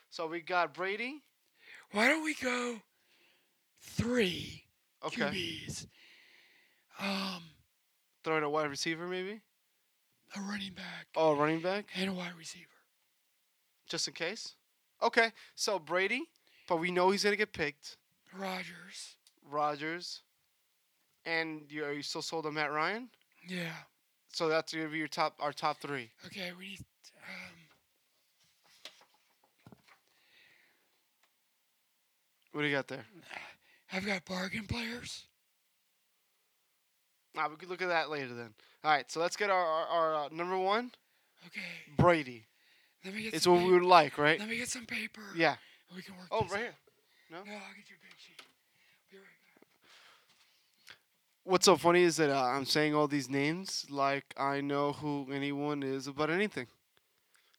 So 0.10 0.26
we 0.26 0.42
got 0.42 0.74
Brady. 0.74 1.22
Why 1.92 2.08
don't 2.08 2.24
we 2.24 2.34
go 2.34 2.78
three 3.82 4.64
Okay. 5.06 5.22
QBs? 5.22 5.88
Um, 7.00 7.44
Throw 8.24 8.38
in 8.38 8.44
a 8.44 8.50
wide 8.50 8.70
receiver, 8.70 9.08
maybe. 9.08 9.42
A 10.36 10.42
running 10.42 10.74
back 10.74 11.08
Oh, 11.16 11.36
running 11.36 11.62
back, 11.62 11.86
and 11.96 12.10
a 12.10 12.14
wide 12.14 12.34
receiver. 12.38 12.66
just 13.88 14.08
in 14.08 14.14
case. 14.14 14.56
Okay. 15.02 15.32
So 15.56 15.80
Brady, 15.80 16.24
but 16.68 16.78
we 16.78 16.92
know 16.92 17.12
he's 17.12 17.24
gonna 17.24 17.36
get 17.38 17.54
picked. 17.54 17.98
Rodgers. 18.36 19.16
Rodgers. 19.50 20.22
And 21.26 21.62
you 21.70 21.84
are 21.86 21.94
you 21.94 22.02
still 22.04 22.22
sold 22.22 22.46
on 22.46 22.54
Matt 22.56 22.72
Ryan? 22.72 23.10
Yeah. 23.48 23.72
So 24.34 24.48
that's 24.50 24.74
gonna 24.74 24.90
be 24.90 24.98
your 24.98 25.08
top 25.08 25.36
our 25.40 25.54
top 25.54 25.80
three. 25.82 26.10
Okay. 26.26 26.52
We 26.58 26.70
need. 26.70 26.80
Um, 27.24 27.54
What 32.52 32.62
do 32.64 32.68
you 32.68 32.76
got 32.76 32.88
there? 32.88 33.06
I've 33.94 34.06
got 34.06 34.26
bargain 34.26 34.66
players. 34.66 35.26
Ah, 37.38 37.48
we 37.50 37.56
could 37.56 37.70
look 37.70 37.82
at 37.82 37.88
that 37.90 38.10
later 38.10 38.34
then. 38.34 38.54
All 38.84 38.92
right, 38.92 39.10
so 39.12 39.20
let's 39.20 39.36
get 39.36 39.50
our 39.50 39.66
our, 39.66 39.86
our 39.88 40.16
uh, 40.16 40.30
number 40.32 40.58
one, 40.58 40.92
Okay. 41.48 41.62
Brady. 41.98 42.46
Let 43.06 43.14
me 43.14 43.24
get 43.24 43.34
It's 43.34 43.48
what 43.48 43.62
we 43.62 43.72
would 43.72 43.84
like, 43.84 44.18
right? 44.18 44.40
Let 44.40 44.50
me 44.50 44.58
get 44.58 44.68
some 44.70 44.86
paper. 44.86 45.22
Yeah. 45.36 45.56
We 45.96 46.02
can 46.02 46.16
work 46.18 46.28
Oh, 46.32 46.42
right 46.42 46.52
out. 46.52 46.58
here. 46.60 46.74
No? 47.32 47.38
No, 47.38 47.52
I'll 47.54 47.76
get 47.76 47.90
you 47.90 47.96
a 47.96 48.04
big 48.04 48.18
sheet. 48.18 48.42
Right. 49.14 49.22
What's 51.44 51.66
so 51.66 51.78
funny 51.78 52.04
is 52.04 52.18
that 52.18 52.30
uh, 52.30 52.42
I'm 52.42 52.66
saying 52.66 52.94
all 52.96 53.08
these 53.08 53.30
names 53.30 53.86
like 53.90 54.26
I 54.38 54.62
know 54.62 54.94
who 54.94 55.28
anyone 55.32 55.84
is 55.84 56.08
about 56.08 56.30
anything. 56.30 56.68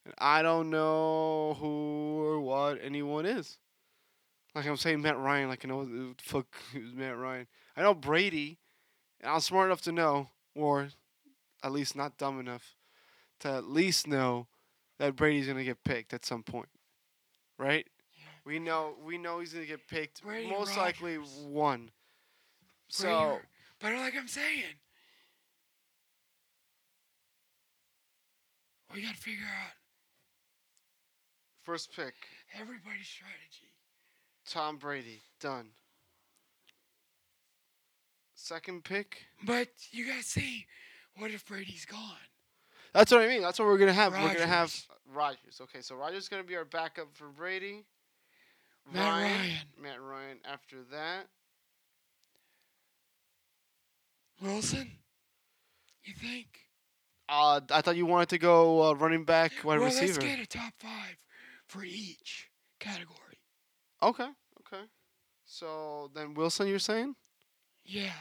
And 0.05 0.15
I 0.19 0.43
don't 0.43 0.71
know 0.71 1.57
who 1.61 2.21
or 2.23 2.41
what 2.41 2.79
anyone 2.83 3.25
is. 3.27 3.57
Like 4.55 4.67
I'm 4.67 4.77
saying 4.77 5.01
Matt 5.03 5.19
Ryan, 5.19 5.49
like 5.49 5.65
I 5.65 5.69
know 5.69 5.85
who 5.85 6.09
the 6.15 6.23
fuck 6.23 6.47
who's 6.73 6.93
Matt 6.95 7.17
Ryan. 7.17 7.47
I 7.77 7.83
know 7.83 7.95
Brady, 7.95 8.59
and 9.21 9.31
I'm 9.31 9.41
smart 9.41 9.67
enough 9.67 9.83
to 9.83 9.93
know, 9.93 10.31
or 10.55 10.89
at 11.63 11.73
least 11.73 11.97
not 11.97 12.19
dumb 12.19 12.39
enough, 12.41 12.77
to 13.41 13.49
at 13.49 13.65
least 13.65 14.07
know 14.07 14.47
that 14.99 15.17
Brady's 15.17 15.47
gonna 15.47 15.65
get 15.65 15.85
picked 15.85 16.13
at 16.13 16.25
some 16.25 16.43
point. 16.43 16.69
Right? 17.59 17.87
Yeah. 18.15 18.25
We 18.45 18.59
know 18.59 18.95
we 19.03 19.19
know 19.19 19.41
he's 19.41 19.53
gonna 19.53 19.67
get 19.67 19.87
picked 19.89 20.23
Brady 20.23 20.51
most 20.51 20.77
likely 20.77 21.17
one. 21.17 21.79
Brady 21.79 21.93
So 22.89 23.39
But 23.81 23.93
like 23.95 24.17
I'm 24.17 24.29
saying, 24.29 24.65
we 28.95 29.03
got 29.03 29.15
to 29.15 29.21
figure 29.21 29.45
out 29.45 29.73
first 31.63 31.95
pick. 31.95 32.15
everybody's 32.59 33.07
strategy. 33.07 33.73
Tom 34.47 34.79
Brady, 34.79 35.21
done. 35.41 35.69
Second 38.41 38.85
pick. 38.85 39.27
But 39.45 39.69
you 39.91 40.07
to 40.07 40.23
see, 40.23 40.67
what 41.17 41.33
if 41.33 41.45
Brady's 41.45 41.85
gone? 41.85 42.01
That's 42.95 43.11
what 43.11 43.21
I 43.21 43.27
mean. 43.27 43.43
That's 43.43 43.59
what 43.59 43.67
we're 43.67 43.79
gonna 43.79 43.93
have. 43.93 44.13
We're 44.13 44.33
gonna 44.33 44.47
have 44.47 44.73
Rodgers. 45.13 45.37
Rodgers. 45.49 45.61
Okay, 45.63 45.81
so 45.81 45.97
Rodgers 45.97 46.23
is 46.23 46.29
gonna 46.29 46.45
be 46.45 46.55
our 46.55 46.65
backup 46.65 47.09
for 47.15 47.27
Brady. 47.27 47.85
Matt 48.95 49.09
Ryan. 49.09 49.51
Matt 49.83 50.01
Ryan. 50.01 50.39
After 50.45 50.77
that, 50.93 51.27
Wilson? 54.41 54.93
You 56.05 56.15
think? 56.15 56.47
uh, 57.29 57.61
I 57.71 57.83
thought 57.83 57.97
you 57.97 58.07
wanted 58.07 58.29
to 58.31 58.39
go 58.39 58.85
uh, 58.85 58.93
running 58.95 59.25
back, 59.25 59.51
wide 59.65 59.81
well, 59.81 59.89
receiver. 59.89 60.13
let's 60.13 60.19
get 60.19 60.39
a 60.39 60.47
top 60.47 60.73
five 60.79 61.17
for 61.67 61.83
each 61.83 62.51
category. 62.79 63.41
Okay, 64.01 64.29
okay. 64.61 64.85
So 65.45 66.11
then 66.15 66.35
Wilson, 66.35 66.69
you're 66.69 66.79
saying? 66.79 67.17
Yeah. 67.89 68.13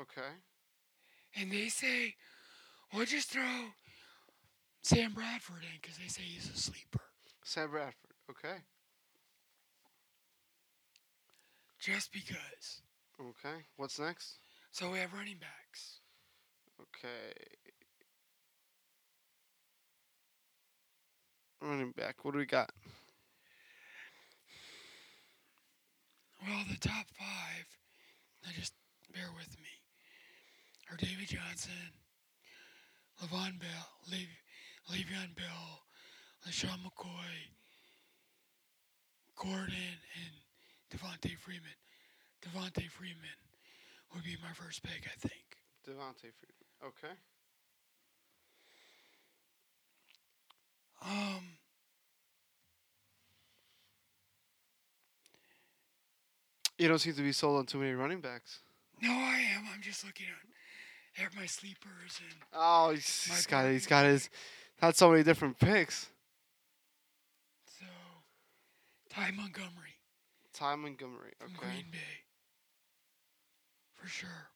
Okay. 0.00 0.32
And 1.36 1.52
they 1.52 1.68
say, 1.68 2.14
we'll 2.94 3.04
just 3.04 3.30
throw 3.30 3.42
Sam 4.82 5.12
Bradford 5.12 5.62
in 5.62 5.78
because 5.80 5.98
they 5.98 6.08
say 6.08 6.22
he's 6.22 6.48
a 6.48 6.56
sleeper. 6.56 7.02
Sam 7.44 7.70
Bradford. 7.70 8.12
Okay. 8.30 8.56
Just 11.78 12.12
because. 12.14 12.80
Okay. 13.20 13.58
What's 13.76 13.98
next? 13.98 14.38
So 14.70 14.90
we 14.90 14.98
have 14.98 15.12
running 15.12 15.36
backs. 15.38 15.98
Okay. 16.80 17.34
Running 21.60 21.92
back. 21.92 22.24
What 22.24 22.32
do 22.32 22.38
we 22.38 22.46
got? 22.46 22.70
Well, 26.42 26.64
the 26.68 26.78
top 26.78 27.06
five, 27.14 27.66
now 28.42 28.50
just 28.58 28.74
bear 29.14 29.28
with 29.36 29.54
me, 29.60 29.70
are 30.90 30.96
David 30.96 31.28
Johnson, 31.28 31.94
Le'Veon 33.22 33.60
Bell, 33.60 33.88
Lev- 34.10 34.42
Le'Veon 34.90 35.36
Bell, 35.36 35.82
LeSean 36.46 36.78
McCoy, 36.82 37.54
Gordon, 39.36 39.98
and 40.18 40.34
Devonta 40.90 41.38
Freeman. 41.38 41.78
Devonta 42.44 42.90
Freeman 42.90 43.38
would 44.12 44.24
be 44.24 44.36
my 44.42 44.52
first 44.52 44.82
pick, 44.82 45.06
I 45.06 45.16
think. 45.20 45.58
Devonta 45.86 46.32
Freeman. 46.34 46.66
Okay. 46.84 47.14
Um, 51.04 51.44
You 56.82 56.88
don't 56.88 56.98
seem 56.98 57.14
to 57.14 57.22
be 57.22 57.30
sold 57.30 57.58
on 57.60 57.66
too 57.66 57.78
many 57.78 57.92
running 57.92 58.20
backs. 58.20 58.58
no, 59.00 59.12
I 59.12 59.38
am. 59.56 59.62
I'm 59.72 59.80
just 59.80 60.04
looking 60.04 60.26
at, 61.16 61.26
at 61.26 61.36
my 61.36 61.46
sleepers 61.46 62.18
and 62.28 62.34
Oh, 62.52 62.90
he's, 62.90 63.24
he's 63.26 63.46
got 63.46 63.70
he's 63.70 63.86
got 63.86 64.04
his 64.04 64.28
not 64.82 64.96
so 64.96 65.08
many 65.10 65.22
different 65.22 65.60
picks. 65.60 66.08
so 67.78 67.86
Ty 69.10 69.30
Montgomery 69.30 69.94
Ty 70.52 70.74
Montgomery. 70.74 71.34
from 71.38 71.52
Okay. 71.56 71.66
Green 71.68 71.84
Bay. 71.92 71.98
For 73.94 74.08
sure. 74.08 74.48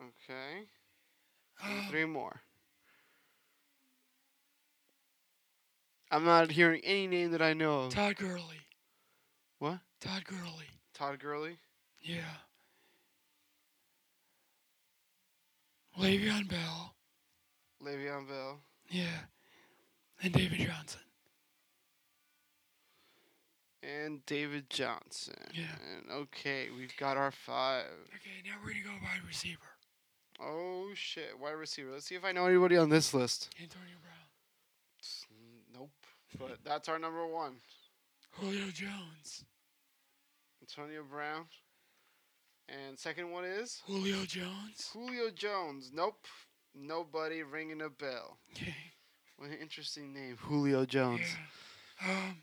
Okay. 0.00 0.62
Um, 1.62 1.86
three 1.90 2.06
more. 2.06 2.40
I'm 6.10 6.24
not 6.24 6.50
hearing 6.50 6.80
any 6.82 7.06
name 7.06 7.30
that 7.32 7.42
I 7.42 7.52
know 7.52 7.80
of. 7.82 7.92
Todd 7.94 8.16
Gurley. 8.16 8.60
Todd 10.00 10.24
Gurley. 10.24 10.66
Todd 10.94 11.18
Gurley. 11.18 11.58
Yeah. 12.00 12.20
Le'Veon 15.98 16.48
Bell. 16.48 16.94
Le'Veon 17.84 18.26
Bell. 18.26 18.60
Yeah. 18.88 19.26
And 20.22 20.32
David 20.32 20.58
Johnson. 20.58 21.00
And 23.82 24.24
David 24.26 24.68
Johnson. 24.68 25.34
Yeah. 25.54 25.64
And 25.92 26.12
okay, 26.12 26.68
we've 26.76 26.96
got 26.98 27.16
our 27.16 27.30
five. 27.30 27.84
Okay, 28.14 28.42
now 28.44 28.56
we're 28.62 28.72
gonna 28.72 28.84
go 28.84 29.02
wide 29.02 29.26
receiver. 29.26 29.58
Oh 30.38 30.90
shit, 30.94 31.38
wide 31.40 31.52
receiver. 31.52 31.90
Let's 31.92 32.06
see 32.06 32.14
if 32.14 32.24
I 32.24 32.32
know 32.32 32.46
anybody 32.46 32.76
on 32.76 32.90
this 32.90 33.14
list. 33.14 33.48
Antonio 33.60 33.96
Brown. 34.02 34.20
Nope. 35.74 35.90
But 36.38 36.58
that's 36.64 36.88
our 36.88 36.98
number 36.98 37.26
one. 37.26 37.56
Julio 38.32 38.66
Jones. 38.70 39.44
Antonio 40.70 41.02
Brown. 41.02 41.46
And 42.68 42.98
second 42.98 43.30
one 43.30 43.44
is 43.44 43.82
Julio 43.86 44.24
Jones. 44.24 44.90
Julio 44.92 45.30
Jones. 45.30 45.90
Nope. 45.92 46.26
Nobody 46.74 47.42
ringing 47.42 47.82
a 47.82 47.88
bell. 47.88 48.38
Okay. 48.52 48.74
What 49.36 49.50
an 49.50 49.56
interesting 49.60 50.12
name, 50.12 50.36
Julio 50.38 50.84
Jones. 50.84 51.22
Yeah. 52.00 52.10
Um, 52.10 52.42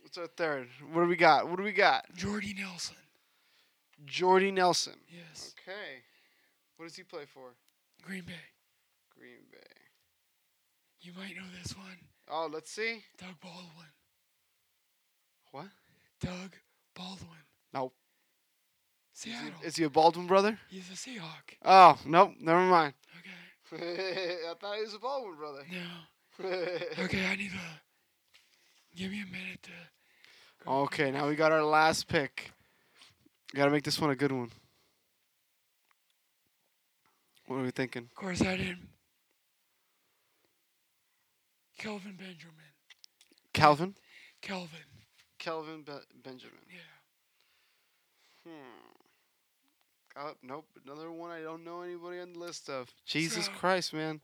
What's 0.00 0.16
our 0.18 0.26
third? 0.26 0.68
What 0.92 1.02
do 1.02 1.08
we 1.08 1.16
got? 1.16 1.48
What 1.48 1.56
do 1.56 1.62
we 1.62 1.72
got? 1.72 2.04
Jordy 2.14 2.54
Nelson. 2.58 2.96
Jordy 4.04 4.50
Nelson. 4.50 4.94
Yes. 5.08 5.54
Okay. 5.58 6.02
What 6.76 6.86
does 6.86 6.96
he 6.96 7.02
play 7.02 7.24
for? 7.26 7.54
Green 8.02 8.22
Bay. 8.22 8.32
Green 9.18 9.44
Bay. 9.50 9.58
You 11.00 11.12
might 11.16 11.36
know 11.36 11.48
this 11.62 11.76
one. 11.76 11.98
Oh, 12.30 12.48
let's 12.52 12.70
see. 12.70 13.02
Doug 13.18 13.40
Baldwin. 13.40 13.92
What? 15.50 15.66
Doug 16.22 16.56
Baldwin. 16.94 17.28
Nope. 17.74 17.94
Is 19.14 19.20
Seattle. 19.20 19.50
he, 19.60 19.66
is 19.66 19.76
he 19.76 19.84
a 19.84 19.90
Baldwin 19.90 20.26
brother? 20.26 20.58
He's 20.70 20.88
a 20.90 20.94
Seahawk. 20.94 21.56
Oh, 21.64 21.98
nope. 22.06 22.32
Never 22.40 22.60
mind. 22.60 22.94
Okay. 23.18 24.36
I 24.50 24.54
thought 24.60 24.76
he 24.76 24.82
was 24.82 24.94
a 24.94 24.98
Baldwin 24.98 25.36
brother. 25.36 25.64
No. 25.70 25.78
Okay, 26.98 27.26
I 27.26 27.36
need 27.36 27.50
to 27.50 28.96
give 28.96 29.10
me 29.10 29.22
a 29.22 29.26
minute 29.26 29.62
to. 29.62 30.70
okay, 30.70 31.10
now 31.10 31.28
we 31.28 31.36
got 31.36 31.52
our 31.52 31.62
last 31.62 32.08
pick. 32.08 32.52
Gotta 33.54 33.70
make 33.70 33.84
this 33.84 34.00
one 34.00 34.10
a 34.10 34.16
good 34.16 34.32
one. 34.32 34.50
What 37.46 37.56
are 37.56 37.62
we 37.62 37.70
thinking? 37.70 38.04
Of 38.04 38.14
course, 38.14 38.40
I 38.40 38.56
didn't. 38.56 38.88
Kelvin 41.78 42.16
Benjamin. 42.16 42.72
Calvin? 43.52 43.94
Kelvin. 44.40 44.91
Kelvin 45.42 45.82
Be- 45.82 45.92
Benjamin. 46.22 46.54
Yeah. 46.70 48.50
Hmm. 48.52 48.92
Oh, 50.16 50.34
nope. 50.42 50.66
Another 50.86 51.10
one 51.10 51.30
I 51.32 51.40
don't 51.42 51.64
know 51.64 51.82
anybody 51.82 52.20
on 52.20 52.32
the 52.34 52.38
list 52.38 52.70
of. 52.70 52.88
Jesus 53.06 53.46
So- 53.46 53.52
Christ, 53.52 53.92
man. 53.92 54.20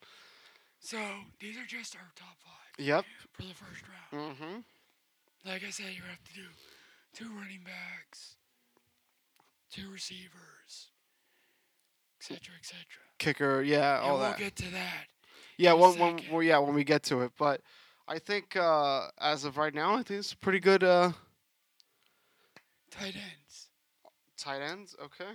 So 0.80 0.96
these 1.40 1.56
are 1.58 1.64
just 1.66 1.96
our 1.96 2.12
top 2.14 2.36
five 2.38 2.84
Yep. 2.84 3.04
for 3.32 3.42
the 3.42 3.54
first 3.54 3.82
round. 4.12 4.36
Mm-hmm. 4.36 4.60
Like 5.44 5.64
I 5.64 5.70
said, 5.70 5.86
you 5.92 6.02
have 6.02 6.22
to 6.22 6.32
do 6.34 6.44
two 7.12 7.30
running 7.34 7.64
backs, 7.64 8.36
two 9.72 9.90
receivers, 9.90 10.90
etc., 12.20 12.54
etc. 12.60 12.78
Kicker, 13.18 13.62
yeah, 13.62 13.96
And 13.98 14.06
all 14.06 14.18
we'll 14.18 14.28
that. 14.28 14.38
get 14.38 14.54
to 14.56 14.70
that. 14.70 15.06
yeah, 15.56 15.72
when, 15.72 15.98
when, 15.98 16.20
well, 16.30 16.44
yeah, 16.44 16.58
when 16.58 16.74
we 16.74 16.84
get 16.84 17.02
to 17.04 17.22
it. 17.22 17.32
But 17.36 17.60
I 18.10 18.18
think 18.18 18.56
uh, 18.56 19.08
as 19.20 19.44
of 19.44 19.58
right 19.58 19.74
now, 19.74 19.92
I 19.94 20.02
think 20.02 20.20
it's 20.20 20.32
pretty 20.32 20.60
good 20.60 20.82
uh, 20.82 21.12
Tight 22.90 23.14
ends. 23.14 23.68
tight 24.38 24.62
ends. 24.62 24.96
Okay. 25.04 25.30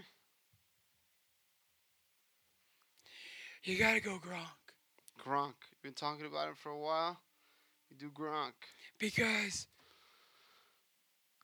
You 3.64 3.78
gotta 3.78 4.00
go 4.02 4.18
Gronk 4.18 4.74
Gronk. 5.24 5.54
You've 5.72 5.84
been 5.84 5.94
talking 5.94 6.26
about 6.26 6.50
him 6.50 6.56
for 6.56 6.70
a 6.70 6.78
while. 6.80 7.18
You 7.90 7.96
do 7.98 8.10
Gronk. 8.10 8.54
because 9.00 9.68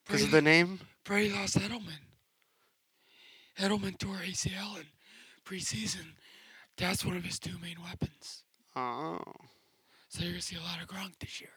Because 0.04 0.24
of 0.24 0.30
the 0.32 0.42
name? 0.42 0.80
Brady 1.04 1.32
lost 1.32 1.56
Edelman. 1.58 2.00
Edelman 3.58 3.96
tore 3.98 4.16
ACL 4.16 4.78
in 4.78 4.86
preseason. 5.44 6.14
That's 6.76 7.04
one 7.04 7.16
of 7.16 7.24
his 7.24 7.38
two 7.38 7.56
main 7.62 7.76
weapons. 7.82 8.42
Oh. 8.74 9.20
So 10.10 10.22
you're 10.22 10.32
gonna 10.32 10.42
see 10.42 10.56
a 10.56 10.60
lot 10.60 10.82
of 10.82 10.88
Gronk 10.88 11.18
this 11.18 11.40
year. 11.40 11.50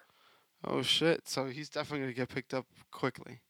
Oh, 0.66 0.82
shit. 0.82 1.28
So 1.28 1.48
he's 1.48 1.70
definitely 1.70 2.00
going 2.00 2.14
to 2.14 2.16
get 2.16 2.30
picked 2.30 2.54
up 2.54 2.66
quickly. 2.92 3.42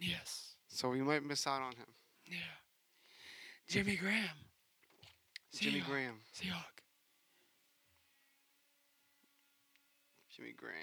Yes. 0.00 0.54
So 0.68 0.88
we 0.88 1.02
might 1.02 1.24
miss 1.24 1.46
out 1.46 1.62
on 1.62 1.72
him. 1.72 1.86
Yeah. 2.24 2.36
Jimmy 3.68 3.96
Graham. 3.96 4.28
Jimmy 5.52 5.80
Seahawk. 5.80 5.86
Graham. 5.86 6.20
Seahawk. 6.34 6.82
Jimmy 10.36 10.52
Graham. 10.56 10.76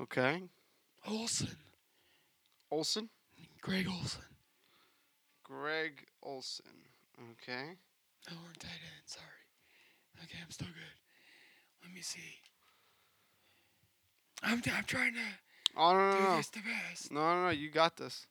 Okay. 0.00 0.42
Olsen. 1.06 1.56
Olsen. 2.70 3.08
Greg 3.60 3.86
Olsen. 3.88 4.24
Greg 5.44 6.06
Olsen. 6.22 6.66
Okay. 7.32 7.76
No, 8.28 8.36
we're 8.44 8.52
tight 8.58 8.70
end. 8.70 9.04
Sorry. 9.06 9.43
Okay, 10.22 10.38
I'm 10.42 10.50
still 10.50 10.68
good. 10.68 10.96
Let 11.82 11.92
me 11.92 12.00
see. 12.00 12.40
I'm, 14.42 14.62
I'm 14.76 14.84
trying 14.84 15.14
to 15.14 15.20
Oh, 15.76 15.92
no, 15.92 16.12
do 16.12 16.18
no, 16.22 16.30
no. 16.30 16.36
this 16.36 16.48
the 16.48 16.60
best. 16.60 17.12
No, 17.12 17.20
no, 17.20 17.44
no. 17.44 17.50
You 17.50 17.70
got 17.70 17.96
this. 17.96 18.26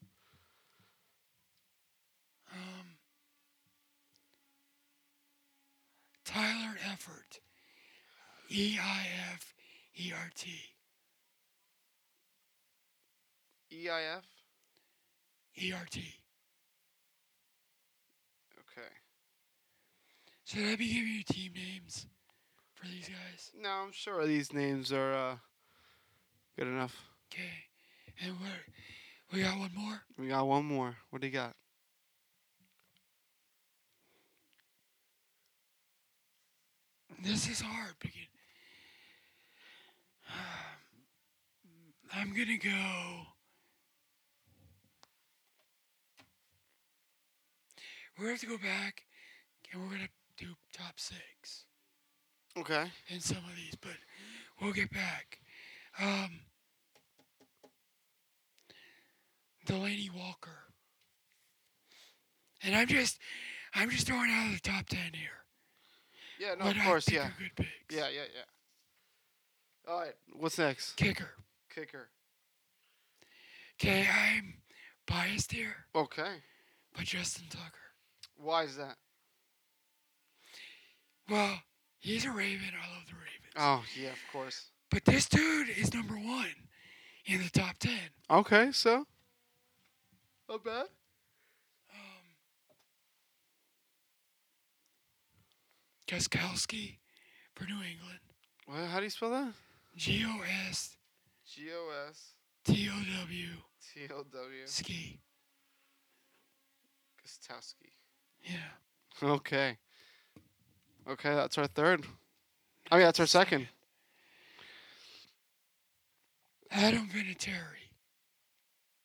Um, 2.51 2.97
Tyler 6.23 6.77
Eifert. 6.89 7.39
E 8.49 8.77
I 8.79 9.07
F 9.33 9.53
E 9.95 10.11
R 10.13 10.29
T. 10.35 10.51
EIF. 13.71 14.23
E 15.57 15.73
R 15.73 15.85
T. 15.89 15.99
Okay. 18.59 18.87
Should 20.45 20.63
I 20.63 20.75
be 20.75 20.87
giving 20.87 21.13
you 21.13 21.23
team 21.23 21.53
names 21.53 22.05
for 22.75 22.85
these 22.87 23.07
guys? 23.07 23.51
No, 23.57 23.69
I'm 23.69 23.93
sure 23.93 24.25
these 24.25 24.51
names 24.51 24.91
are 24.91 25.13
uh, 25.13 25.35
good 26.57 26.67
enough. 26.67 26.95
Okay. 27.33 27.69
And 28.23 28.33
what? 28.33 28.51
We 29.31 29.41
got 29.41 29.57
one 29.57 29.71
more? 29.73 30.01
We 30.17 30.27
got 30.27 30.45
one 30.45 30.65
more. 30.65 30.95
What 31.09 31.21
do 31.21 31.27
you 31.27 31.33
got? 31.33 31.55
This 37.23 37.47
is 37.49 37.61
hard 37.61 37.93
I'm 42.13 42.33
gonna 42.33 42.57
go. 42.57 43.21
We're 48.17 48.25
gonna 48.25 48.31
have 48.31 48.41
to 48.41 48.45
go 48.45 48.57
back, 48.57 49.03
and 49.71 49.81
we're 49.81 49.89
gonna 49.89 50.09
do 50.43 50.53
top 50.73 50.99
six 50.99 51.65
Okay. 52.57 52.85
in 53.07 53.19
some 53.19 53.37
of 53.37 53.55
these, 53.55 53.75
but 53.81 53.91
we'll 54.61 54.73
get 54.73 54.91
back. 54.91 55.39
Um, 55.99 56.41
Delanie 59.65 60.13
Walker, 60.13 60.73
and 62.61 62.75
I'm 62.75 62.87
just, 62.87 63.17
I'm 63.73 63.89
just 63.89 64.05
throwing 64.07 64.29
out 64.29 64.47
of 64.47 64.61
the 64.61 64.69
top 64.69 64.87
ten 64.87 65.13
here. 65.13 65.29
Yeah, 66.39 66.55
no, 66.55 66.65
What 66.65 66.75
of 66.77 66.83
course, 66.83 67.09
yeah. 67.09 67.29
good 67.39 67.55
picks. 67.55 67.69
Yeah, 67.95 68.09
yeah, 68.09 68.23
yeah. 68.35 69.91
All 69.91 69.99
right. 69.99 70.13
What's 70.33 70.57
next? 70.57 70.93
Kicker. 70.95 71.29
Kicker. 71.73 72.09
Okay, 73.81 74.07
I'm 74.11 74.55
biased 75.07 75.51
here, 75.51 75.85
Okay. 75.95 76.35
but 76.95 77.05
Justin 77.05 77.45
Tucker. 77.49 77.63
Why 78.37 78.63
is 78.63 78.75
that? 78.77 78.97
Well, 81.29 81.61
he's 81.99 82.25
a 82.25 82.31
Raven. 82.31 82.69
I 82.73 82.93
love 82.95 83.05
the 83.07 83.13
Ravens. 83.13 83.53
Oh, 83.57 83.83
yeah, 83.99 84.09
of 84.09 84.19
course. 84.31 84.69
But 84.89 85.05
this 85.05 85.27
dude 85.27 85.69
is 85.69 85.93
number 85.93 86.15
one 86.15 86.53
in 87.25 87.41
the 87.41 87.49
top 87.49 87.77
ten. 87.79 87.99
Okay, 88.29 88.71
so. 88.71 89.05
Not 90.49 90.63
bad. 90.63 90.85
Um, 91.89 92.25
Gostkowski 96.07 96.97
for 97.55 97.65
New 97.65 97.75
England. 97.75 98.19
Well, 98.67 98.85
how 98.87 98.97
do 98.97 99.03
you 99.05 99.09
spell 99.09 99.31
that? 99.31 99.53
G 99.95 100.25
O 100.27 100.41
S 100.69 100.97
G 101.49 101.69
O 101.73 101.89
S 102.09 102.33
T 102.65 102.89
O 102.89 103.21
W 103.21 103.47
T 103.93 104.01
O 104.13 104.23
W. 104.23 104.61
ski. 104.65 105.19
Gostowski. 107.25 107.93
Yeah. 108.41 109.29
Okay. 109.29 109.77
Okay, 111.09 111.33
that's 111.35 111.57
our 111.57 111.67
third. 111.67 112.05
I 112.91 112.95
mean, 112.97 113.05
that's 113.05 113.19
our 113.19 113.25
second. 113.25 113.67
Adam 116.71 117.07
Vinatieri. 117.13 117.89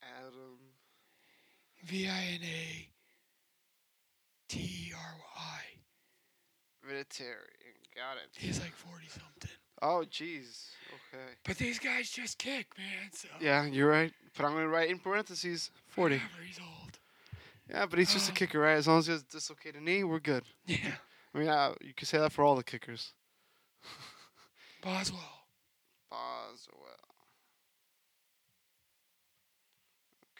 Adam. 0.02 0.58
V 1.84 2.06
I 2.08 2.24
N 2.34 2.40
A 2.42 2.88
T 4.48 4.92
R 4.96 5.14
I. 5.36 6.88
Vinatieri. 6.88 7.34
Got 7.96 8.16
it. 8.16 8.30
He's 8.36 8.60
like 8.60 8.74
40 8.74 9.06
something. 9.08 9.50
Oh, 9.82 10.04
jeez. 10.10 10.66
Okay. 11.12 11.22
But 11.44 11.56
these 11.56 11.78
guys 11.78 12.10
just 12.10 12.38
kick, 12.38 12.66
man. 12.76 13.10
So 13.12 13.28
Yeah, 13.40 13.64
you're 13.66 13.88
right. 13.88 14.12
But 14.36 14.46
I'm 14.46 14.52
going 14.52 14.64
to 14.64 14.68
write 14.68 14.90
in 14.90 14.98
parentheses 14.98 15.70
40. 15.88 16.16
whatever, 16.16 16.30
he's 16.46 16.58
old. 16.60 16.98
Yeah, 17.70 17.86
but 17.86 17.98
he's 17.98 18.12
just 18.12 18.28
a 18.28 18.32
Uh. 18.32 18.34
kicker, 18.34 18.58
right? 18.60 18.74
As 18.76 18.86
long 18.88 18.98
as 18.98 19.06
he 19.06 19.12
has 19.12 19.22
a 19.22 19.26
dislocated 19.26 19.82
knee, 19.82 20.04
we're 20.04 20.20
good. 20.20 20.44
Yeah. 20.66 20.94
I 21.34 21.38
mean, 21.38 21.74
you 21.82 21.94
could 21.94 22.08
say 22.08 22.18
that 22.18 22.32
for 22.32 22.44
all 22.44 22.56
the 22.56 22.64
kickers. 22.64 23.12
Boswell. 24.82 25.44
Boswell. 26.10 26.96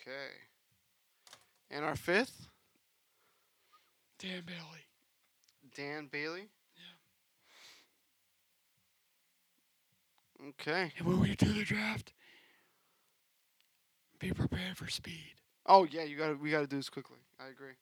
Okay. 0.01 0.33
And 1.71 1.85
our 1.85 1.97
fifth, 1.97 2.49
Dan 4.19 4.43
Bailey. 4.47 4.87
Dan 5.75 6.09
Bailey. 6.11 6.49
Yeah. 10.41 10.49
Okay. 10.49 10.93
And 10.99 11.07
when 11.07 11.21
we 11.21 11.35
do 11.37 11.53
the 11.53 11.65
draft, 11.65 12.13
be 14.19 14.33
prepared 14.33 14.77
for 14.77 14.89
speed. 14.89 15.35
Oh 15.67 15.85
yeah, 15.85 16.03
you 16.03 16.17
got 16.17 16.29
to 16.29 16.35
we 16.35 16.51
got 16.51 16.61
to 16.61 16.67
do 16.67 16.77
this 16.77 16.89
quickly. 16.89 17.19
I 17.39 17.49
agree. 17.49 17.75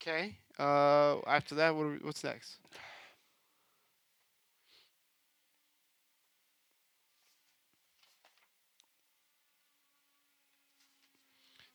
Okay. 0.00 0.38
Uh, 0.58 1.18
after 1.26 1.54
that, 1.56 1.74
what 1.74 1.86
are 1.86 1.90
we, 1.90 1.96
what's 1.98 2.22
next? 2.22 2.58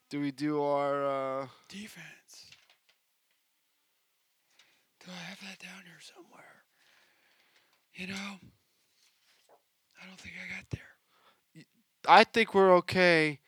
Do 0.10 0.22
we 0.22 0.32
do 0.32 0.62
our? 0.62 1.42
Uh, 1.42 1.48
Defense. 1.70 2.52
Do 5.04 5.12
I 5.12 5.24
have 5.30 5.40
that 5.42 5.60
down 5.60 5.82
here 5.86 6.00
somewhere? 6.00 6.64
You 7.96 8.08
know, 8.08 8.38
I 10.02 10.08
don't 10.08 10.20
think 10.20 10.36
I 10.38 10.56
got 10.56 10.70
there. 10.70 11.66
I 12.08 12.24
think 12.24 12.54
we're 12.54 12.74
okay 12.78 13.40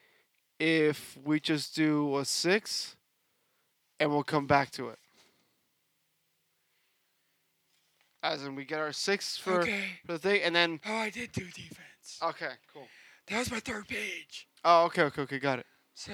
if 0.60 1.18
we 1.24 1.40
just 1.40 1.76
do 1.76 2.18
a 2.18 2.26
six, 2.26 2.96
and 4.00 4.10
we'll 4.12 4.24
come 4.24 4.48
back 4.48 4.72
to 4.72 4.90
it. 4.90 5.00
As 8.24 8.44
in, 8.44 8.56
we 8.56 8.66
get 8.66 8.80
our 8.80 8.92
six 8.92 9.38
for, 9.38 9.62
okay. 9.62 9.84
for 10.06 10.14
the 10.14 10.20
thing, 10.20 10.42
and 10.42 10.56
then 10.56 10.80
Oh, 10.86 10.96
I 10.96 11.10
did 11.12 11.32
do 11.32 11.46
defense. 11.46 12.20
okay, 12.24 12.52
cool. 12.74 12.88
That 13.28 13.40
was 13.40 13.52
my 13.52 13.60
third 13.60 13.88
page. 13.88 14.48
Oh, 14.64 14.86
okay, 14.86 15.04
okay, 15.04 15.22
okay, 15.24 15.40
got 15.40 15.60
it. 15.60 15.66
So, 15.94 16.14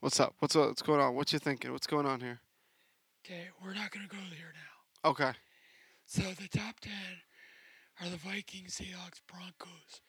What's 0.00 0.20
up? 0.20 0.34
What's 0.38 0.54
up? 0.54 0.68
What's 0.68 0.82
going 0.82 1.00
on? 1.00 1.14
What 1.14 1.32
you 1.32 1.38
thinking? 1.38 1.72
What's 1.72 1.86
going 1.86 2.06
on 2.06 2.20
here? 2.20 2.40
okay, 3.26 3.48
we're 3.62 3.74
not 3.74 3.90
going 3.90 4.08
to 4.08 4.10
go 4.14 4.22
there 4.30 4.52
now. 4.54 5.10
Okay. 5.10 5.32
So, 6.08 6.22
the 6.22 6.48
top 6.48 6.80
10 6.80 6.90
are 8.00 8.08
the 8.08 8.16
Vikings, 8.16 8.80
Seahawks, 8.80 9.20
Broncos, 9.30 10.00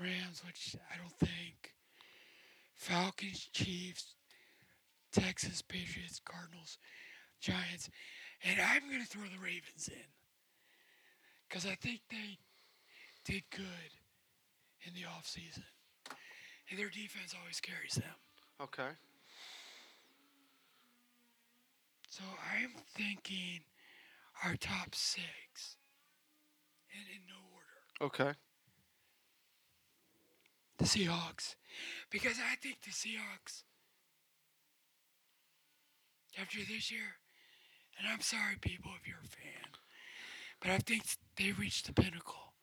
Rams, 0.00 0.42
which 0.46 0.76
I 0.94 0.96
don't 0.96 1.18
think, 1.18 1.74
Falcons, 2.76 3.48
Chiefs, 3.52 4.14
Texas, 5.12 5.60
Patriots, 5.60 6.20
Cardinals, 6.24 6.78
Giants, 7.40 7.90
and 8.44 8.60
I'm 8.60 8.88
going 8.88 9.02
to 9.02 9.08
throw 9.08 9.24
the 9.24 9.42
Ravens 9.44 9.88
in. 9.88 10.06
because 11.48 11.66
I 11.66 11.74
think 11.74 12.00
they 12.10 12.38
did 13.24 13.42
good 13.50 13.90
in 14.86 14.94
the 14.94 15.04
off 15.08 15.26
season, 15.26 15.64
and 16.70 16.78
their 16.78 16.88
defense 16.90 17.34
always 17.38 17.60
carries 17.60 17.94
them. 17.94 18.14
Okay. 18.62 18.90
So 22.08 22.22
I'm 22.54 22.70
thinking 22.94 23.60
our 24.44 24.56
top 24.56 24.94
six, 24.94 25.76
and 26.94 27.06
in 27.08 27.26
no 27.28 27.40
order. 27.54 28.10
Okay. 28.12 28.32
The 30.78 30.84
Seahawks, 30.84 31.56
because 32.10 32.38
I 32.38 32.56
think 32.56 32.80
the 32.82 32.90
Seahawks, 32.90 33.64
after 36.40 36.58
this 36.60 36.90
year, 36.90 37.18
and 37.98 38.08
I'm 38.08 38.20
sorry, 38.20 38.56
people, 38.60 38.92
if 39.00 39.06
you're 39.06 39.18
a 39.22 39.28
fan, 39.28 39.72
but 40.60 40.70
I 40.70 40.78
think 40.78 41.04
they 41.36 41.52
reached 41.52 41.86
the 41.86 41.92
pinnacle, 41.92 42.54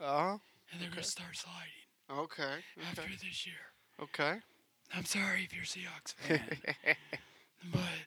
Uh 0.00 0.38
and 0.70 0.80
they're 0.80 0.88
Okay. 0.88 0.96
gonna 0.96 1.04
start 1.04 1.36
sliding 1.36 1.88
huh. 2.08 2.22
Okay. 2.22 2.64
after 2.88 3.02
Okay. 3.02 3.16
this 3.22 3.46
year. 3.46 3.72
Okay. 4.00 4.40
I'm 4.94 5.04
sorry 5.04 5.42
if 5.44 5.52
you're 5.52 5.64
a 5.64 5.66
Seahawks 5.66 6.14
fan, 6.14 6.62
but 7.72 8.06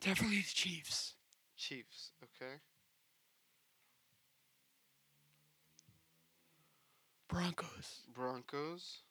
definitely 0.00 0.38
the 0.38 0.50
Chiefs. 0.52 1.14
Chiefs. 1.58 2.12
Okay. 2.22 2.54
Broncos, 7.28 8.02
Broncos. 8.14 9.02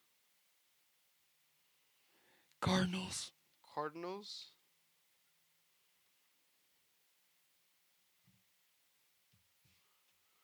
Cardinals, 2.62 3.32
Cardinals. 3.76 4.48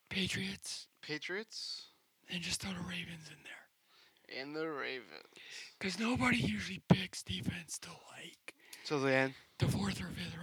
Patriots, 0.10 0.88
Patriots. 1.02 1.88
and 2.30 2.42
just 2.42 2.62
throw 2.62 2.72
the 2.72 2.80
Ravens 2.88 3.28
in 3.30 3.38
there. 3.44 4.40
And 4.42 4.56
the 4.56 4.68
Ravens. 4.70 5.24
Because 5.80 6.00
nobody 6.00 6.38
usually 6.38 6.82
picks 6.88 7.24
defense 7.24 7.80
till 7.80 8.00
like 8.18 8.54
So 8.84 9.00
the 9.00 9.14
end. 9.14 9.34
the 9.60 9.68
fourth 9.68 10.00
or 10.02 10.08
fifth 10.10 10.36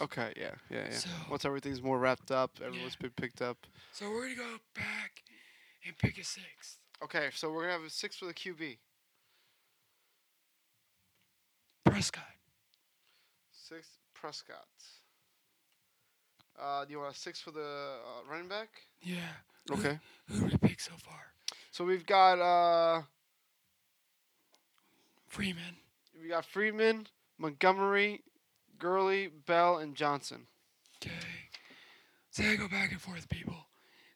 Okay. 0.00 0.32
Yeah. 0.36 0.50
Yeah. 0.70 0.84
Yeah. 0.90 0.96
So- 0.96 1.08
Once 1.30 1.44
everything's 1.44 1.82
more 1.82 1.98
wrapped 1.98 2.30
up, 2.30 2.58
everyone's 2.64 2.96
been 2.96 3.10
picked 3.10 3.42
up. 3.42 3.56
So 3.92 4.10
we're 4.10 4.22
gonna 4.34 4.36
go 4.36 4.56
back 4.74 5.22
and 5.86 5.96
pick 5.98 6.18
a 6.18 6.24
sixth. 6.24 6.78
Okay. 7.02 7.30
So 7.34 7.50
we're 7.50 7.62
gonna 7.62 7.72
have 7.74 7.82
a 7.84 7.90
six 7.90 8.16
for 8.16 8.26
the 8.26 8.34
QB. 8.34 8.78
Prescott. 11.84 12.24
Six 13.52 13.88
Prescott. 14.14 14.66
Uh, 16.60 16.84
do 16.84 16.92
you 16.92 16.98
want 16.98 17.14
a 17.14 17.18
six 17.18 17.40
for 17.40 17.50
the 17.52 17.60
uh, 17.60 18.30
running 18.30 18.48
back? 18.48 18.68
Yeah. 19.02 19.16
Okay. 19.70 19.98
Who 20.28 20.44
we 20.46 20.56
pick 20.58 20.80
so 20.80 20.92
far? 20.98 21.32
So 21.70 21.84
we've 21.84 22.04
got 22.04 22.40
uh, 22.40 23.02
Freeman. 25.28 25.76
we 26.20 26.28
got 26.28 26.44
Freeman, 26.44 27.06
Montgomery, 27.38 28.22
Gurley, 28.78 29.28
Bell, 29.28 29.78
and 29.78 29.94
Johnson. 29.94 30.46
Okay. 30.96 31.14
So 32.30 32.44
I 32.44 32.56
go 32.56 32.68
back 32.68 32.92
and 32.92 33.00
forth, 33.00 33.28
people. 33.28 33.66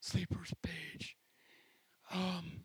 Sleepers 0.01 0.53
page. 0.63 1.17
Um. 2.13 2.65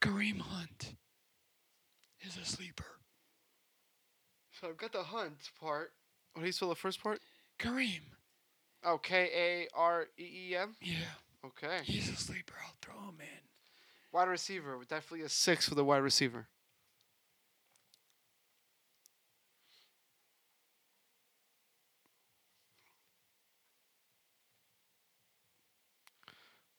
Kareem 0.00 0.40
Hunt 0.40 0.94
is 2.20 2.36
a 2.36 2.44
sleeper. 2.44 2.84
So 4.60 4.68
I've 4.68 4.76
got 4.76 4.92
the 4.92 5.02
Hunt 5.02 5.50
part. 5.60 5.92
What 6.32 6.42
do 6.42 6.46
you 6.46 6.52
spell 6.52 6.68
the 6.68 6.74
first 6.74 7.02
part? 7.02 7.20
Kareem. 7.58 8.00
Oh, 8.84 8.98
K 8.98 9.30
A 9.34 9.68
R 9.76 10.06
E 10.18 10.50
E 10.50 10.56
M. 10.56 10.74
Yeah. 10.80 10.96
Okay. 11.44 11.80
He's 11.84 12.08
a 12.08 12.16
sleeper. 12.16 12.54
I'll 12.64 12.74
throw 12.80 13.00
him 13.08 13.18
in. 13.20 13.42
Wide 14.12 14.28
receiver, 14.28 14.76
definitely 14.88 15.24
a 15.24 15.28
six 15.28 15.68
for 15.68 15.74
the 15.74 15.84
wide 15.84 16.02
receiver. 16.02 16.48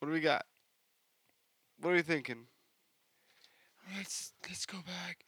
What 0.03 0.07
do 0.07 0.13
we 0.15 0.19
got? 0.19 0.45
What 1.79 1.91
are 1.91 1.95
you 1.95 2.03
thinking? 2.03 2.47
Let's 3.95 4.33
let's 4.49 4.65
go 4.65 4.79
back, 4.79 5.23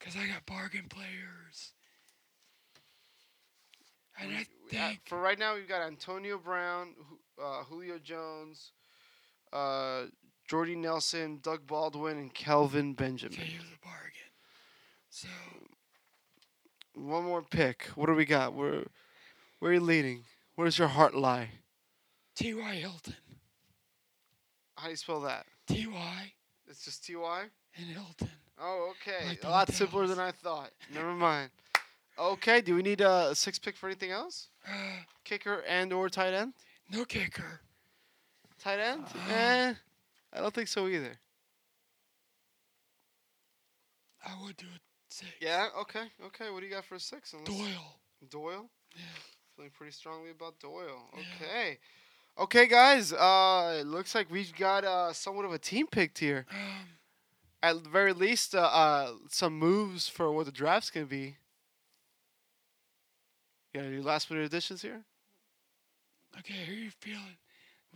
cause 0.00 0.14
I 0.16 0.26
got 0.26 0.46
bargain 0.46 0.86
players. 0.88 1.74
And 4.18 4.30
We- 4.30 4.36
uh, 4.36 4.44
think 4.70 5.00
for 5.04 5.20
right 5.20 5.38
now, 5.38 5.54
we've 5.56 5.68
got 5.68 5.82
Antonio 5.82 6.38
Brown, 6.38 6.94
uh, 7.38 7.64
Julio 7.64 7.98
Jones, 7.98 8.72
uh, 9.52 10.06
Jordy 10.48 10.74
Nelson, 10.74 11.40
Doug 11.42 11.66
Baldwin, 11.66 12.16
and 12.16 12.32
Kelvin 12.32 12.94
Benjamin. 12.94 13.38
okay, 13.38 13.46
here's 13.50 13.64
a 13.64 13.78
bargain. 13.84 14.30
So 15.10 15.28
One 16.94 17.24
more 17.24 17.42
pick. 17.42 17.88
What 17.94 18.06
do 18.06 18.14
we 18.14 18.24
got? 18.24 18.54
Where, 18.54 18.84
where 19.58 19.70
are 19.72 19.74
you 19.74 19.80
leading? 19.80 20.24
Where 20.54 20.64
does 20.64 20.78
your 20.78 20.88
heart 20.88 21.14
lie? 21.14 21.50
T.Y. 22.36 22.74
Hilton, 22.76 23.14
How 24.84 24.88
do 24.88 24.92
you 24.92 24.96
spell 24.98 25.20
that? 25.20 25.46
T.Y. 25.66 26.32
It's 26.68 26.84
just 26.84 27.06
T 27.06 27.16
Y. 27.16 27.44
and 27.78 27.86
Hilton. 27.86 28.28
Oh, 28.60 28.92
okay. 29.00 29.28
Like 29.28 29.42
a 29.42 29.48
lot 29.48 29.72
simpler 29.72 30.06
than 30.06 30.18
I 30.18 30.30
thought. 30.30 30.72
Never 30.92 31.14
mind. 31.14 31.48
Okay. 32.18 32.60
Do 32.60 32.74
we 32.74 32.82
need 32.82 33.00
a 33.00 33.34
six 33.34 33.58
pick 33.58 33.78
for 33.78 33.86
anything 33.86 34.10
else? 34.10 34.48
Kicker 35.24 35.64
and 35.66 35.90
or 35.90 36.10
tight 36.10 36.34
end? 36.34 36.52
no 36.92 37.06
kicker. 37.06 37.62
Tight 38.58 38.78
end? 38.78 39.04
Uh, 39.06 39.32
eh, 39.32 39.72
I 40.34 40.40
don't 40.40 40.52
think 40.52 40.68
so 40.68 40.86
either. 40.86 41.16
I 44.22 44.32
would 44.44 44.58
do 44.58 44.66
it 44.66 44.82
six. 45.08 45.30
Yeah. 45.40 45.68
Okay. 45.80 46.04
Okay. 46.26 46.50
What 46.50 46.60
do 46.60 46.66
you 46.66 46.72
got 46.74 46.84
for 46.84 46.96
a 46.96 47.00
six? 47.00 47.32
Unless- 47.32 47.48
Doyle. 47.48 48.00
Doyle. 48.28 48.70
Yeah. 48.94 49.00
Feeling 49.56 49.70
pretty 49.70 49.92
strongly 49.92 50.30
about 50.32 50.60
Doyle. 50.60 51.08
Yeah. 51.16 51.72
Okay. 52.38 52.66
Guys. 52.66 53.12
Uh, 53.12 53.78
it 53.80 53.86
looks 53.86 54.14
like 54.14 54.30
we've 54.30 54.54
got 54.56 54.84
uh 54.84 55.12
somewhat 55.12 55.44
of 55.44 55.52
a 55.52 55.58
team 55.58 55.86
picked 55.86 56.18
here. 56.18 56.46
Um, 56.50 56.88
At 57.62 57.82
the 57.84 57.88
very 57.90 58.12
least, 58.12 58.54
uh, 58.54 58.58
uh 58.60 59.12
some 59.28 59.58
moves 59.58 60.08
for 60.08 60.30
what 60.32 60.46
the 60.46 60.52
draft's 60.52 60.90
gonna 60.90 61.06
be. 61.06 61.36
You 63.72 63.80
got 63.80 63.86
any 63.86 64.00
last 64.00 64.30
minute 64.30 64.44
additions 64.46 64.82
here? 64.82 65.02
okay, 66.38 66.54
how 66.66 66.72
you 66.72 66.90
feeling? 67.00 67.36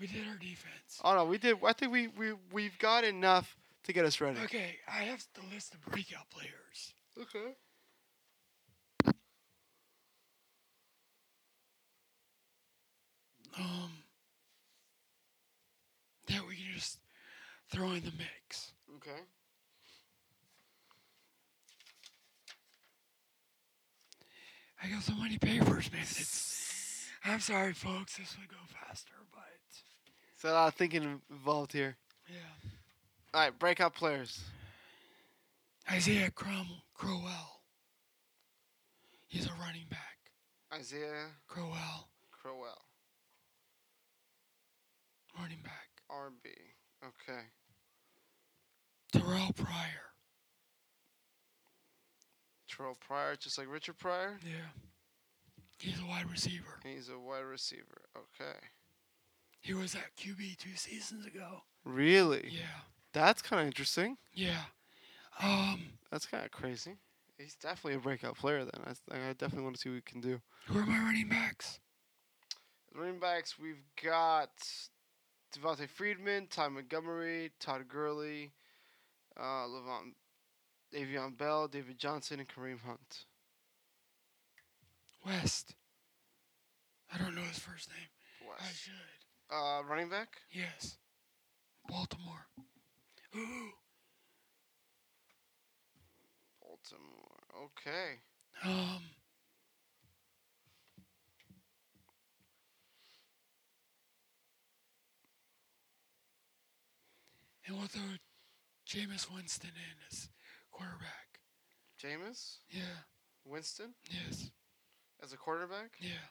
We 0.00 0.06
did 0.06 0.26
our 0.28 0.36
defense. 0.36 1.00
Oh 1.02 1.14
no, 1.14 1.24
we 1.24 1.38
did. 1.38 1.56
I 1.64 1.72
think 1.72 1.92
we 1.92 2.08
we 2.08 2.32
we've 2.52 2.78
got 2.78 3.04
enough 3.04 3.56
to 3.84 3.92
get 3.92 4.04
us 4.04 4.20
ready. 4.20 4.38
Okay, 4.44 4.76
I 4.88 5.02
have 5.04 5.24
the 5.34 5.42
list 5.52 5.74
of 5.74 5.84
breakout 5.86 6.28
players. 6.30 6.92
Okay. 7.20 7.54
Um, 13.58 13.90
that 16.28 16.46
we 16.46 16.56
can 16.56 16.74
just 16.74 16.98
throw 17.70 17.88
in 17.92 18.04
the 18.04 18.12
mix. 18.16 18.72
Okay. 18.96 19.20
I 24.82 24.88
got 24.88 25.02
so 25.02 25.14
many 25.14 25.38
papers, 25.38 25.90
man. 25.92 26.02
It's, 26.02 27.06
I'm 27.24 27.40
sorry, 27.40 27.72
folks. 27.72 28.16
This 28.16 28.36
would 28.38 28.48
go 28.48 28.56
faster, 28.86 29.14
but 29.32 29.40
So 30.36 30.50
a 30.50 30.52
lot 30.52 30.68
of 30.68 30.74
thinking 30.74 31.20
involved 31.30 31.72
here. 31.72 31.96
yeah. 32.28 32.70
All 33.34 33.40
right, 33.42 33.58
breakout 33.58 33.94
players. 33.94 34.40
Isaiah 35.90 36.30
Crom- 36.30 36.82
Crowell. 36.94 37.62
He's 39.26 39.46
a 39.46 39.52
running 39.60 39.86
back. 39.90 39.98
Isaiah 40.72 41.26
Crowell, 41.46 42.08
Crowell, 42.30 42.84
running 45.38 45.60
back. 45.62 45.87
RB. 46.10 46.46
Okay. 47.04 47.42
Terrelle 49.12 49.54
Pryor. 49.54 50.12
Terrelle 52.70 52.98
Pryor, 53.00 53.36
just 53.36 53.58
like 53.58 53.70
Richard 53.70 53.98
Pryor. 53.98 54.38
Yeah. 54.44 54.68
He's 55.78 55.98
a 56.00 56.06
wide 56.06 56.30
receiver. 56.30 56.80
He's 56.84 57.08
a 57.08 57.18
wide 57.18 57.44
receiver. 57.44 58.02
Okay. 58.16 58.58
He 59.60 59.74
was 59.74 59.94
at 59.94 60.16
QB 60.16 60.58
two 60.58 60.76
seasons 60.76 61.24
ago. 61.26 61.62
Really? 61.84 62.48
Yeah. 62.50 62.82
That's 63.12 63.42
kind 63.42 63.60
of 63.60 63.66
interesting. 63.66 64.16
Yeah. 64.34 64.62
Um, 65.42 65.80
That's 66.10 66.26
kind 66.26 66.44
of 66.44 66.50
crazy. 66.50 66.96
He's 67.38 67.54
definitely 67.54 67.94
a 67.94 68.00
breakout 68.00 68.36
player. 68.36 68.64
Then 68.64 68.82
I, 68.84 69.28
I 69.30 69.32
definitely 69.32 69.62
want 69.62 69.76
to 69.76 69.80
see 69.80 69.88
what 69.88 69.94
we 69.96 70.00
can 70.02 70.20
do. 70.20 70.40
who 70.66 70.80
are 70.80 70.86
my 70.86 70.98
running 70.98 71.28
backs? 71.28 71.78
Running 72.94 73.20
backs, 73.20 73.58
we've 73.58 73.82
got 74.02 74.50
Devonta 75.52 75.88
Freeman, 75.88 76.46
Ty 76.48 76.68
Montgomery, 76.68 77.50
Todd 77.58 77.88
Gurley, 77.88 78.52
uh, 79.38 79.66
Le'Veon, 79.66 80.12
Davion 80.94 81.36
Bell, 81.36 81.68
David 81.68 81.98
Johnson, 81.98 82.40
and 82.40 82.48
Kareem 82.48 82.80
Hunt. 82.80 83.24
West. 85.24 85.74
I 87.12 87.18
don't 87.18 87.34
know 87.34 87.42
his 87.42 87.58
first 87.58 87.88
name. 87.88 88.48
West. 88.48 88.62
I 88.62 88.72
should. 88.74 88.94
Uh, 89.50 89.82
running 89.88 90.10
back. 90.10 90.36
Yes. 90.50 90.98
Baltimore. 91.88 92.46
Ooh. 93.34 93.72
Baltimore. 96.60 97.64
Okay. 97.64 98.20
Um. 98.64 99.02
And 107.68 107.76
we'll 107.76 107.86
throw 107.86 108.02
Jameis 108.88 109.32
Winston 109.32 109.70
in 109.70 109.98
as 110.10 110.28
quarterback. 110.70 111.40
Jameis 112.02 112.56
Yeah. 112.70 113.04
Winston 113.44 113.94
Yes. 114.10 114.50
as 115.22 115.32
a 115.32 115.36
quarterback. 115.36 115.92
Yeah. 116.00 116.28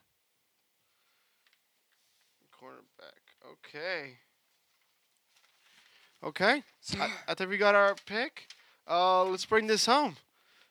Quarterback. 2.52 3.22
Okay. 3.52 4.18
Okay. 6.24 6.64
So 6.82 7.00
I, 7.00 7.12
I 7.28 7.34
think 7.36 7.50
we 7.52 7.58
got 7.58 7.76
our 7.76 7.96
pick. 8.08 8.48
Uh, 8.90 9.24
let's 9.26 9.46
bring 9.46 9.68
this 9.68 9.86
home. 9.86 10.18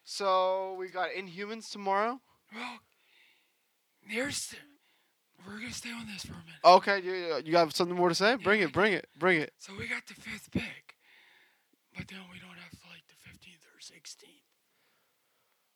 So 0.03 0.75
we 0.79 0.89
got 0.89 1.11
Inhumans 1.11 1.71
tomorrow. 1.71 2.21
well, 2.55 2.79
there's. 4.12 4.55
We're 5.47 5.61
gonna 5.61 5.72
stay 5.72 5.92
on 5.92 6.07
this 6.07 6.24
for 6.24 6.32
a 6.32 6.36
minute. 6.36 6.61
Okay, 6.64 7.01
you 7.01 7.42
you 7.44 7.53
got 7.53 7.74
something 7.74 7.97
more 7.97 8.09
to 8.09 8.14
say? 8.14 8.34
Bring 8.34 8.62
it, 8.62 8.72
bring 8.72 8.92
it, 8.92 9.07
bring 9.16 9.40
it. 9.40 9.53
So 9.59 9.72
we 9.78 9.86
got 9.86 10.07
the 10.07 10.14
fifth 10.14 10.51
pick, 10.51 10.97
but 11.97 12.09
then 12.09 12.18
we 12.32 12.40
don't 12.40 12.59
have 12.59 12.72
like 12.90 13.07
the 13.09 13.14
fifteenth 13.20 13.64
or 13.72 13.80
sixteenth. 13.80 14.32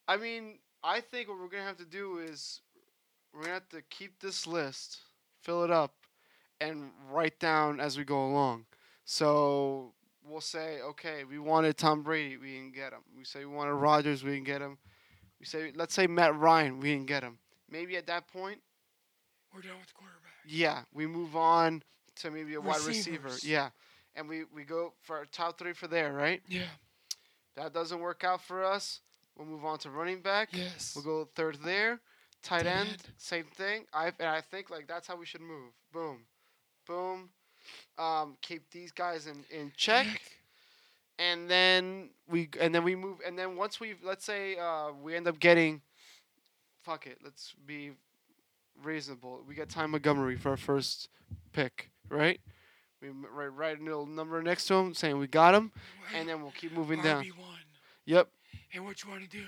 I 0.08 0.16
mean, 0.16 0.58
I 0.82 1.00
think 1.00 1.28
what 1.28 1.38
we're 1.38 1.48
gonna 1.48 1.62
have 1.62 1.76
to 1.76 1.84
do 1.84 2.18
is 2.18 2.62
we're 3.32 3.42
gonna 3.42 3.54
have 3.54 3.68
to 3.68 3.82
keep 3.90 4.20
this 4.20 4.46
list, 4.46 4.98
fill 5.42 5.62
it 5.62 5.70
up, 5.70 5.94
and 6.60 6.90
write 7.10 7.38
down 7.38 7.78
as 7.78 7.96
we 7.96 8.02
go 8.04 8.26
along. 8.26 8.64
So 9.04 9.92
we'll 10.24 10.40
say, 10.40 10.80
okay, 10.82 11.24
we 11.24 11.38
wanted 11.38 11.76
Tom 11.76 12.02
Brady, 12.02 12.36
we 12.36 12.54
didn't 12.54 12.74
get 12.74 12.92
him. 12.92 13.00
We 13.16 13.24
say 13.24 13.44
we 13.44 13.54
wanted 13.54 13.74
Rodgers, 13.74 14.24
we 14.24 14.32
didn't 14.32 14.46
get 14.46 14.60
him. 14.60 14.78
We 15.38 15.46
say, 15.46 15.72
let's 15.74 15.94
say 15.94 16.06
Matt 16.06 16.36
Ryan, 16.38 16.80
we 16.80 16.92
didn't 16.92 17.06
get 17.06 17.22
him. 17.22 17.38
Maybe 17.70 17.96
at 17.96 18.06
that 18.08 18.26
point, 18.28 18.60
We're 19.54 19.62
done 19.62 19.78
with 19.78 19.88
the 19.88 19.94
quarterback. 19.94 20.32
yeah, 20.46 20.82
we 20.94 21.06
move 21.06 21.34
on 21.36 21.82
to 22.16 22.30
maybe 22.30 22.54
a 22.54 22.60
wide 22.60 22.82
receiver. 22.82 23.30
Yeah, 23.42 23.70
and 24.14 24.28
we 24.28 24.44
we 24.54 24.64
go 24.64 24.92
for 25.02 25.16
our 25.16 25.24
top 25.26 25.58
three 25.58 25.72
for 25.72 25.86
there, 25.88 26.12
right? 26.12 26.42
Yeah. 26.48 26.62
That 27.56 27.72
doesn't 27.74 27.98
work 28.00 28.22
out 28.24 28.42
for 28.42 28.64
us. 28.64 29.00
We'll 29.36 29.46
move 29.46 29.64
on 29.64 29.78
to 29.78 29.90
running 29.90 30.20
back. 30.20 30.50
Yes. 30.52 30.92
We'll 30.94 31.04
go 31.04 31.28
third 31.34 31.58
there. 31.64 32.00
Tight 32.42 32.62
Tight 32.62 32.66
end, 32.66 32.96
same 33.18 33.44
thing. 33.56 33.84
I 33.92 34.06
and 34.18 34.28
I 34.28 34.40
think 34.40 34.70
like 34.70 34.86
that's 34.86 35.06
how 35.06 35.16
we 35.16 35.26
should 35.26 35.42
move. 35.42 35.72
Boom, 35.92 36.20
boom. 36.86 37.30
Um, 37.98 38.36
keep 38.40 38.70
these 38.70 38.92
guys 38.92 39.26
in, 39.26 39.44
in 39.50 39.72
check, 39.76 40.06
and 41.18 41.50
then 41.50 42.10
we 42.28 42.48
and 42.58 42.74
then 42.74 42.82
we 42.82 42.94
move 42.96 43.18
and 43.26 43.38
then 43.38 43.56
once 43.56 43.78
we 43.78 43.94
let's 44.02 44.24
say 44.24 44.56
uh, 44.56 44.90
we 45.02 45.14
end 45.14 45.28
up 45.28 45.38
getting, 45.38 45.82
fuck 46.82 47.06
it. 47.06 47.18
Let's 47.22 47.52
be 47.66 47.90
reasonable. 48.84 49.42
We 49.46 49.54
got 49.54 49.68
Ty 49.68 49.86
Montgomery 49.86 50.36
for 50.36 50.50
our 50.50 50.56
first 50.56 51.08
pick, 51.52 51.90
right? 52.08 52.40
We 53.02 53.08
write 53.08 53.54
write 53.54 53.80
a 53.80 53.82
little 53.82 54.06
number 54.06 54.42
next 54.42 54.66
to 54.66 54.74
him 54.74 54.94
saying 54.94 55.18
we 55.18 55.26
got 55.26 55.54
him, 55.54 55.72
and 56.14 56.28
then 56.28 56.42
we'll 56.42 56.52
keep 56.52 56.72
moving 56.72 57.02
down. 57.02 57.24
RB 57.24 57.38
one. 57.38 57.58
Yep. 58.04 58.28
And 58.74 58.84
what 58.84 59.02
you 59.02 59.10
want 59.10 59.22
to 59.22 59.28
do 59.28 59.44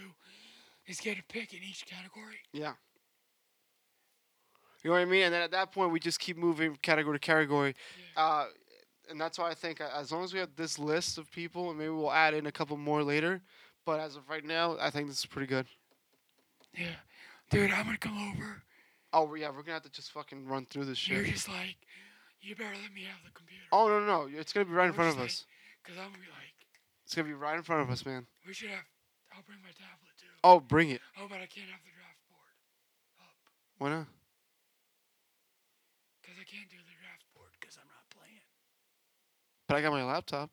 is 0.86 1.00
get 1.00 1.18
a 1.18 1.22
pick 1.24 1.52
in 1.52 1.60
each 1.62 1.84
category. 1.86 2.38
Yeah. 2.52 2.72
You 4.82 4.90
know 4.90 4.96
what 4.96 5.02
I 5.02 5.04
mean? 5.04 5.24
And 5.24 5.34
then 5.34 5.42
at 5.42 5.52
that 5.52 5.70
point, 5.70 5.92
we 5.92 6.00
just 6.00 6.18
keep 6.18 6.36
moving 6.36 6.76
category 6.82 7.16
to 7.16 7.20
category. 7.20 7.74
Yeah. 8.16 8.22
Uh, 8.22 8.44
and 9.10 9.20
that's 9.20 9.38
why 9.38 9.50
I 9.50 9.54
think 9.54 9.80
uh, 9.80 9.88
as 9.94 10.10
long 10.10 10.24
as 10.24 10.32
we 10.32 10.40
have 10.40 10.56
this 10.56 10.78
list 10.78 11.18
of 11.18 11.30
people, 11.30 11.70
and 11.70 11.78
maybe 11.78 11.90
we'll 11.90 12.12
add 12.12 12.34
in 12.34 12.46
a 12.46 12.52
couple 12.52 12.76
more 12.76 13.02
later. 13.02 13.42
But 13.84 14.00
as 14.00 14.16
of 14.16 14.28
right 14.28 14.44
now, 14.44 14.76
I 14.80 14.90
think 14.90 15.08
this 15.08 15.18
is 15.18 15.26
pretty 15.26 15.46
good. 15.46 15.66
Yeah. 16.76 16.86
Dude, 17.50 17.70
I'm 17.70 17.84
gonna 17.84 17.98
come 17.98 18.32
over. 18.34 18.62
Oh 19.12 19.34
yeah, 19.34 19.48
we're 19.50 19.62
gonna 19.62 19.74
have 19.74 19.82
to 19.82 19.90
just 19.90 20.12
fucking 20.12 20.46
run 20.46 20.66
through 20.66 20.86
this 20.86 20.98
shit. 20.98 21.16
You're 21.16 21.26
just 21.26 21.48
like, 21.48 21.76
you 22.40 22.54
better 22.56 22.74
let 22.82 22.92
me 22.94 23.02
have 23.04 23.20
the 23.24 23.30
computer. 23.32 23.64
Oh 23.72 23.88
no 23.88 24.00
no, 24.00 24.26
no, 24.26 24.38
it's 24.38 24.52
gonna 24.52 24.66
be 24.66 24.72
right 24.72 24.88
in 24.88 24.94
front 24.94 25.10
of 25.10 25.22
just 25.22 25.42
us. 25.42 25.46
Cause 25.84 25.96
I'm 25.98 26.10
gonna 26.10 26.22
be 26.24 26.30
like, 26.32 26.54
It's 27.04 27.14
gonna 27.14 27.28
be 27.28 27.34
right 27.34 27.56
in 27.56 27.62
front 27.62 27.82
of 27.82 27.90
us, 27.90 28.06
man. 28.06 28.26
we 28.46 28.54
should 28.54 28.70
have. 28.70 28.86
I'll 29.34 29.42
bring 29.42 29.58
my 29.62 29.72
tablet 29.72 30.12
too. 30.18 30.26
Oh, 30.44 30.60
bring 30.60 30.90
it. 30.90 31.00
Oh, 31.18 31.26
but 31.28 31.36
I 31.36 31.46
can't 31.46 31.68
have 31.68 31.80
the 31.84 31.92
draft 31.92 32.20
board 32.30 32.52
up. 33.20 33.36
Why 33.78 33.88
not? 33.90 34.06
Cause 36.24 36.36
I 36.40 36.44
can't 36.44 36.68
do 36.70 36.76
the 36.76 36.96
draft 37.00 37.24
board 37.34 37.50
because 37.60 37.76
I'm 37.76 37.88
not 37.88 38.04
playing. 38.16 38.44
But 39.68 39.76
I 39.76 39.82
got 39.82 39.92
my 39.92 40.04
laptop. 40.04 40.50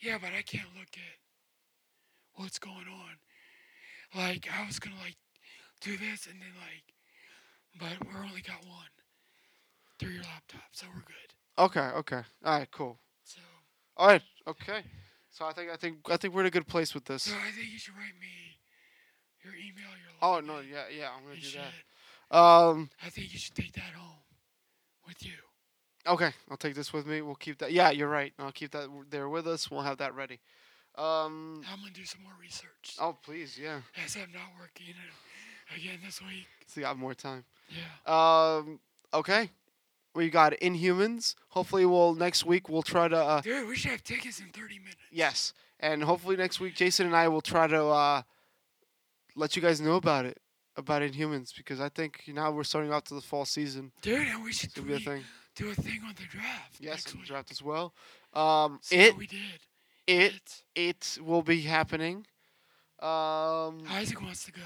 Yeah, 0.00 0.18
but 0.20 0.30
I 0.36 0.42
can't 0.42 0.66
look 0.76 0.90
at 0.94 1.18
what's 2.34 2.58
going 2.58 2.88
on. 2.90 3.14
Like 4.14 4.48
I 4.52 4.66
was 4.66 4.78
gonna 4.78 4.96
like 5.02 5.16
do 5.82 5.96
this 5.96 6.26
and 6.26 6.40
then 6.40 6.52
like, 6.60 6.84
but 7.78 8.06
we're 8.08 8.22
only 8.24 8.40
got 8.40 8.64
one 8.66 8.86
through 9.98 10.12
your 10.12 10.22
laptop, 10.22 10.68
so 10.72 10.86
we're 10.94 11.00
good. 11.02 11.32
Okay, 11.58 11.80
okay. 11.98 12.22
All 12.44 12.58
right, 12.58 12.70
cool. 12.70 12.98
So, 13.24 13.40
All 13.96 14.06
right, 14.08 14.22
okay. 14.46 14.82
So 15.30 15.46
I 15.46 15.52
think 15.52 15.70
I 15.70 15.76
think 15.76 15.96
I 16.10 16.16
think 16.16 16.34
we're 16.34 16.42
in 16.42 16.46
a 16.46 16.50
good 16.50 16.66
place 16.66 16.94
with 16.94 17.04
this. 17.06 17.24
so 17.24 17.34
I 17.34 17.50
think 17.50 17.70
you 17.72 17.78
should 17.78 17.94
write 17.94 18.18
me 18.20 18.58
your 19.42 19.54
email, 19.54 19.90
your. 20.02 20.12
Oh 20.20 20.40
no, 20.40 20.60
yeah, 20.60 20.84
yeah, 20.94 21.08
I'm 21.16 21.24
gonna 21.24 21.36
do 21.36 21.40
shit. 21.40 21.60
that. 22.30 22.36
Um, 22.36 22.90
I 23.04 23.08
think 23.10 23.32
you 23.32 23.38
should 23.38 23.54
take 23.54 23.72
that 23.72 23.92
home 23.96 24.18
with 25.06 25.24
you. 25.24 25.32
Okay, 26.06 26.30
I'll 26.50 26.56
take 26.56 26.74
this 26.74 26.92
with 26.92 27.06
me. 27.06 27.22
We'll 27.22 27.34
keep 27.34 27.58
that. 27.58 27.72
Yeah, 27.72 27.90
you're 27.90 28.08
right. 28.08 28.32
I'll 28.38 28.52
keep 28.52 28.72
that 28.72 28.88
there 29.10 29.28
with 29.28 29.46
us. 29.46 29.70
We'll 29.70 29.82
have 29.82 29.98
that 29.98 30.14
ready. 30.14 30.40
Um. 30.96 31.62
I'm 31.72 31.80
gonna 31.80 31.92
do 31.94 32.04
some 32.04 32.22
more 32.22 32.32
research. 32.40 32.96
Oh, 33.00 33.16
please, 33.24 33.58
yeah. 33.58 33.80
As 34.04 34.16
I'm 34.16 34.32
not 34.32 34.52
working 34.60 34.94
again 35.76 35.98
this 36.04 36.20
week. 36.20 36.46
So 36.66 36.80
you 36.80 36.86
got 36.86 36.98
more 36.98 37.14
time. 37.14 37.44
Yeah. 37.68 38.56
Um. 38.56 38.80
Okay. 39.14 39.50
We 40.14 40.28
got 40.28 40.52
Inhumans. 40.60 41.34
Hopefully, 41.48 41.86
we'll 41.86 42.14
next 42.14 42.44
week 42.44 42.68
we'll 42.68 42.82
try 42.82 43.08
to. 43.08 43.16
Uh, 43.16 43.40
Dude, 43.40 43.66
we 43.68 43.76
should 43.76 43.92
have 43.92 44.04
tickets 44.04 44.40
in 44.40 44.46
30 44.48 44.78
minutes. 44.78 44.96
yes, 45.10 45.54
and 45.80 46.02
hopefully 46.04 46.36
next 46.36 46.60
week 46.60 46.74
Jason 46.74 47.06
and 47.06 47.16
I 47.16 47.28
will 47.28 47.40
try 47.40 47.66
to 47.66 47.84
uh, 47.86 48.22
let 49.36 49.56
you 49.56 49.62
guys 49.62 49.80
know 49.80 49.94
about 49.96 50.26
it 50.26 50.38
about 50.76 51.00
Inhumans 51.02 51.54
because 51.56 51.80
I 51.80 51.88
think 51.88 52.22
now 52.28 52.50
we're 52.50 52.64
starting 52.64 52.92
off 52.92 53.04
to 53.04 53.14
the 53.14 53.20
fall 53.22 53.44
season. 53.46 53.92
Dude, 54.02 54.28
and 54.28 54.42
we 54.44 54.52
should 54.52 54.70
It's 54.76 54.80
be 54.80 54.94
a 54.94 54.98
thing. 54.98 55.24
do 55.56 55.70
a 55.70 55.74
thing 55.74 56.00
on 56.06 56.14
the 56.14 56.24
draft. 56.30 56.76
Yes, 56.78 57.14
week. 57.14 57.24
draft 57.26 57.50
as 57.50 57.62
well. 57.62 57.94
Um. 58.34 58.80
See 58.82 58.98
what 58.98 59.06
It 59.06 59.16
we 59.16 59.26
did. 59.26 59.38
it 60.06 60.34
It. 60.34 60.62
it 61.16 61.18
will 61.22 61.42
be 61.42 61.62
happening. 61.62 62.26
Um. 63.00 63.82
Isaac 63.90 64.20
wants 64.20 64.44
to 64.44 64.52
go. 64.52 64.60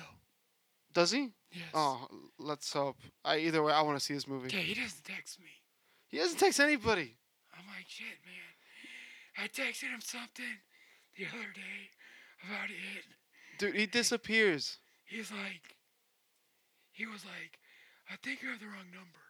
Does 0.96 1.10
he? 1.10 1.28
Yes. 1.52 1.68
Oh, 1.74 2.08
let's 2.38 2.72
hope. 2.72 2.96
I 3.22 3.36
either 3.36 3.62
way, 3.62 3.70
I 3.70 3.82
want 3.82 3.98
to 3.98 4.02
see 4.02 4.14
this 4.14 4.26
movie. 4.26 4.46
Okay, 4.46 4.62
he 4.62 4.72
doesn't 4.72 5.04
text 5.04 5.38
me. 5.38 5.50
He 6.08 6.16
doesn't 6.16 6.38
text 6.38 6.58
anybody. 6.58 7.18
I'm 7.52 7.66
like, 7.66 7.84
shit, 7.86 8.06
man. 8.24 9.44
I 9.44 9.48
texted 9.48 9.90
him 9.90 10.00
something 10.00 10.56
the 11.18 11.26
other 11.26 11.52
day 11.54 11.90
about 12.42 12.70
it. 12.70 13.04
Dude, 13.58 13.74
he 13.74 13.84
disappears. 13.84 14.78
He's 15.04 15.30
like, 15.30 15.76
he 16.92 17.04
was 17.04 17.26
like, 17.26 17.58
I 18.10 18.14
think 18.24 18.40
you 18.40 18.48
have 18.48 18.60
the 18.60 18.64
wrong 18.64 18.90
number. 18.90 19.20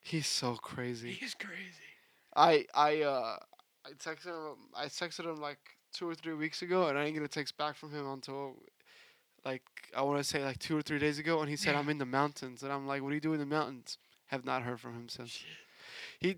He's 0.00 0.28
so 0.28 0.54
crazy. 0.54 1.10
He's 1.10 1.34
crazy. 1.34 1.90
I 2.36 2.66
I 2.72 3.02
uh 3.02 3.36
I 3.84 3.90
texted 3.98 4.26
him. 4.26 4.58
I 4.76 4.86
texted 4.86 5.24
him 5.24 5.40
like 5.40 5.58
two 5.92 6.08
or 6.08 6.14
three 6.14 6.34
weeks 6.34 6.62
ago, 6.62 6.86
and 6.86 6.96
I 6.96 7.02
didn't 7.02 7.14
get 7.14 7.24
a 7.24 7.28
text 7.28 7.56
back 7.56 7.74
from 7.74 7.90
him 7.90 8.08
until 8.08 8.54
like 9.46 9.62
I 9.96 10.02
want 10.02 10.18
to 10.18 10.24
say 10.24 10.44
like 10.44 10.58
two 10.58 10.76
or 10.76 10.82
three 10.82 10.98
days 10.98 11.18
ago, 11.18 11.40
and 11.40 11.48
he 11.48 11.56
said 11.56 11.72
Yeah. 11.74 11.78
I'm 11.80 11.88
in 11.88 11.98
the 11.98 12.04
mountains, 12.06 12.62
and 12.62 12.72
I'm 12.72 12.86
like, 12.86 13.02
what 13.02 13.10
do 13.10 13.14
you 13.14 13.20
do 13.20 13.32
in 13.32 13.40
the 13.40 13.46
mountains? 13.46 13.98
Have 14.26 14.44
not 14.44 14.62
heard 14.62 14.80
from 14.80 14.94
him 14.94 15.08
since. 15.08 15.30
Shit. 15.30 15.46
He 16.18 16.36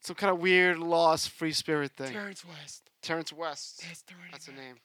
some 0.00 0.16
kind 0.16 0.32
of 0.32 0.38
weird 0.40 0.78
lost 0.78 1.28
free 1.30 1.52
spirit 1.52 1.92
thing. 1.92 2.12
Terrence 2.12 2.44
West. 2.44 2.90
Terrence 3.02 3.32
West. 3.32 3.82
That's 3.86 4.02
the 4.02 4.14
That's 4.32 4.48
a 4.48 4.52
name. 4.52 4.76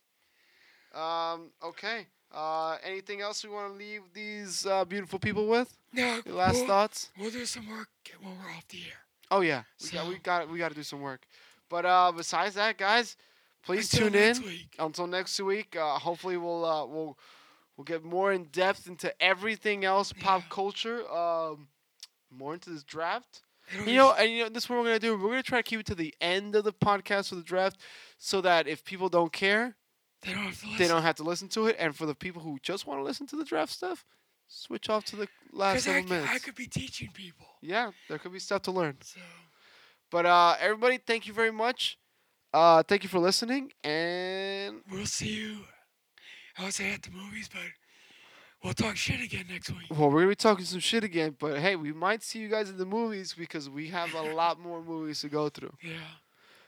Um. 0.94 1.52
Okay. 1.64 2.08
Uh. 2.34 2.78
Anything 2.84 3.22
else 3.22 3.44
we 3.44 3.50
want 3.50 3.72
to 3.72 3.78
leave 3.78 4.02
these 4.14 4.66
uh, 4.66 4.84
beautiful 4.86 5.20
people 5.20 5.48
with? 5.48 5.76
No, 5.94 6.22
Your 6.26 6.36
last 6.36 6.56
we'll, 6.56 6.68
thoughts? 6.68 7.10
we'll 7.20 7.32
do 7.32 7.46
some 7.46 7.70
work 7.70 7.88
when 8.22 8.34
we're 8.38 8.52
off 8.52 8.68
the 8.68 8.80
air. 8.80 9.00
Oh 9.32 9.42
yeah, 9.42 9.64
we 9.82 9.90
got 9.90 10.08
we 10.08 10.16
got 10.20 10.50
we 10.52 10.60
got 10.60 10.70
to 10.70 10.76
do 10.76 10.84
some 10.84 11.02
work. 11.02 11.26
But 11.70 11.86
uh, 11.86 12.12
besides 12.16 12.56
that, 12.56 12.78
guys, 12.78 13.16
please 13.66 13.92
Until 13.94 14.10
tune 14.12 14.22
in 14.22 14.42
Week. 14.44 14.76
until 14.78 15.08
next 15.08 15.40
week. 15.40 15.76
Uh, 15.76 15.98
hopefully, 15.98 16.38
we'll 16.38 16.64
uh, 16.66 16.86
we'll 16.86 17.18
we'll 17.78 17.86
get 17.86 18.04
more 18.04 18.32
in 18.32 18.46
depth 18.46 18.88
into 18.88 19.14
everything 19.22 19.84
else 19.86 20.14
pop 20.14 20.44
culture. 20.50 21.10
Um, 21.12 21.68
more 22.32 22.54
into 22.54 22.70
this 22.70 22.84
draft. 22.84 23.42
You 23.86 23.96
know, 23.96 24.14
and 24.14 24.32
you 24.32 24.44
know, 24.44 24.50
this 24.50 24.64
is 24.66 24.70
what 24.70 24.78
we're 24.80 24.86
gonna 24.86 25.00
do. 25.00 25.18
We're 25.18 25.30
gonna 25.30 25.42
try 25.44 25.60
to 25.60 25.64
keep 25.64 25.80
it 25.80 25.86
to 25.88 25.96
the 25.96 26.14
end 26.22 26.56
of 26.56 26.64
the 26.64 26.74
podcast 26.74 27.30
for 27.30 27.36
the 27.36 27.42
draft, 27.42 27.78
so 28.18 28.40
that 28.42 28.68
if 28.68 28.84
people 28.86 29.10
don't 29.10 29.34
care, 29.34 29.76
they 30.22 30.34
don't 30.34 30.44
have 30.44 30.60
to 30.60 30.66
listen. 30.68 30.78
they 30.78 30.88
don't 30.88 31.02
have 31.02 31.16
to 31.16 31.24
listen 31.24 31.48
to 31.50 31.66
it. 31.68 31.76
And 31.80 31.96
for 31.96 32.06
the 32.06 32.14
people 32.14 32.42
who 32.44 32.60
just 32.62 32.86
want 32.86 33.00
to 33.00 33.04
listen 33.04 33.26
to 33.28 33.36
the 33.36 33.44
draft 33.46 33.72
stuff, 33.72 34.06
switch 34.48 34.88
off 34.90 35.04
to 35.06 35.16
the 35.16 35.28
last 35.52 35.84
Because 35.84 35.88
I, 35.88 35.92
seven 36.02 36.10
minutes. 36.10 36.32
I 36.32 36.38
could 36.40 36.54
be 36.56 36.68
teaching 36.68 37.10
people. 37.14 37.48
yeah, 37.62 37.90
there 38.08 38.20
could 38.20 38.34
be 38.34 38.40
stuff 38.40 38.62
to 38.64 38.72
learn. 38.72 38.98
So 39.02 39.20
But 40.12 40.28
uh, 40.28 40.56
everybody, 40.60 41.00
thank 41.00 41.26
you 41.26 41.34
very 41.34 41.52
much. 41.52 41.98
Uh, 42.54 42.84
thank 42.84 43.02
you 43.02 43.10
for 43.10 43.20
listening, 43.20 43.72
and 43.84 44.82
we'll 44.92 45.08
see 45.08 45.30
you. 45.36 45.58
I 46.58 46.64
would 46.66 46.74
say 46.74 46.92
at 46.94 47.04
the 47.04 47.12
movies, 47.12 47.50
but 47.52 47.62
we'll 48.64 48.74
talk 48.74 48.96
shit 48.96 49.22
again 49.22 49.46
next 49.50 49.70
week. 49.72 49.88
well, 49.90 50.10
we're 50.10 50.22
gonna 50.22 50.30
be 50.30 50.36
talking 50.36 50.66
some 50.66 50.80
shit 50.80 51.04
again. 51.04 51.36
But 51.40 51.60
hey, 51.60 51.76
we 51.76 51.92
might 51.94 52.24
see 52.24 52.40
you 52.40 52.48
guys 52.50 52.70
in 52.70 52.78
the 52.78 52.86
movies 52.86 53.34
because 53.38 53.70
we 53.70 53.88
have 53.90 54.14
a 54.14 54.22
lot 54.34 54.60
more 54.60 54.82
movies 54.82 55.22
to 55.22 55.30
go 55.30 55.50
through. 55.50 55.74
Yeah. 55.84 55.92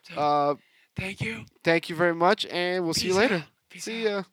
So 0.04 0.16
Uh, 0.20 0.56
thank 0.96 1.22
you. 1.22 1.46
thank 1.64 1.90
you 1.90 1.96
very 1.96 2.16
much, 2.16 2.46
and 2.48 2.84
we'll 2.84 2.94
see 2.94 3.08
you 3.08 3.14
later. 3.14 3.46
Peace 3.70 3.84
See 3.86 4.08
out. 4.08 4.12
ya. 4.12 4.24